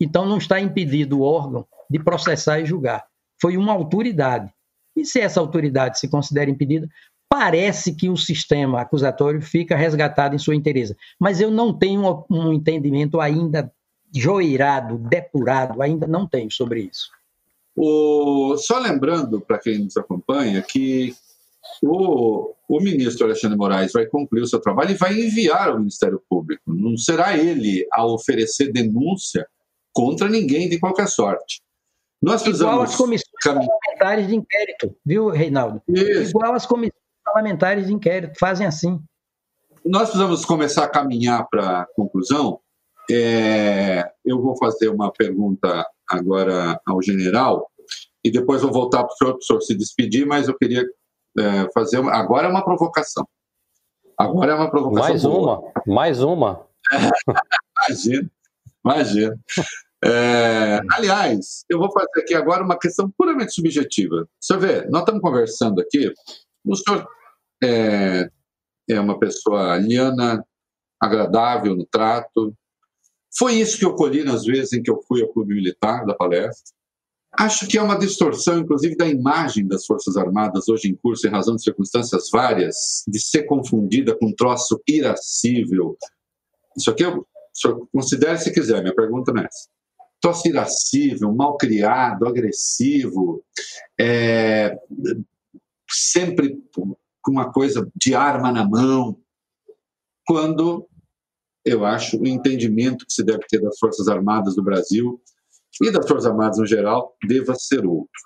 [0.00, 3.04] Então, não está impedido o órgão de processar e julgar.
[3.40, 4.52] Foi uma autoridade.
[4.96, 6.88] E se essa autoridade se considera impedida,
[7.28, 10.96] parece que o sistema acusatório fica resgatado em sua inteireza.
[11.20, 13.72] Mas eu não tenho um entendimento ainda
[14.14, 17.10] joeirado, depurado, ainda não tenho sobre isso.
[17.76, 18.56] O...
[18.56, 21.14] Só lembrando para quem nos acompanha que
[21.82, 26.20] o, o ministro Alexandre Moraes vai concluir o seu trabalho e vai enviar ao Ministério
[26.28, 26.62] Público.
[26.66, 29.46] Não será ele a oferecer denúncia
[29.98, 31.60] contra ninguém de qualquer sorte.
[32.22, 32.72] Nós precisamos...
[32.72, 35.82] Igual as comissões parlamentares de inquérito, viu, Reinaldo?
[35.88, 36.30] Isso.
[36.30, 39.02] Igual as comissões parlamentares de inquérito, fazem assim.
[39.84, 42.60] Nós precisamos começar a caminhar para a conclusão.
[43.10, 47.68] É, eu vou fazer uma pergunta agora ao general
[48.22, 50.86] e depois vou voltar para o senhor, para o senhor se despedir, mas eu queria
[51.36, 51.98] é, fazer.
[51.98, 53.26] Uma, agora é uma provocação.
[54.16, 55.08] Agora é uma provocação.
[55.08, 55.58] Mais boa.
[55.58, 56.66] uma, mais uma.
[57.88, 58.30] imagina,
[58.84, 59.38] imagina.
[60.04, 64.28] É, aliás, eu vou fazer aqui agora uma questão puramente subjetiva.
[64.40, 66.12] Você vê, nós estamos conversando aqui,
[66.64, 67.08] o senhor
[67.62, 68.30] é,
[68.88, 70.44] é uma pessoa liana,
[71.00, 72.54] agradável no trato.
[73.36, 76.14] Foi isso que eu colhi nas vezes em que eu fui ao clube militar da
[76.14, 76.76] palestra.
[77.32, 81.30] Acho que é uma distorção, inclusive, da imagem das Forças Armadas hoje em curso, em
[81.30, 85.96] razão de circunstâncias várias, de ser confundida com um troço irascível.
[86.76, 87.26] Isso aqui eu,
[87.92, 89.68] considere se quiser, minha pergunta não é essa
[90.20, 93.44] tosse irascível, mal criado, agressivo,
[93.98, 94.76] é,
[95.90, 96.96] sempre com
[97.28, 99.18] uma coisa de arma na mão,
[100.26, 100.88] quando
[101.64, 105.20] eu acho o entendimento que se deve ter das Forças Armadas do Brasil
[105.82, 108.22] e das Forças Armadas no geral deva ser outro.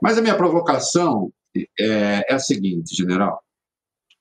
[0.00, 1.32] Mas a minha provocação
[1.78, 3.42] é, é a seguinte, general.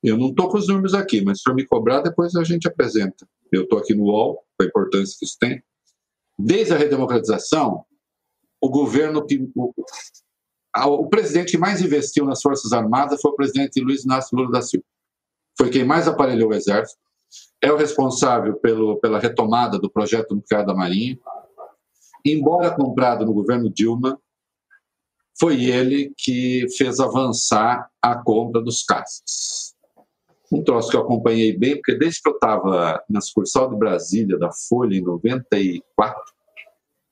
[0.04, 2.68] Eu não estou com os números aqui, mas se for me cobrar, depois a gente
[2.68, 3.28] apresenta.
[3.52, 5.62] Eu estou aqui no UOL, a importância que isso tem.
[6.44, 7.86] Desde a redemocratização,
[8.60, 9.50] o governo que.
[9.56, 9.74] O,
[10.74, 14.62] o presidente que mais investiu nas Forças Armadas foi o presidente Luiz Inácio Lula da
[14.62, 14.86] Silva.
[15.58, 16.98] Foi quem mais aparelhou o Exército,
[17.62, 21.20] é o responsável pelo, pela retomada do projeto nuclear da Marinha.
[22.26, 24.20] Embora comprado no governo Dilma,
[25.40, 29.76] foi ele que fez avançar a compra dos caças.
[30.52, 34.38] Um troço que eu acompanhei bem, porque desde que eu estava na sucursal de Brasília,
[34.38, 36.31] da Folha, em 94,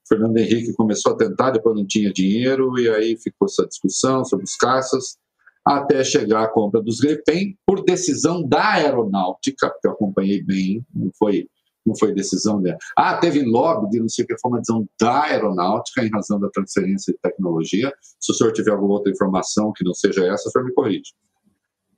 [0.10, 4.44] Fernando Henrique começou a tentar, depois não tinha dinheiro, e aí ficou essa discussão sobre
[4.44, 5.18] os caças,
[5.64, 11.11] até chegar à compra dos Gripen, por decisão da aeronáutica, que eu acompanhei bem, não
[11.18, 11.48] foi
[11.86, 12.77] não foi decisão dela.
[12.95, 16.40] Ah, teve lobby de não sei o que, foi uma decisão da aeronáutica em razão
[16.40, 17.91] da transferência de tecnologia.
[18.19, 21.14] Se o senhor tiver alguma outra informação que não seja essa, o senhor me corrige.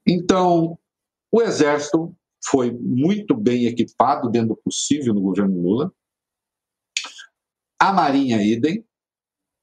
[0.08, 0.78] Então,
[1.32, 2.16] o Exército
[2.50, 5.92] foi muito bem equipado dentro do possível no governo Lula.
[7.82, 8.86] A Marinha, idem.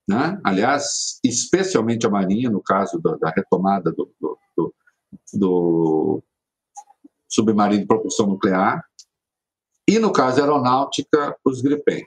[0.09, 0.41] Né?
[0.43, 4.75] Aliás, especialmente a Marinha, no caso da, da retomada do, do, do,
[5.35, 6.23] do
[7.29, 8.85] submarino de propulsão nuclear,
[9.87, 12.05] e, no caso aeronáutica, os Gripen.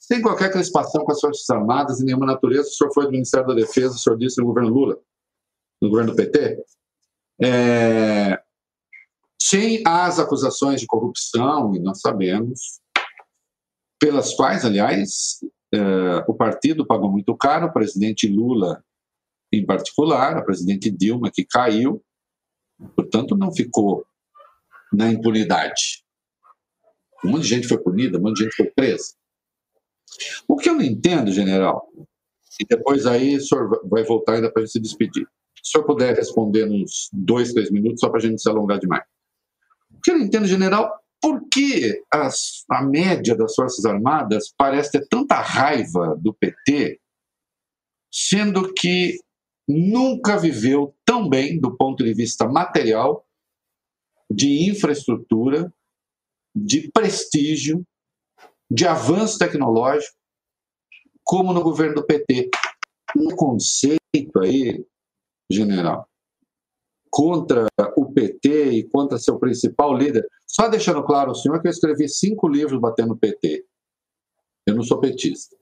[0.00, 3.46] Sem qualquer crispação com as Forças Armadas e nenhuma natureza, o senhor foi do Ministério
[3.46, 4.98] da Defesa, o senhor disse no governo Lula,
[5.80, 6.60] no governo PT,
[7.40, 8.42] é,
[9.40, 12.80] sem as acusações de corrupção, e nós sabemos,
[14.00, 15.38] pelas quais, aliás,
[15.72, 18.82] é, o partido pagou muito caro, o presidente Lula
[19.52, 22.02] em particular, a presidente Dilma, que caiu,
[22.96, 24.04] portanto, não ficou
[24.92, 26.04] na impunidade.
[27.24, 29.14] Um monte de gente foi punida, um monte de gente foi presa.
[30.48, 31.86] O que eu não entendo, general,
[32.60, 35.26] e depois aí o senhor vai voltar ainda para se despedir.
[35.62, 38.78] Se o senhor puder responder uns dois, três minutos, só para a gente se alongar
[38.78, 39.04] demais.
[39.90, 44.92] O que eu não entendo, general, por que as, a média das Forças Armadas parece
[44.92, 46.98] ter tanta raiva do PT,
[48.10, 49.18] sendo que
[49.68, 53.24] nunca viveu tão bem do ponto de vista material,
[54.30, 55.72] de infraestrutura,
[56.54, 57.84] de prestígio,
[58.70, 60.16] de avanço tecnológico,
[61.24, 62.50] como no governo do PT.
[63.16, 64.84] Um conceito aí,
[65.50, 66.08] general,
[67.10, 67.66] contra
[68.20, 70.26] PT e contra seu principal líder.
[70.46, 73.64] Só deixando claro ao senhor que eu escrevi cinco livros batendo no PT.
[74.66, 75.56] Eu não sou petista.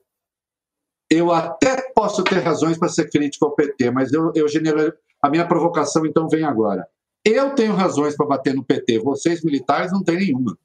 [1.09, 4.91] Eu até posso ter razões para ser crítico ao PT, mas eu, eu general...
[5.21, 6.85] a minha provocação então vem agora.
[7.25, 10.57] Eu tenho razões para bater no PT, vocês militares não têm nenhuma.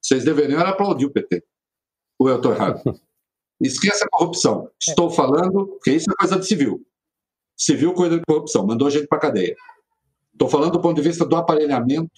[0.00, 1.44] Vocês deveriam aplaudir o PT.
[2.18, 2.80] Ou eu estou errado?
[3.60, 4.70] Esqueça a corrupção.
[4.80, 6.86] Estou falando que isso é coisa de civil.
[7.56, 9.56] Civil coisa de corrupção, mandou gente para cadeia.
[10.38, 12.12] Estou falando do ponto de vista do aparelhamento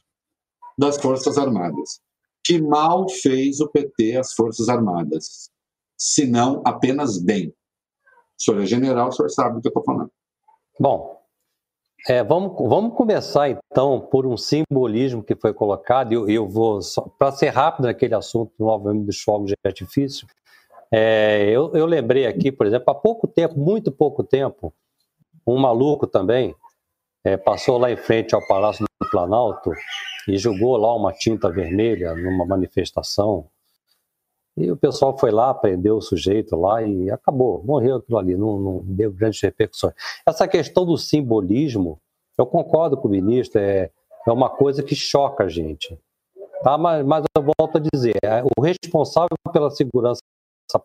[0.77, 2.03] das Forças Armadas.
[2.45, 5.49] Que mal fez o PT às Forças Armadas?
[5.97, 7.49] Se não apenas bem.
[7.49, 10.11] O senhor é general, o senhor sabe do que eu estou falando.
[10.79, 11.19] Bom,
[12.07, 16.13] é, vamos, vamos começar então por um simbolismo que foi colocado.
[16.13, 16.79] Eu, eu vou,
[17.19, 20.27] para ser rápido naquele assunto novamente dos fogos de artifício,
[20.93, 24.75] é, eu, eu lembrei aqui, por exemplo, há pouco tempo, muito pouco tempo,
[25.47, 26.55] um maluco também
[27.25, 29.73] é, passou lá em frente ao Palácio do Planalto
[30.29, 33.49] e jogou lá uma tinta vermelha numa manifestação
[34.61, 38.59] e o pessoal foi lá, prendeu o sujeito lá e acabou, morreu aquilo ali, não,
[38.59, 39.95] não deu grandes repercussões.
[40.27, 41.99] Essa questão do simbolismo,
[42.37, 43.91] eu concordo com o ministro, é,
[44.27, 45.99] é uma coisa que choca a gente.
[46.63, 46.77] Tá?
[46.77, 50.21] Mas, mas eu volto a dizer, é, o responsável pela segurança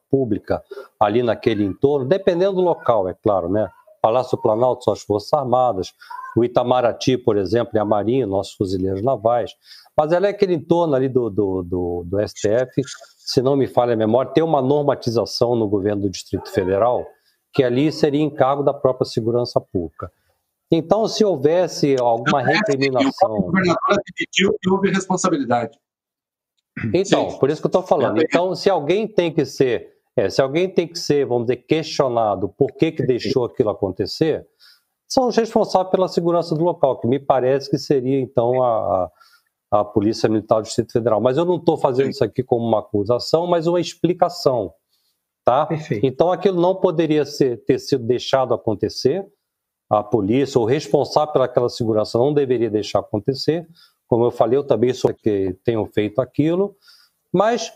[0.10, 0.64] pública
[0.98, 3.70] ali naquele entorno, dependendo do local, é claro, né?
[4.06, 5.92] Palácio Planalto são as Forças Armadas,
[6.38, 9.52] o Itamaraty, por exemplo, e a Marinha, nossos fuzileiros navais,
[9.98, 12.84] mas ela é aquele entorno ali do, do, do, do STF
[13.26, 17.08] se não me falha a memória, tem uma normatização no governo do Distrito Federal
[17.52, 20.12] que ali seria encargo da própria segurança pública.
[20.70, 23.32] Então, se houvesse alguma recriminação.
[23.32, 25.80] O governador admitiu que houve responsabilidade.
[26.94, 27.40] Então, Sim.
[27.40, 28.22] por isso que eu estou falando.
[28.22, 32.50] Então, se alguém tem que ser, é, se alguém tem que ser, vamos dizer, questionado
[32.50, 34.48] por que, que deixou aquilo acontecer,
[35.08, 39.12] são os responsáveis pela segurança do local, que me parece que seria, então, a,
[39.72, 41.22] a Polícia Militar do Distrito Federal.
[41.22, 44.74] Mas eu não estou fazendo isso aqui como uma acusação, mas uma explicação.
[45.44, 45.66] Tá?
[45.66, 46.06] Perfeito.
[46.06, 49.26] Então aquilo não poderia ser, ter sido deixado acontecer.
[49.88, 53.68] A polícia, o responsável pelaquela segurança, não deveria deixar acontecer.
[54.08, 56.76] Como eu falei, eu também sou que tenho feito aquilo.
[57.32, 57.72] Mas,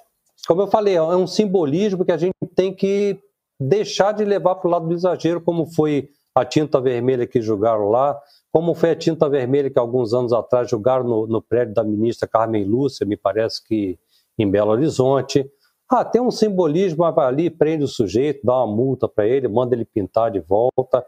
[0.48, 3.20] como eu falei, é um simbolismo que a gente tem que
[3.60, 7.90] deixar de levar para o lado do exagero, como foi a tinta vermelha que julgaram
[7.90, 8.18] lá,
[8.52, 12.28] como foi a tinta vermelha que alguns anos atrás jogaram no, no prédio da ministra
[12.28, 14.00] Carmen Lúcia, me parece que
[14.38, 15.50] em Belo Horizonte.
[15.92, 19.86] Ah, tem um simbolismo ali, prende o sujeito, dá uma multa para ele, manda ele
[19.86, 21.06] pintar de volta.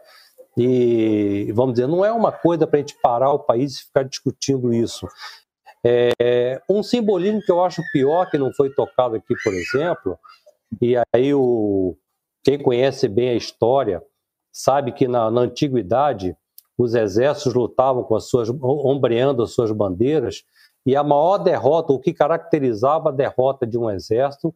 [0.57, 4.03] E, vamos dizer, não é uma coisa para a gente parar o país e ficar
[4.03, 5.07] discutindo isso.
[5.83, 10.17] É, um simbolismo que eu acho pior, que não foi tocado aqui, por exemplo,
[10.81, 11.95] e aí o,
[12.43, 14.03] quem conhece bem a história
[14.51, 16.35] sabe que na, na antiguidade
[16.77, 20.43] os exércitos lutavam com as suas ombreando as suas bandeiras
[20.85, 24.53] e a maior derrota, o que caracterizava a derrota de um exército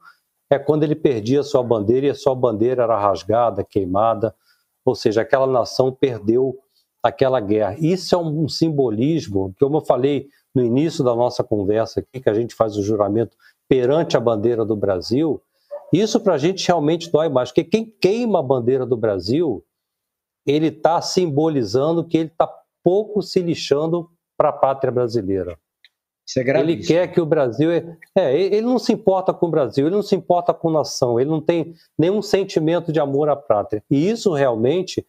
[0.50, 4.36] é quando ele perdia sua bandeira e a sua bandeira era rasgada, queimada,
[4.84, 6.58] ou seja, aquela nação perdeu
[7.02, 7.76] aquela guerra.
[7.80, 12.30] Isso é um simbolismo, que como eu falei no início da nossa conversa aqui, que
[12.30, 13.36] a gente faz o juramento
[13.68, 15.42] perante a bandeira do Brasil,
[15.92, 19.64] isso para a gente realmente dói mais, porque quem queima a bandeira do Brasil,
[20.46, 22.50] ele está simbolizando que ele está
[22.84, 25.58] pouco se lixando para a pátria brasileira.
[26.28, 27.72] Isso é Ele quer que o Brasil.
[27.72, 31.20] É, é, ele não se importa com o Brasil, ele não se importa com nação,
[31.20, 33.84] ele não tem nenhum sentimento de amor à pátria.
[33.92, 35.06] E isso realmente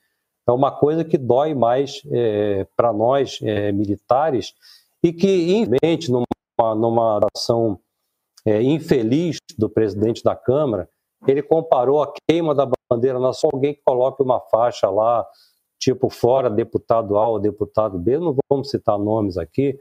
[0.46, 4.54] é uma coisa que dói mais é, para nós é, militares
[5.06, 7.78] e que, infelizmente, numa, numa ação
[8.44, 10.88] é, infeliz do presidente da Câmara,
[11.28, 15.24] ele comparou a queima da bandeira nacional alguém que coloque uma faixa lá,
[15.78, 19.78] tipo fora deputado A ou deputado B, não vamos citar nomes aqui,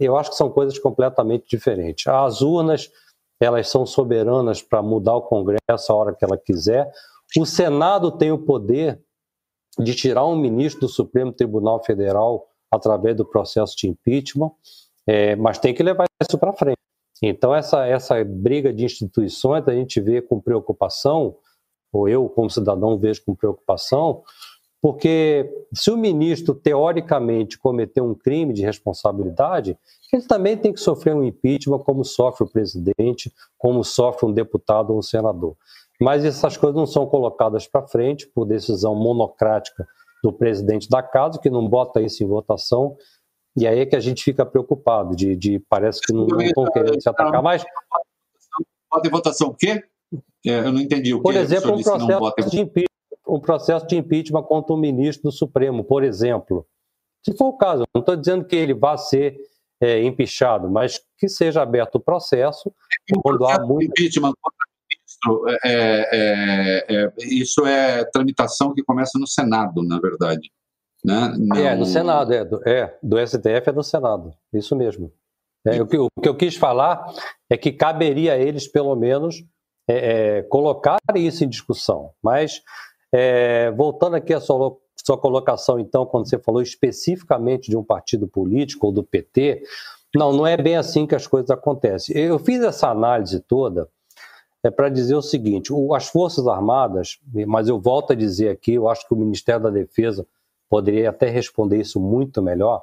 [0.00, 2.08] eu acho que são coisas completamente diferentes.
[2.08, 2.90] As urnas,
[3.40, 6.90] elas são soberanas para mudar o Congresso a hora que ela quiser.
[7.38, 9.00] O Senado tem o poder
[9.78, 14.50] de tirar um ministro do Supremo Tribunal Federal através do processo de impeachment,
[15.06, 16.78] é, mas tem que levar isso para frente.
[17.22, 21.36] Então, essa, essa briga de instituições a gente vê com preocupação,
[21.92, 24.22] ou eu, como cidadão, vejo com preocupação,
[24.82, 29.78] porque se o ministro, teoricamente, cometeu um crime de responsabilidade,
[30.12, 34.90] ele também tem que sofrer um impeachment, como sofre o presidente, como sofre um deputado
[34.90, 35.56] ou um senador.
[36.00, 39.88] Mas essas coisas não são colocadas para frente por decisão monocrática
[40.24, 42.96] do presidente da casa, que não bota isso em votação,
[43.56, 47.00] e aí é que a gente fica preocupado, de, de parece que não estão querendo
[47.00, 47.62] se atacar mais.
[48.90, 49.84] Bota em votação o quê?
[50.46, 52.94] É, eu não entendi o que Por exemplo, um processo de impeachment
[53.26, 56.66] um processo de impeachment contra um ministro do Supremo, por exemplo.
[57.24, 59.36] Se for o caso, não estou dizendo que ele vá ser
[59.80, 62.72] é, empichado, mas que seja aberto o processo
[63.10, 63.90] é quando há muito.
[63.90, 64.64] Impeachment contra
[65.26, 70.50] o ministro, é, é, é, isso é tramitação que começa no Senado, na verdade.
[71.04, 71.34] Né?
[71.38, 71.56] Não...
[71.56, 75.12] É, no Senado, é do, é, do STF é do Senado, isso mesmo.
[75.66, 77.06] É, o, que, o, que, eu quis falar
[77.48, 79.42] é que caberia a eles, pelo menos,
[79.88, 82.10] é, é, colocar isso em discussão.
[82.22, 82.62] Mas
[83.12, 88.28] é, voltando aqui à sua, sua colocação, então, quando você falou especificamente de um partido
[88.28, 89.62] político ou do PT,
[90.14, 92.16] não, não é bem assim que as coisas acontecem.
[92.16, 93.88] Eu fiz essa análise toda
[94.64, 98.74] é para dizer o seguinte: o, as Forças Armadas, mas eu volto a dizer aqui,
[98.74, 100.26] eu acho que o Ministério da Defesa
[100.68, 102.82] poderia até responder isso muito melhor.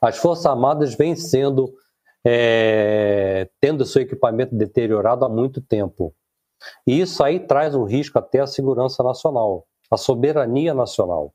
[0.00, 1.72] As Forças Armadas vêm sendo,
[2.24, 6.12] é, tendo seu equipamento deteriorado há muito tempo.
[6.86, 11.32] E isso aí traz um risco até à segurança nacional, à soberania nacional.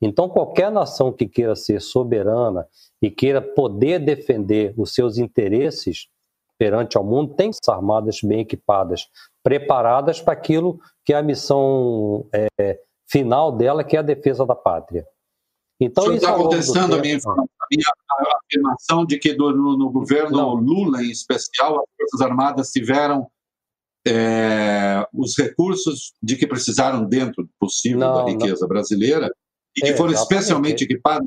[0.00, 2.66] Então, qualquer nação que queira ser soberana
[3.02, 6.08] e queira poder defender os seus interesses
[6.60, 9.08] perante ao mundo tem armadas bem equipadas,
[9.42, 12.78] preparadas para aquilo que é a missão é,
[13.10, 15.06] final dela, que é a defesa da pátria.
[15.80, 17.86] Então, o senhor está contestando a minha, a minha
[18.44, 20.54] afirmação de que do, no, no governo Não.
[20.54, 23.26] Lula, em especial, as Forças Armadas tiveram
[24.06, 28.68] é, os recursos de que precisaram dentro do possível não, da riqueza não.
[28.68, 29.34] brasileira
[29.74, 31.26] e que é, foram especialmente equipados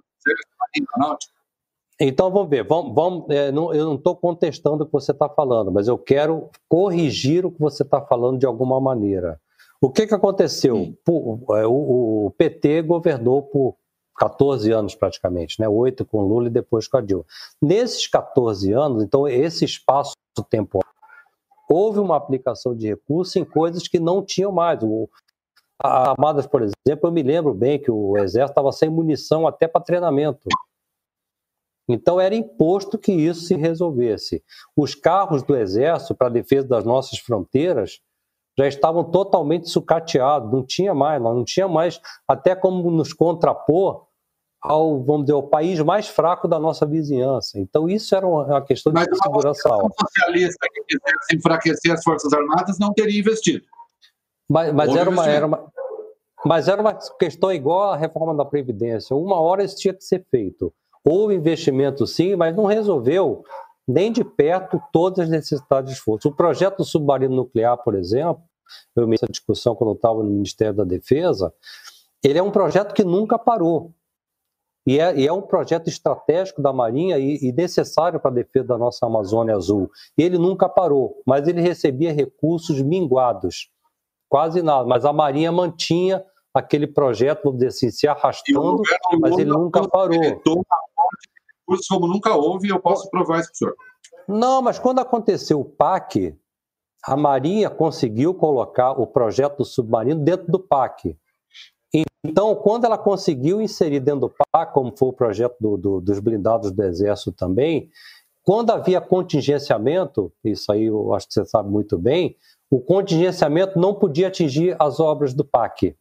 [2.00, 5.30] então vamos ver, vamos, vamos é, não, eu não estou contestando o que você está
[5.30, 9.40] falando, mas eu quero corrigir o que você está falando de alguma maneira.
[9.82, 10.96] O que, que aconteceu?
[11.58, 13.76] É, o, o, PT governou por
[14.18, 15.68] 14 anos praticamente, né?
[15.68, 17.26] oito com Lula e depois com a Dilma.
[17.62, 20.14] Nesses 14 anos, então esse espaço
[20.50, 20.94] temporal
[21.70, 24.82] houve uma aplicação de recursos em coisas que não tinham mais.
[24.84, 25.10] O,
[25.82, 29.68] a Armadas, por exemplo, eu me lembro bem que o Exército estava sem munição até
[29.68, 30.48] para treinamento.
[31.88, 34.44] Então era imposto que isso se resolvesse.
[34.76, 38.00] Os carros do Exército para a defesa das nossas fronteiras
[38.58, 44.06] já estavam totalmente sucateados, não tinha mais, não tinha mais até como nos contrapor
[44.62, 47.60] ao, vamos dizer, ao país mais fraco da nossa vizinhança.
[47.60, 49.90] Então, isso era uma questão de Mas segurança alta.
[49.90, 53.66] Mas socialista que quisesse enfraquecer as Forças Armadas não teria investido.
[54.50, 55.72] Mas, mas era, uma, era uma,
[56.46, 59.16] mas era uma questão igual à reforma da Previdência.
[59.16, 60.74] Uma hora isso tinha que ser feito.
[61.06, 63.44] Houve investimento sim, mas não resolveu
[63.88, 66.30] nem de perto todas as necessidades de esforço.
[66.30, 68.42] O projeto do submarino nuclear, por exemplo,
[68.96, 71.54] eu me essa discussão quando eu estava no Ministério da Defesa,
[72.24, 73.94] ele é um projeto que nunca parou.
[74.86, 78.68] E é, e é, um projeto estratégico da Marinha e, e necessário para a defesa
[78.68, 79.90] da nossa Amazônia Azul.
[80.18, 83.70] E ele nunca parou, mas ele recebia recursos minguados,
[84.30, 84.86] quase nada.
[84.86, 86.24] Mas a Marinha mantinha
[86.54, 88.82] aquele projeto, vamos dizer assim, se arrastando,
[89.20, 90.20] mas ele nunca parou.
[91.90, 93.76] Como nunca houve, eu posso provar isso para o senhor.
[94.28, 96.38] Não, mas quando aconteceu o PAC,
[97.04, 101.18] a Marinha conseguiu colocar o projeto do submarino dentro do PAC.
[102.26, 106.20] Então, quando ela conseguiu inserir dentro do PAC, como foi o projeto do, do, dos
[106.20, 107.90] blindados do Exército também,
[108.44, 112.36] quando havia contingenciamento, isso aí eu acho que você sabe muito bem,
[112.70, 115.96] o contingenciamento não podia atingir as obras do PAC.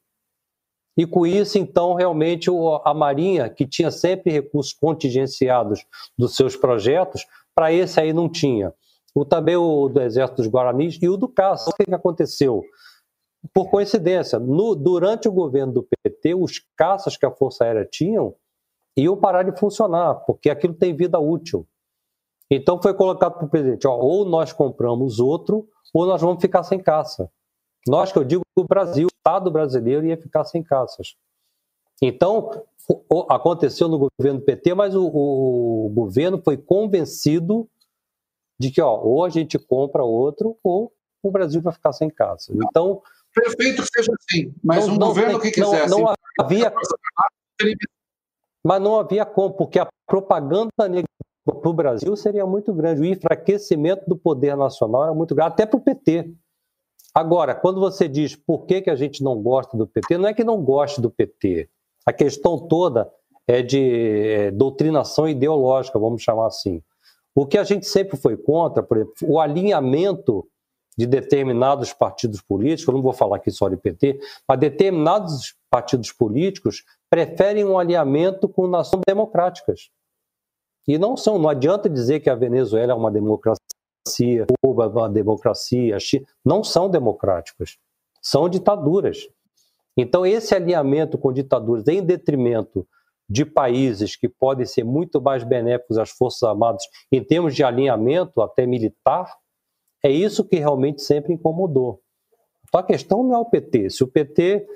[0.97, 2.51] E com isso, então, realmente
[2.85, 5.85] a Marinha, que tinha sempre recursos contingenciados
[6.19, 8.75] dos seus projetos, para esse aí não tinha.
[9.15, 11.71] O, também o do Exército dos Guaranis e o do caça.
[11.71, 12.63] O que aconteceu?
[13.53, 18.35] Por coincidência, no, durante o governo do PT, os caças que a Força Aérea tinham
[18.97, 21.67] iam parar de funcionar, porque aquilo tem vida útil.
[22.51, 26.63] Então foi colocado para o presidente: ó, ou nós compramos outro, ou nós vamos ficar
[26.63, 27.31] sem caça.
[27.87, 31.17] Nós, que eu digo, o Brasil, o Estado brasileiro ia ficar sem caças.
[32.01, 32.65] Então,
[33.29, 37.69] aconteceu no governo do PT, mas o, o, governo foi convencido
[38.59, 40.93] de que ó, ou a gente compra outro, ou
[41.23, 42.53] o Brasil vai ficar sem caça.
[42.55, 43.03] Então.
[43.35, 45.91] Perfeito que seja assim, mas não, um não governo que quisesse.
[45.91, 46.73] Não, não havia.
[48.65, 53.01] Mas não havia como, porque a propaganda para o Brasil seria muito grande.
[53.01, 56.33] O enfraquecimento do poder nacional era muito grande, até para o PT.
[57.15, 60.35] Agora, quando você diz por que, que a gente não gosta do PT, não é
[60.35, 61.69] que não goste do PT.
[62.07, 63.11] A questão toda
[63.47, 66.83] é de é, doutrinação ideológica, vamos chamar assim.
[67.35, 70.47] O que a gente sempre foi contra, por exemplo, o alinhamento
[70.97, 76.85] de determinados partidos políticos, não vou falar aqui só de PT, mas determinados partidos políticos
[77.09, 79.91] preferem um alinhamento com nações democráticas.
[80.87, 86.01] E não são, não adianta dizer que a Venezuela é uma democracia, Cuba uma democracia,
[86.01, 87.77] China, não são democráticas,
[88.23, 89.29] são ditaduras.
[89.97, 92.87] Então, esse alinhamento com ditaduras em detrimento
[93.29, 98.41] de países que podem ser muito mais benéficos às Forças Armadas em termos de alinhamento,
[98.41, 99.37] até militar,
[100.03, 102.01] é isso que realmente sempre incomodou.
[102.67, 103.91] Então, a questão não é o PT.
[103.91, 104.67] Se o PT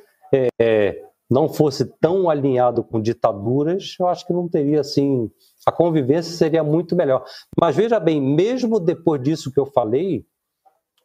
[0.60, 5.30] é, não fosse tão alinhado com ditaduras, eu acho que não teria assim.
[5.66, 7.24] A convivência seria muito melhor.
[7.60, 10.24] Mas veja bem, mesmo depois disso que eu falei,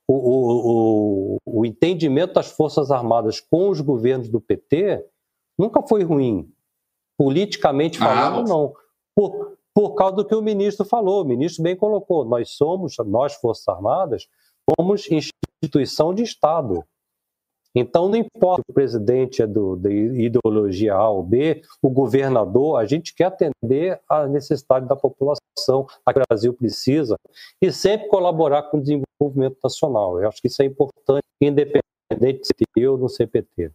[0.07, 5.03] o, o, o, o entendimento das Forças Armadas com os governos do PT
[5.57, 6.51] nunca foi ruim.
[7.17, 8.73] Politicamente ah, falando, ah, não.
[9.15, 11.21] Por, por causa do que o ministro falou.
[11.21, 14.27] O ministro bem colocou: nós somos, nós, Forças Armadas,
[14.77, 16.83] somos instituição de Estado.
[17.73, 22.85] Então, não importa se o presidente é do, ideologia A ou B, o governador, a
[22.85, 27.15] gente quer atender à necessidade da população, a que o Brasil precisa,
[27.61, 30.19] e sempre colaborar com o desenvolvimento nacional.
[30.19, 33.71] Eu acho que isso é importante, independente de ser eu no CPT.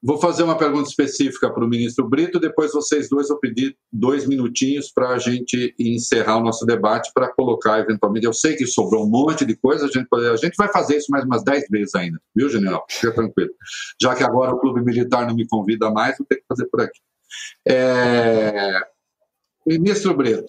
[0.00, 4.26] Vou fazer uma pergunta específica para o ministro Brito, depois vocês dois vou pedir dois
[4.26, 8.24] minutinhos para a gente encerrar o nosso debate para colocar eventualmente.
[8.24, 11.10] Eu sei que sobrou um monte de coisa, a gente, a gente vai fazer isso
[11.10, 12.86] mais umas dez vezes ainda, viu, general?
[12.88, 13.50] Fica tranquilo.
[14.00, 16.80] Já que agora o Clube Militar não me convida mais, vou ter que fazer por
[16.80, 17.00] aqui.
[17.66, 18.80] É...
[19.66, 20.46] Ministro Brito,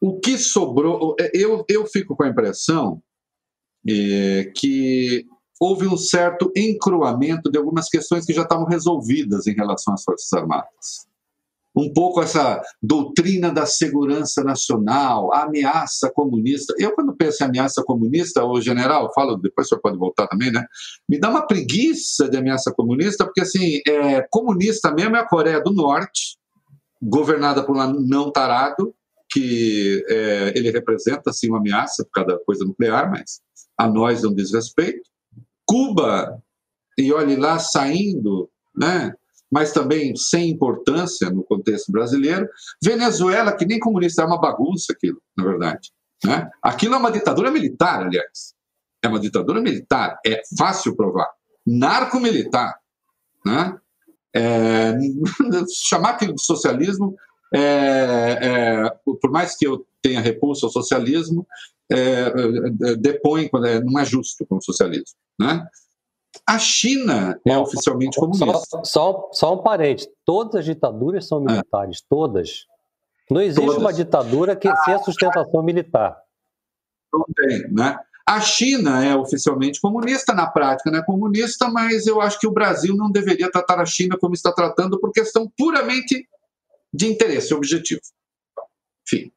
[0.00, 1.16] o que sobrou.
[1.32, 3.02] Eu, eu fico com a impressão
[3.88, 5.26] é, que
[5.60, 10.32] houve um certo encruamento de algumas questões que já estavam resolvidas em relação às Forças
[10.32, 11.06] Armadas.
[11.76, 16.72] Um pouco essa doutrina da segurança nacional, a ameaça comunista.
[16.78, 20.52] Eu, quando penso em ameaça comunista, o general, falo, depois o senhor pode voltar também,
[20.52, 20.64] né?
[21.08, 25.60] Me dá uma preguiça de ameaça comunista, porque, assim, é, comunista mesmo é a Coreia
[25.60, 26.38] do Norte,
[27.02, 28.94] governada por um não tarado,
[29.28, 33.40] que é, ele representa, assim, uma ameaça por cada coisa nuclear, mas
[33.76, 35.02] a nós não diz respeito.
[35.66, 36.42] Cuba,
[36.96, 39.14] e olhe lá saindo, né?
[39.50, 42.48] mas também sem importância no contexto brasileiro.
[42.82, 45.92] Venezuela, que nem comunista, é uma bagunça aquilo, na verdade.
[46.24, 46.50] Né?
[46.60, 48.54] Aquilo é uma ditadura militar, aliás.
[49.00, 51.28] É uma ditadura militar, é fácil provar.
[51.64, 52.74] Narco-militar.
[53.46, 53.78] Né?
[54.34, 54.94] É,
[55.84, 57.14] chamar aquilo de socialismo,
[57.54, 61.46] é, é, por mais que eu tenha repulso ao socialismo,
[61.90, 65.16] é, é, depõe, é, não é justo com o socialismo.
[65.38, 65.66] Né?
[66.46, 68.46] A China é oficialmente comunista.
[68.46, 72.06] Só, só, só um parente: todas as ditaduras são militares, é.
[72.08, 72.66] todas.
[73.30, 73.80] Não existe todas.
[73.80, 76.16] uma ditadura que sem a sustentação militar.
[77.12, 77.98] Não tem, né?
[78.26, 82.52] A China é oficialmente comunista, na prática não é comunista, mas eu acho que o
[82.52, 86.26] Brasil não deveria tratar a China como está tratando por questão puramente
[86.92, 88.00] de interesse objetivo.
[89.06, 89.30] Enfim.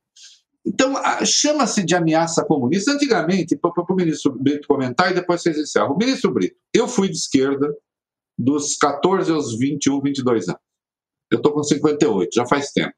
[0.67, 0.93] Então,
[1.25, 2.91] chama-se de ameaça comunista.
[2.91, 5.93] Antigamente, para o ministro Brito comentar e depois vocês encerram.
[5.93, 7.73] O ministro Brito, eu fui de esquerda,
[8.37, 10.61] dos 14 aos 21, 22 anos.
[11.31, 12.93] Eu estou com 58, já faz tempo.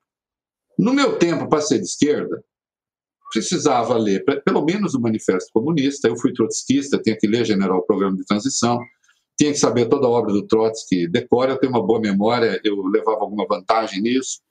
[0.78, 2.44] No meu tempo, para ser de esquerda,
[3.32, 6.08] precisava ler pelo menos o Manifesto Comunista.
[6.08, 8.80] Eu fui trotskista, tinha que ler General Programa de Transição,
[9.38, 11.52] tinha que saber toda a obra do Trotsky decora.
[11.52, 14.41] Eu tenho uma boa memória, eu levava alguma vantagem nisso.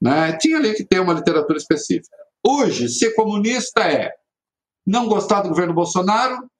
[0.00, 0.36] Né?
[0.38, 2.16] Tinha ali que ter uma literatura específica.
[2.46, 4.12] Hoje, ser comunista é
[4.86, 6.50] não gostar do governo Bolsonaro,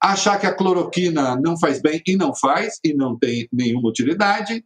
[0.00, 4.64] achar que a cloroquina não faz bem e não faz, e não tem nenhuma utilidade,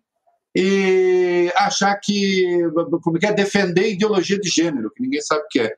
[0.54, 2.58] e achar que,
[3.02, 5.74] como é que é, defender ideologia de gênero, que ninguém sabe o que é.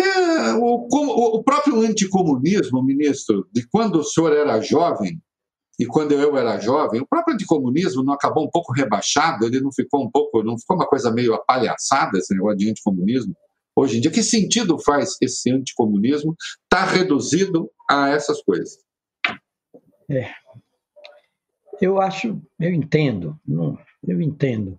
[0.00, 5.20] é o, o, próprio anticomunismo, ministro, de quando o senhor era jovem,
[5.78, 9.72] e quando eu era jovem, o próprio anticomunismo não acabou um pouco rebaixado, ele não
[9.72, 13.34] ficou um pouco, não ficou uma coisa meio apalhaçada, esse negócio de anticomunismo?
[13.76, 18.78] Hoje em dia, que sentido faz esse anticomunismo estar tá reduzido a essas coisas?
[20.08, 20.32] É.
[21.80, 23.38] Eu acho, eu entendo,
[24.06, 24.78] eu entendo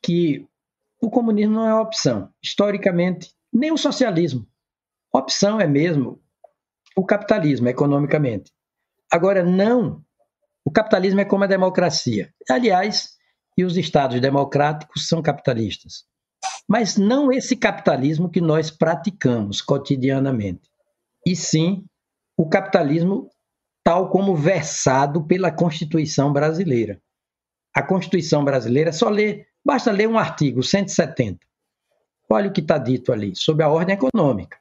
[0.00, 0.46] que
[1.00, 2.32] o comunismo não é opção.
[2.42, 4.46] Historicamente, nem o socialismo.
[5.12, 6.22] Opção é mesmo
[6.96, 8.52] o capitalismo, economicamente.
[9.10, 10.04] Agora, não.
[10.64, 12.32] O capitalismo é como a democracia.
[12.48, 13.16] Aliás,
[13.56, 16.04] e os estados democráticos são capitalistas.
[16.68, 20.70] Mas não esse capitalismo que nós praticamos cotidianamente,
[21.26, 21.84] e sim
[22.36, 23.28] o capitalismo
[23.84, 27.00] tal como versado pela Constituição brasileira.
[27.74, 31.38] A Constituição brasileira só lê, basta ler um artigo 170.
[32.30, 34.58] Olha o que está dito ali sobre a ordem econômica.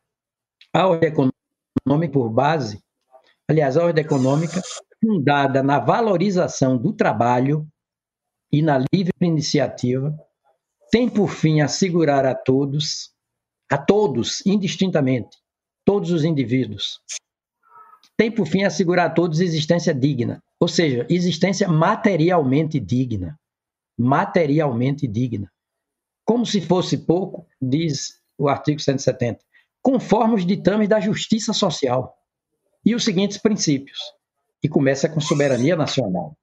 [0.74, 2.84] A ordem econômica por base,
[3.50, 4.62] aliás, a ordem econômica
[5.04, 7.68] fundada na valorização do trabalho
[8.52, 10.16] e na livre iniciativa,
[10.94, 13.12] tem por fim assegurar a todos,
[13.68, 15.40] a todos, indistintamente,
[15.84, 17.02] todos os indivíduos,
[18.16, 23.40] tem por fim assegurar a todos existência digna, ou seja, existência materialmente digna.
[23.98, 25.52] Materialmente digna.
[26.24, 29.44] Como se fosse pouco, diz o artigo 170,
[29.82, 32.16] conforme os ditames da justiça social
[32.86, 33.98] e os seguintes princípios.
[34.62, 36.38] E começa com soberania nacional.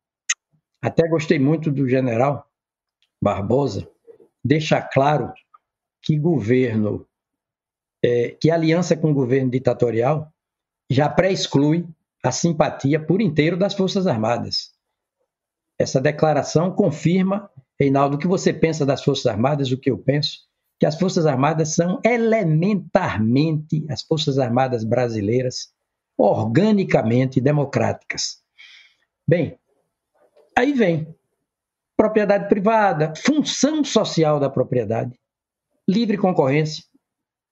[0.82, 2.44] Até gostei muito do general
[3.22, 3.88] Barbosa,
[4.44, 5.32] deixar claro
[6.02, 7.06] que governo,
[8.02, 10.32] é, que aliança com o governo ditatorial
[10.90, 11.86] já pré-exclui
[12.22, 14.72] a simpatia por inteiro das Forças Armadas.
[15.78, 20.40] Essa declaração confirma, Reinaldo, o que você pensa das Forças Armadas, o que eu penso,
[20.78, 25.72] que as Forças Armadas são elementarmente, as Forças Armadas brasileiras,
[26.18, 28.42] organicamente democráticas.
[29.26, 29.58] Bem,
[30.56, 31.14] aí vem
[32.00, 35.12] propriedade privada, função social da propriedade,
[35.86, 36.82] livre concorrência,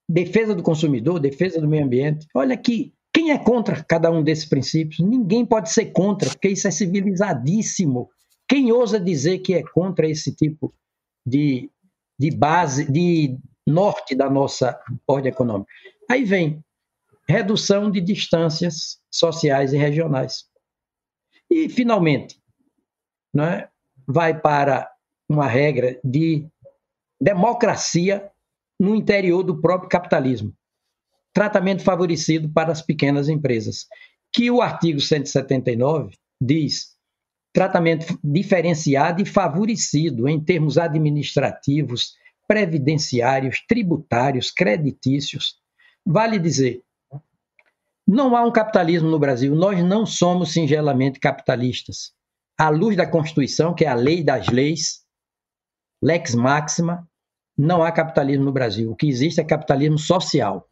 [0.09, 2.27] defesa do consumidor, defesa do meio ambiente.
[2.35, 5.01] Olha aqui, quem é contra cada um desses princípios?
[5.01, 8.09] Ninguém pode ser contra, porque isso é civilizadíssimo.
[8.49, 10.75] Quem ousa dizer que é contra esse tipo
[11.27, 11.71] de,
[12.19, 15.71] de base, de norte da nossa ordem econômica?
[16.11, 16.65] Aí vem
[17.29, 20.47] redução de distâncias sociais e regionais.
[21.51, 22.41] E, finalmente,
[23.35, 23.69] não é?
[24.09, 24.91] Vai para
[25.29, 26.49] uma regra de
[27.21, 28.31] democracia
[28.81, 30.55] no interior do próprio capitalismo.
[31.35, 33.87] Tratamento favorecido para as pequenas empresas,
[34.33, 36.97] que o artigo 179 diz
[37.53, 42.15] tratamento diferenciado e favorecido em termos administrativos,
[42.47, 45.57] previdenciários, tributários, creditícios.
[46.07, 46.83] Vale dizer,
[48.07, 52.17] não há um capitalismo no Brasil, nós não somos singelamente capitalistas
[52.59, 55.05] à luz da Constituição, que é a lei das leis,
[56.03, 57.09] lex máxima,
[57.57, 58.91] não há capitalismo no Brasil.
[58.91, 60.69] O que existe é capitalismo social.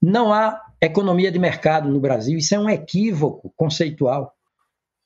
[0.00, 2.36] Não há economia de mercado no Brasil.
[2.38, 4.34] Isso é um equívoco conceitual.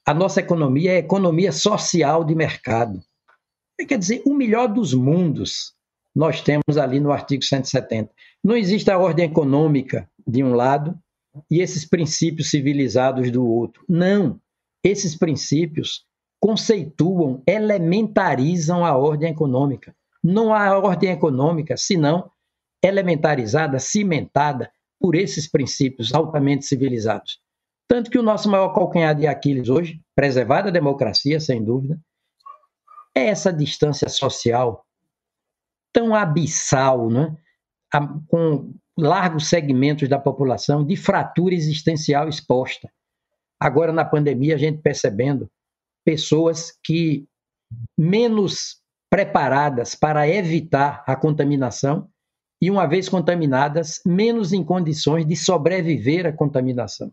[0.06, 3.02] A nossa economia é economia social de mercado.
[3.86, 5.74] Quer dizer, o melhor dos mundos
[6.14, 8.10] nós temos ali no artigo 170.
[8.42, 10.98] Não existe a ordem econômica de um lado
[11.50, 13.84] e esses princípios civilizados do outro.
[13.86, 14.40] Não.
[14.86, 16.06] Esses princípios
[16.40, 19.92] conceituam, elementarizam a ordem econômica.
[20.22, 22.30] Não há ordem econômica senão
[22.80, 27.40] elementarizada, cimentada por esses princípios altamente civilizados.
[27.88, 31.98] Tanto que o nosso maior calcanhar de Aquiles hoje, preservada a democracia, sem dúvida,
[33.12, 34.86] é essa distância social
[35.92, 37.36] tão abissal, né?
[38.28, 42.88] com largos segmentos da população de fratura existencial exposta.
[43.60, 45.50] Agora, na pandemia, a gente percebendo
[46.04, 47.26] pessoas que
[47.98, 48.80] menos
[49.10, 52.08] preparadas para evitar a contaminação
[52.60, 57.12] e, uma vez contaminadas, menos em condições de sobreviver à contaminação.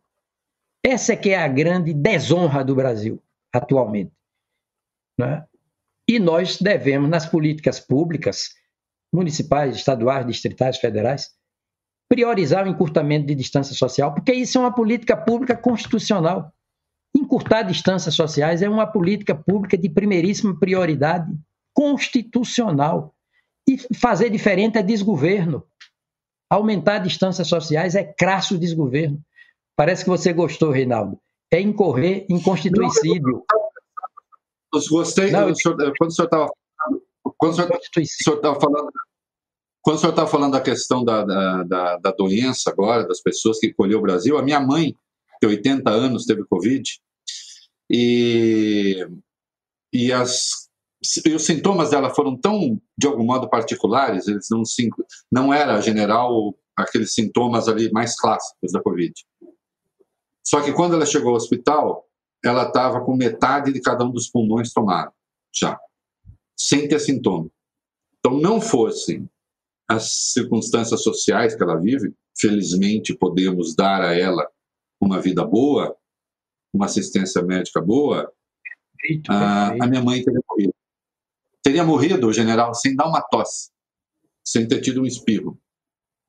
[0.85, 3.21] Essa é que é a grande desonra do Brasil.
[3.53, 4.11] atualmente.
[5.19, 5.45] Né?
[6.09, 8.49] E nós devemos, nas políticas públicas,
[9.13, 11.29] municipais, estaduais, distritais, federais,
[12.09, 16.51] priorizar o encurtamento de distância social, porque isso é uma política pública constitucional.
[17.15, 21.31] Encurtar distâncias sociais é uma política pública de primeiríssima prioridade
[21.73, 23.13] constitucional.
[23.67, 25.63] E fazer diferente é desgoverno.
[26.49, 29.19] Aumentar distâncias sociais é crasso desgoverno.
[29.75, 31.19] Parece que você gostou, Reinaldo.
[31.51, 33.43] É incorrer em constituicídio.
[34.73, 35.55] Eu gostei Não, eu...
[35.97, 36.49] quando o senhor estava
[37.37, 38.91] quando o senhor estava falando
[39.83, 41.25] quando o senhor estava falando da questão da,
[41.65, 44.95] da, da, doença agora, das pessoas que colheu o Brasil, a minha mãe,
[45.39, 46.89] que 80 anos teve Covid,
[47.91, 49.05] e,
[49.91, 50.69] e, as,
[51.25, 54.63] e os sintomas dela foram tão, de algum modo, particulares, eles não,
[55.29, 59.13] não era general aqueles sintomas ali mais clássicos da Covid.
[60.45, 62.07] Só que quando ela chegou ao hospital,
[62.41, 65.11] ela estava com metade de cada um dos pulmões tomado,
[65.53, 65.77] já,
[66.57, 67.49] sem ter sintoma.
[68.19, 69.29] Então, não fossem
[69.87, 74.47] as circunstâncias sociais que ela vive, felizmente podemos dar a ela
[74.99, 75.95] uma vida boa,
[76.73, 78.31] uma assistência médica boa,
[78.97, 79.83] perfeito, a, perfeito.
[79.83, 80.75] a minha mãe teria morrido.
[81.61, 83.69] Teria morrido, o general, sem dar uma tosse,
[84.43, 85.59] sem ter tido um espirro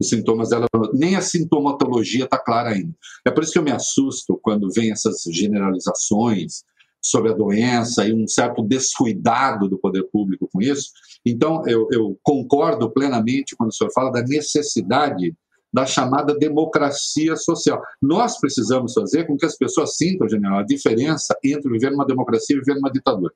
[0.00, 2.94] os sintomas dela, nem a sintomatologia está clara ainda.
[3.24, 6.64] É por isso que eu me assusto quando vem essas generalizações
[7.04, 10.90] sobre a doença e um certo descuidado do poder público com isso.
[11.24, 15.34] Então, eu, eu concordo plenamente quando o senhor fala da necessidade
[15.72, 17.82] da chamada democracia social.
[18.00, 22.56] Nós precisamos fazer com que as pessoas sintam, general, a diferença entre viver numa democracia
[22.56, 23.34] e viver numa ditadura.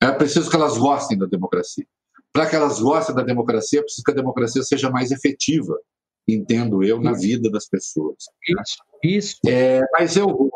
[0.00, 1.86] É preciso que elas gostem da democracia
[2.32, 5.78] para que elas gostem da democracia, é preciso que a democracia seja mais efetiva,
[6.26, 8.24] entendo eu, na vida das pessoas.
[9.04, 9.36] Isso.
[9.46, 10.50] É, mas eu vou,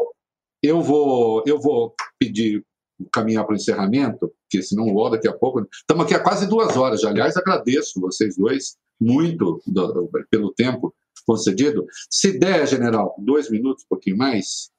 [0.66, 2.64] eu vou, eu vou pedir
[3.12, 5.66] caminhar para o encerramento, porque senão o daqui a pouco.
[5.70, 7.00] Estamos aqui há quase duas horas.
[7.00, 7.10] Já.
[7.10, 10.94] Aliás, agradeço vocês dois muito do, pelo tempo
[11.26, 11.84] concedido.
[12.10, 14.70] Se der, general, dois minutos, um pouquinho mais,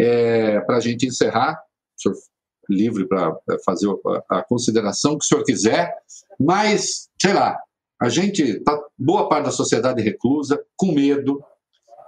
[0.00, 1.60] é, para a gente encerrar.
[1.98, 2.16] O senhor
[2.68, 5.92] livre para fazer a, a, consideração que o senhor quiser,
[6.38, 7.58] mas, sei lá,
[8.00, 11.42] a gente está, boa parte da sociedade reclusa, com medo,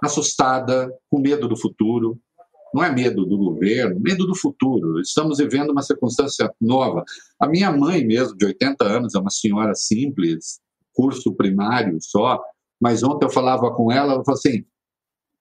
[0.01, 2.17] assustada, com medo do futuro.
[2.73, 4.99] Não é medo do governo, medo do futuro.
[4.99, 7.03] Estamos vivendo uma circunstância nova.
[7.39, 10.59] A minha mãe, mesmo, de 80 anos, é uma senhora simples,
[10.93, 12.41] curso primário só,
[12.81, 14.65] mas ontem eu falava com ela, ela falou assim: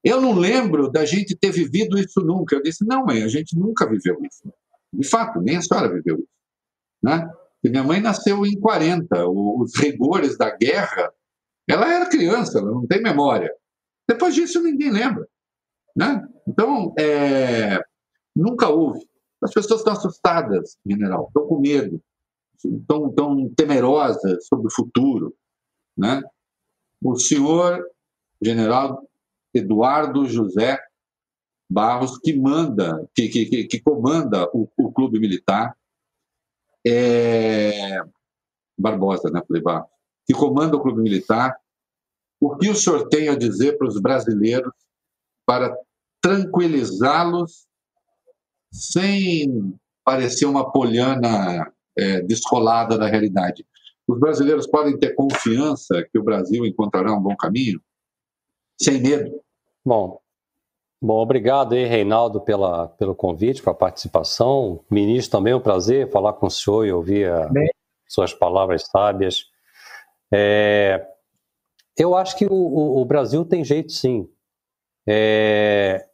[0.04, 2.56] eu não lembro da gente ter vivido isso nunca.
[2.56, 4.52] Eu disse: não, mãe, a gente nunca viveu isso.
[4.92, 6.28] De fato, nem a senhora viveu isso.
[7.02, 7.30] Né?
[7.64, 11.12] E minha mãe nasceu em 40, os rigores da guerra,
[11.68, 13.52] ela era criança, ela não tem memória.
[14.08, 15.26] Depois disso, ninguém lembra.
[15.96, 16.26] Né?
[16.46, 17.78] Então, é,
[18.34, 19.00] nunca houve.
[19.42, 22.00] As pessoas estão assustadas, general, estão com medo,
[22.56, 25.34] estão, estão temerosas sobre o futuro.
[25.96, 26.22] Né?
[27.02, 27.84] O senhor,
[28.40, 29.02] general
[29.54, 30.78] Eduardo José
[31.68, 35.74] Barros, que manda, que, que, que comanda o, o, clube militar,
[36.86, 37.98] é,
[38.78, 39.88] Barbosa, né, Barros,
[40.26, 41.56] que comanda o clube militar,
[42.38, 44.72] o que o senhor tem a dizer para os brasileiros
[45.46, 45.76] para
[46.20, 47.66] tranquilizá-los
[48.72, 49.74] sem
[50.04, 53.66] parecer uma poliana é, descolada da realidade?
[54.06, 57.80] Os brasileiros podem ter confiança que o Brasil encontrará um bom caminho?
[58.80, 59.40] Sem medo?
[59.84, 60.22] Bom,
[61.04, 64.84] Bom, obrigado aí, Reinaldo, pela, pelo convite, pela participação.
[64.88, 67.50] Ministro, também é um prazer falar com o senhor e ouvir a,
[68.06, 69.46] suas palavras sábias.
[70.32, 71.04] É,
[71.98, 74.28] eu acho que o, o, o, Brasil tem jeito, sim.
[75.06, 76.06] É,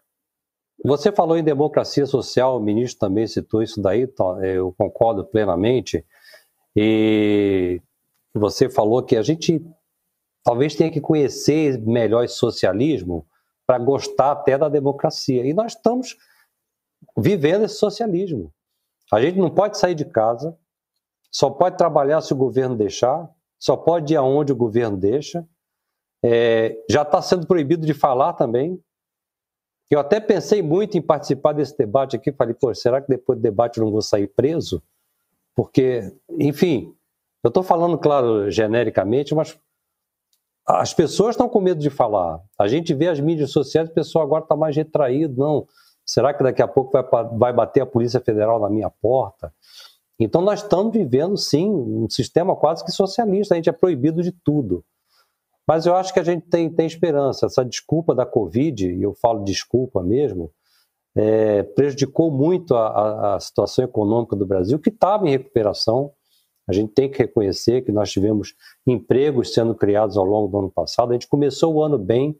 [0.84, 6.04] você falou em democracia social, o ministro também citou isso daí, tá, eu concordo plenamente.
[6.74, 7.82] E
[8.32, 9.64] você falou que a gente
[10.44, 13.26] talvez tenha que conhecer melhor esse socialismo
[13.66, 15.44] para gostar até da democracia.
[15.44, 16.16] E nós estamos
[17.16, 18.52] vivendo esse socialismo.
[19.12, 20.56] A gente não pode sair de casa,
[21.30, 23.28] só pode trabalhar se o governo deixar,
[23.58, 25.46] só pode ir aonde o governo deixa.
[26.24, 28.80] É, já está sendo proibido de falar também.
[29.90, 32.32] Eu até pensei muito em participar desse debate aqui.
[32.32, 34.82] Falei, pô, será que depois do debate eu não vou sair preso?
[35.54, 36.94] Porque, enfim,
[37.42, 39.58] eu estou falando, claro, genericamente, mas
[40.66, 42.40] as pessoas estão com medo de falar.
[42.58, 45.38] A gente vê as mídias sociais, o pessoal agora está mais retraído.
[45.38, 45.66] Não,
[46.04, 49.52] será que daqui a pouco vai, vai bater a Polícia Federal na minha porta?
[50.20, 53.54] Então nós estamos vivendo, sim, um sistema quase que socialista.
[53.54, 54.84] A gente é proibido de tudo.
[55.68, 57.44] Mas eu acho que a gente tem, tem esperança.
[57.44, 60.50] Essa desculpa da Covid, e eu falo desculpa mesmo,
[61.14, 66.10] é, prejudicou muito a, a, situação econômica do Brasil, que estava em recuperação.
[66.66, 68.54] A gente tem que reconhecer que nós tivemos
[68.86, 71.10] empregos sendo criados ao longo do ano passado.
[71.10, 72.34] A gente começou o ano bem,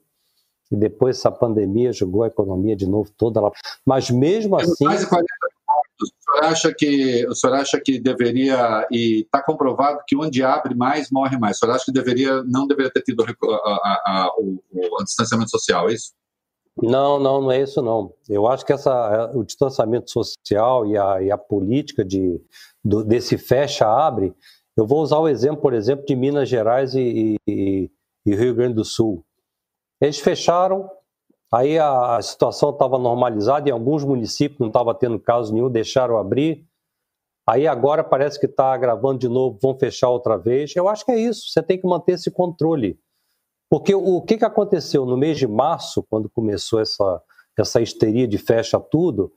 [0.70, 3.50] e depois essa pandemia jogou a economia de novo toda lá.
[3.84, 4.84] Mas mesmo assim.
[4.84, 5.38] Mais de 40 o
[6.39, 11.10] senhor acha que o senhor acha que deveria e está comprovado que onde abre mais
[11.10, 11.56] morre mais.
[11.56, 15.51] O senhor acha que deveria não deveria ter tido a, a, a, o, o distanciamento
[15.51, 16.12] social, é isso?
[16.81, 18.15] Não, não, não é isso não.
[18.28, 22.40] Eu acho que essa, o distanciamento social e a, e política de,
[22.85, 24.32] do, desse fecha-abre,
[24.77, 27.90] eu vou usar o exemplo, por exemplo, de Minas Gerais e, e,
[28.24, 29.24] e Rio Grande do Sul.
[30.01, 30.89] Eles fecharam,
[31.52, 36.66] aí a, situação estava normalizada, em alguns municípios não estava tendo caso nenhum, deixaram abrir.
[37.46, 40.76] Aí agora parece que está agravando de novo, vão fechar outra vez.
[40.76, 42.98] Eu acho que é isso, você tem que manter esse controle.
[43.70, 47.22] Porque o que, que aconteceu no mês de março, quando começou essa,
[47.56, 49.32] essa histeria de fecha tudo,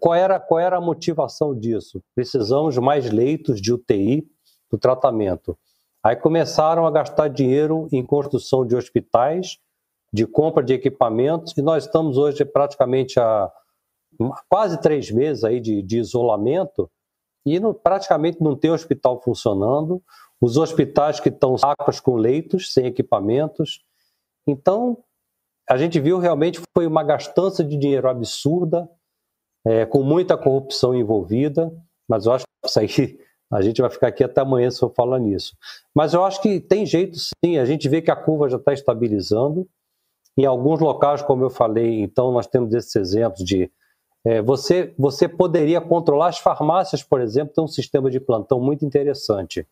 [0.00, 2.02] qual era, qual era a motivação disso?
[2.14, 4.26] Precisamos de mais leitos de UTI
[4.70, 5.56] do tratamento.
[6.02, 9.58] Aí começaram a gastar dinheiro em construção de hospitais,
[10.12, 13.50] de compra de equipamentos, e nós estamos hoje praticamente há
[14.48, 16.90] quase três meses aí de, de isolamento,
[17.44, 20.02] e não, praticamente não tem hospital funcionando,
[20.40, 23.80] os hospitais que estão sacos com leitos, sem equipamentos.
[24.46, 24.98] Então,
[25.68, 28.88] a gente viu realmente foi uma gastança de dinheiro absurda,
[29.66, 31.72] é, com muita corrupção envolvida,
[32.08, 33.18] mas eu acho que isso aí
[33.52, 35.56] a gente vai ficar aqui até amanhã se eu falar nisso.
[35.94, 38.72] Mas eu acho que tem jeito sim, a gente vê que a curva já está
[38.72, 39.68] estabilizando.
[40.36, 43.70] Em alguns locais, como eu falei, então nós temos esses exemplos de
[44.24, 48.84] é, você, você poderia controlar as farmácias, por exemplo, tem um sistema de plantão muito
[48.84, 49.66] interessante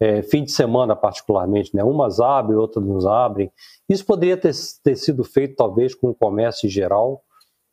[0.00, 1.84] é, fim de semana particularmente, né?
[1.84, 3.52] Umas abrem, outras não abrem.
[3.86, 7.22] Isso poderia ter, ter sido feito talvez com o comércio em geral.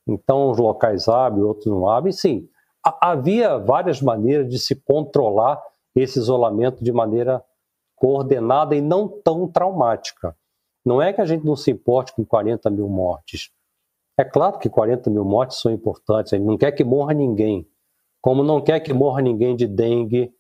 [0.05, 2.11] Então, os locais abrem, outros não abrem.
[2.11, 2.49] Sim,
[3.01, 5.61] havia várias maneiras de se controlar
[5.95, 7.41] esse isolamento de maneira
[7.95, 10.35] coordenada e não tão traumática.
[10.87, 13.51] Não é que a gente não se importe com 40 mil mortes.
[14.17, 17.67] É claro que 40 mil mortes são importantes, a gente não quer que morra ninguém.
[18.21, 20.33] Como não quer que morra ninguém de dengue,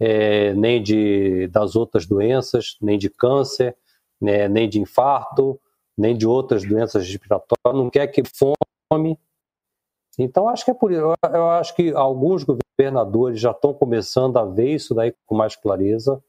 [0.00, 3.76] é, nem de, das outras doenças, nem de câncer,
[4.20, 5.60] né, nem de infarto,
[5.96, 9.16] nem de outras doenças respiratórias, não quer que fome.
[10.18, 11.00] Então, acho que é por isso.
[11.32, 16.20] Eu acho que alguns governadores já estão começando a ver isso daí com mais clareza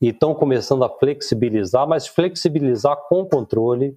[0.00, 3.96] e estão começando a flexibilizar, mas flexibilizar com controle,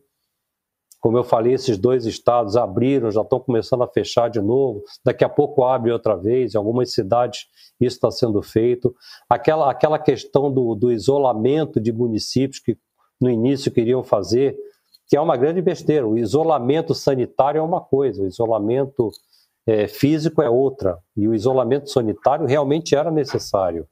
[1.00, 4.84] como eu falei, esses dois estados abriram, já estão começando a fechar de novo.
[5.04, 6.54] Daqui a pouco abre outra vez.
[6.54, 7.48] Em algumas cidades
[7.80, 8.94] isso está sendo feito.
[9.30, 12.78] Aquela, aquela questão do, do isolamento de municípios que
[13.20, 14.58] no início queriam fazer,
[15.08, 16.06] que é uma grande besteira.
[16.06, 19.10] O isolamento sanitário é uma coisa, o isolamento
[19.66, 21.00] é, físico é outra.
[21.16, 23.88] E o isolamento sanitário realmente era necessário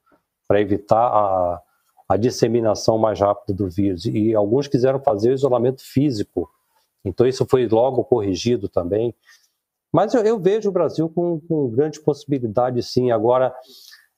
[0.46, 1.62] para evitar a,
[2.08, 4.06] a disseminação mais rápida do vírus.
[4.06, 6.50] E alguns quiseram fazer o isolamento físico
[7.08, 9.14] então isso foi logo corrigido também.
[9.92, 13.12] Mas eu, eu vejo o Brasil com, com grande possibilidade, sim.
[13.12, 13.56] Agora,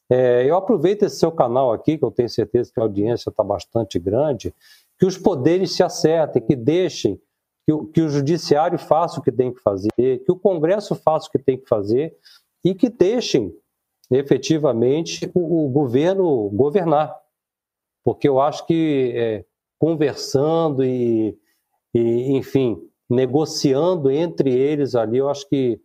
[0.09, 3.43] é, eu aproveito esse seu canal aqui, que eu tenho certeza que a audiência está
[3.43, 4.53] bastante grande,
[4.97, 7.21] que os poderes se acertem, que deixem
[7.65, 11.27] que o, que o judiciário faça o que tem que fazer, que o Congresso faça
[11.27, 12.17] o que tem que fazer
[12.63, 13.55] e que deixem
[14.09, 17.15] efetivamente o, o governo governar.
[18.09, 19.45] Porque eu acho que é,
[19.77, 21.37] conversando e
[21.93, 25.79] e, enfim, negociando entre eles ali, eu acho que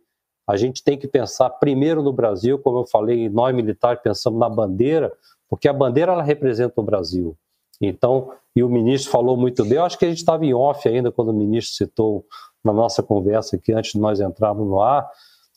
[0.47, 4.49] a gente tem que pensar primeiro no Brasil, como eu falei, nós militares pensamos na
[4.49, 5.11] bandeira,
[5.47, 7.37] porque a bandeira ela representa o Brasil.
[7.79, 10.87] Então, e o ministro falou muito bem, eu acho que a gente estava em off
[10.87, 12.25] ainda quando o ministro citou
[12.63, 15.07] na nossa conversa aqui, antes de nós entrarmos no ar,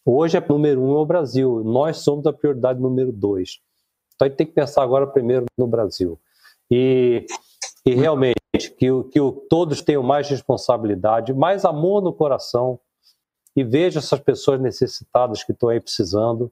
[0.05, 3.61] hoje é número um é o Brasil, nós somos a prioridade número dois.
[4.15, 6.19] Então a gente tem que pensar agora primeiro no Brasil.
[6.71, 7.27] E,
[7.85, 8.37] e realmente,
[8.77, 12.79] que, que todos tenham mais responsabilidade, mais amor no coração
[13.57, 16.51] e vejam essas pessoas necessitadas que estão aí precisando,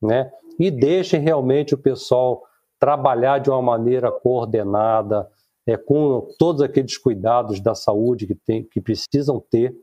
[0.00, 0.32] né?
[0.58, 2.42] E deixem realmente o pessoal
[2.78, 5.30] trabalhar de uma maneira coordenada,
[5.66, 9.74] é, com todos aqueles cuidados da saúde que, tem, que precisam ter,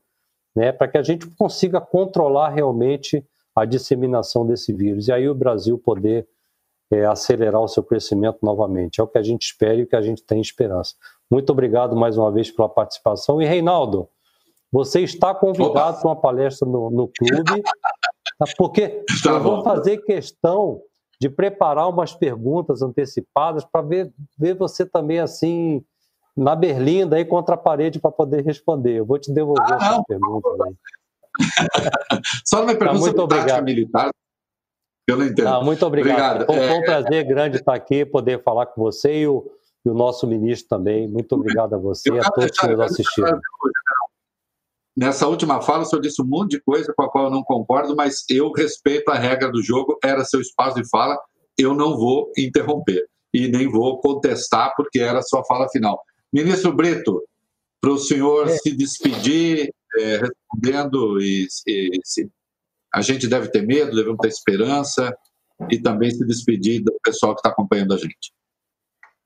[0.55, 3.25] né, para que a gente consiga controlar realmente
[3.55, 5.07] a disseminação desse vírus.
[5.07, 6.27] E aí o Brasil poder
[6.91, 8.99] é, acelerar o seu crescimento novamente.
[8.99, 10.95] É o que a gente espera e o que a gente tem esperança.
[11.29, 13.41] Muito obrigado mais uma vez pela participação.
[13.41, 14.09] E Reinaldo,
[14.71, 18.45] você está convidado para uma palestra no, no clube, tá?
[18.57, 20.81] porque tá eu vou fazer questão
[21.19, 25.83] de preparar umas perguntas antecipadas para ver, ver você também assim
[26.35, 28.99] na berlinda aí contra a parede para poder responder.
[28.99, 30.73] Eu vou te devolver ah, essas perguntas aí.
[32.45, 33.63] Só não me pergunta muito sobre obrigado.
[33.63, 34.11] militar.
[35.15, 35.47] Não entendo.
[35.47, 36.45] Ah, muito obrigado.
[36.45, 39.49] Foi, foi um É, prazer grande estar aqui, poder falar com você e o,
[39.85, 41.07] e o nosso ministro também.
[41.07, 43.39] Muito obrigado a você e a todos que nos assistiram.
[44.97, 47.43] Nessa última fala, o senhor disse um monte de coisa com a qual eu não
[47.43, 51.17] concordo, mas eu respeito a regra do jogo, era seu espaço de fala,
[51.57, 56.01] eu não vou interromper e nem vou contestar, porque era a sua fala final.
[56.33, 57.23] Ministro Brito,
[57.79, 58.57] para o senhor É.
[58.57, 62.29] se despedir, é, respondendo, e, e se-
[62.93, 65.15] a gente deve ter medo, devemos ter esperança,
[65.69, 68.33] e também se despedir do pessoal que está acompanhando a gente.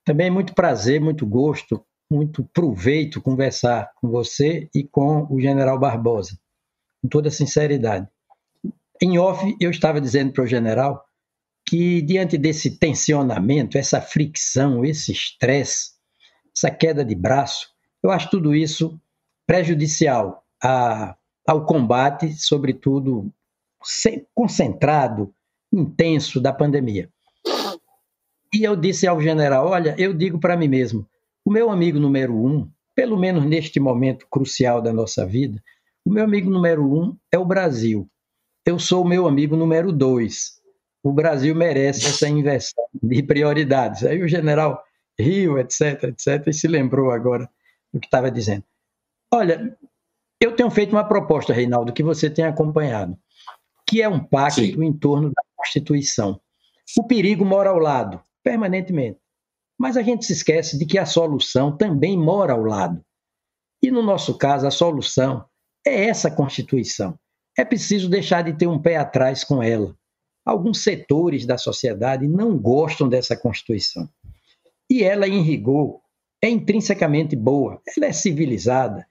[0.04, 6.38] Também muito prazer, muito gosto, muito proveito conversar com você e com o general Barbosa,
[7.00, 8.08] com toda sinceridade.
[9.00, 11.04] Em off, eu estava dizendo para o general
[11.66, 15.92] que, diante desse tensionamento, essa fricção, esse estresse,
[16.54, 17.68] essa queda de braço,
[18.02, 19.00] eu acho tudo isso
[19.46, 21.16] prejudicial a,
[21.46, 23.32] ao combate, sobretudo
[24.34, 25.32] concentrado,
[25.72, 27.08] intenso da pandemia.
[28.52, 31.06] E eu disse ao general: Olha, eu digo para mim mesmo,
[31.44, 35.62] o meu amigo número um, pelo menos neste momento crucial da nossa vida,
[36.04, 38.08] o meu amigo número um é o Brasil.
[38.64, 40.60] Eu sou o meu amigo número dois.
[41.02, 44.04] O Brasil merece essa inversão de prioridades.
[44.04, 44.82] Aí o general
[45.18, 47.48] riu, etc, etc, e se lembrou agora
[47.92, 48.64] do que estava dizendo.
[49.32, 49.76] Olha,
[50.40, 53.18] eu tenho feito uma proposta, Reinaldo, que você tem acompanhado,
[53.94, 54.82] que é um pacto Sim.
[54.82, 56.40] em torno da Constituição.
[56.98, 59.20] O perigo mora ao lado, permanentemente.
[59.78, 63.00] Mas a gente se esquece de que a solução também mora ao lado.
[63.80, 65.44] E no nosso caso, a solução
[65.86, 67.16] é essa Constituição.
[67.56, 69.96] É preciso deixar de ter um pé atrás com ela.
[70.44, 74.08] Alguns setores da sociedade não gostam dessa Constituição.
[74.90, 76.00] E ela, em rigor,
[76.42, 77.80] é intrinsecamente boa.
[77.96, 79.06] Ela é civilizada,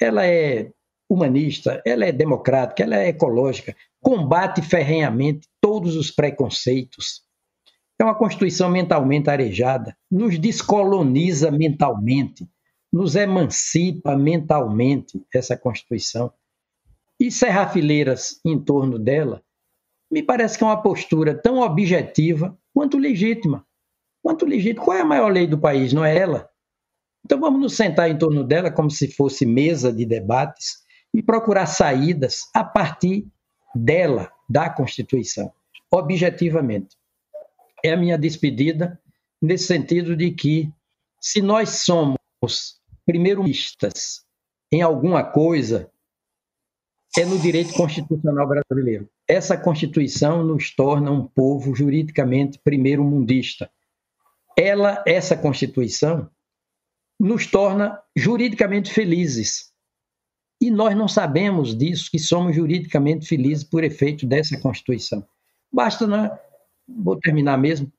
[0.00, 0.72] ela é
[1.08, 7.22] humanista, ela é democrática, ela é ecológica, combate ferrenhamente todos os preconceitos.
[7.98, 12.46] É uma Constituição mentalmente arejada, nos descoloniza mentalmente,
[12.92, 16.30] nos emancipa mentalmente, essa Constituição.
[17.18, 19.42] E cerrar fileiras em torno dela,
[20.10, 23.66] me parece que é uma postura tão objetiva quanto legítima.
[24.22, 24.84] Quanto legítima.
[24.84, 25.94] Qual é a maior lei do país?
[25.94, 26.50] Não é ela?
[27.24, 31.66] Então vamos nos sentar em torno dela como se fosse mesa de debates e procurar
[31.66, 33.26] saídas a partir
[33.74, 35.52] dela, da Constituição,
[35.90, 36.96] objetivamente.
[37.84, 39.00] É a minha despedida
[39.40, 40.72] nesse sentido de que
[41.20, 44.24] se nós somos primeiristas
[44.72, 45.90] em alguma coisa,
[47.16, 49.08] é no direito constitucional brasileiro.
[49.28, 53.70] Essa Constituição nos torna um povo juridicamente primeiro-mundista.
[54.58, 56.28] Ela, essa Constituição,
[57.18, 59.72] nos torna juridicamente felizes.
[60.64, 65.22] E nós não sabemos disso, que somos juridicamente felizes por efeito dessa Constituição.
[65.70, 66.30] Basta, né?
[66.88, 67.92] vou terminar mesmo,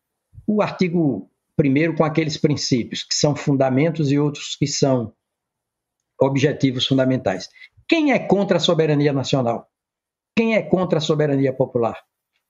[0.48, 1.30] o artigo
[1.60, 5.14] 1 com aqueles princípios, que são fundamentos e outros que são
[6.20, 7.48] objetivos fundamentais.
[7.88, 9.70] Quem é contra a soberania nacional?
[10.36, 12.04] Quem é contra a soberania popular?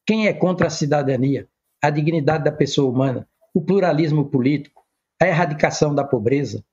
[0.06, 1.50] Quem é contra a cidadania,
[1.84, 4.82] a dignidade da pessoa humana, o pluralismo político,
[5.22, 6.64] a erradicação da pobreza,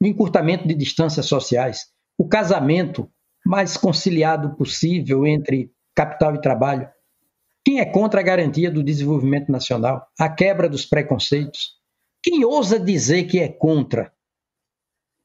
[0.00, 3.10] o encurtamento de distâncias sociais, o casamento
[3.44, 6.88] mais conciliado possível entre capital e trabalho?
[7.64, 11.72] Quem é contra a garantia do desenvolvimento nacional, a quebra dos preconceitos?
[12.22, 14.12] Quem ousa dizer que é contra?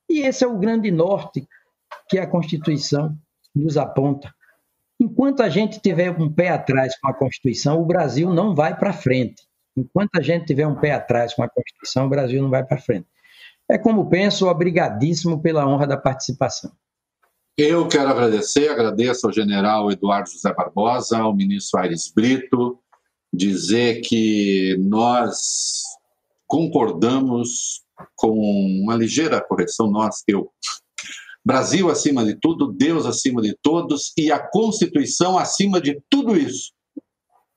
[0.09, 1.47] E esse é o grande norte
[2.09, 3.17] que a Constituição
[3.55, 4.33] nos aponta.
[4.99, 8.91] Enquanto a gente tiver um pé atrás com a Constituição, o Brasil não vai para
[8.91, 9.43] frente.
[9.77, 12.77] Enquanto a gente tiver um pé atrás com a Constituição, o Brasil não vai para
[12.77, 13.07] frente.
[13.69, 16.71] É como penso, obrigadíssimo pela honra da participação.
[17.61, 22.79] Eu quero agradecer, agradeço ao general Eduardo José Barbosa, ao ministro Aires Brito,
[23.33, 25.83] dizer que nós
[26.47, 27.83] concordamos
[28.15, 28.31] com
[28.81, 30.49] uma ligeira correção, nós, eu.
[31.43, 36.71] Brasil acima de tudo, Deus acima de todos e a Constituição acima de tudo isso.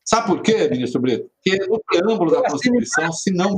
[0.04, 1.30] Sabe por quê, ministro Brito?
[1.44, 3.56] Porque no preâmbulo da Constituição, se não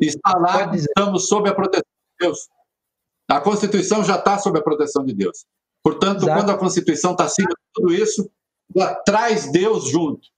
[0.00, 2.48] está lá, estamos sob a proteção de Deus.
[3.28, 5.44] A Constituição já está sob a proteção de Deus.
[5.82, 6.38] Portanto, Exato.
[6.38, 8.30] quando a Constituição está acima de tudo isso,
[8.74, 10.28] ela traz Deus junto.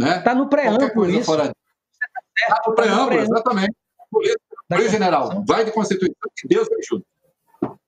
[0.00, 0.20] Está né?
[0.20, 1.24] Tá no preâmbulo isso.
[1.24, 1.52] Fora...
[2.38, 3.74] Está no preâmbulo, exatamente.
[4.10, 4.36] Por isso,
[4.68, 7.04] por isso general, vai de Constituição que Deus junto.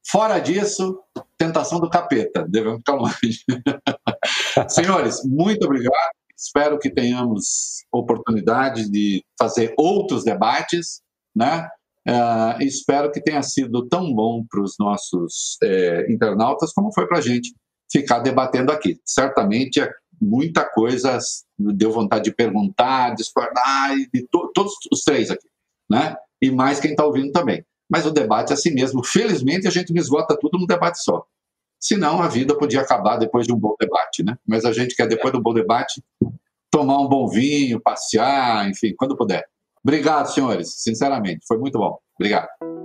[0.06, 1.00] Fora disso,
[1.38, 2.44] tentação do capeta.
[2.48, 3.44] Devemos ficar longe.
[4.68, 5.94] Senhores, muito obrigado.
[6.36, 11.02] Espero que tenhamos oportunidade de fazer outros debates,
[11.34, 11.68] né?
[12.08, 17.18] Uh, espero que tenha sido tão bom para os nossos é, internautas como foi para
[17.18, 17.54] a gente
[17.92, 18.98] ficar debatendo aqui.
[19.04, 19.90] Certamente é
[20.20, 21.18] muita coisa
[21.58, 25.48] deu vontade de perguntar, discordar, de to todos os três aqui,
[25.88, 26.16] né?
[26.40, 27.64] E mais quem está ouvindo também.
[27.88, 29.04] Mas o debate é assim mesmo.
[29.04, 31.24] Felizmente a gente me esgota tudo num debate só.
[31.78, 34.36] Senão a vida podia acabar depois de um bom debate, né?
[34.46, 36.02] Mas a gente quer, depois do bom debate,
[36.70, 39.44] tomar um bom vinho, passear, enfim, quando puder.
[39.84, 41.98] Obrigado, senhores, sinceramente, foi muito bom.
[42.18, 42.79] Obrigado.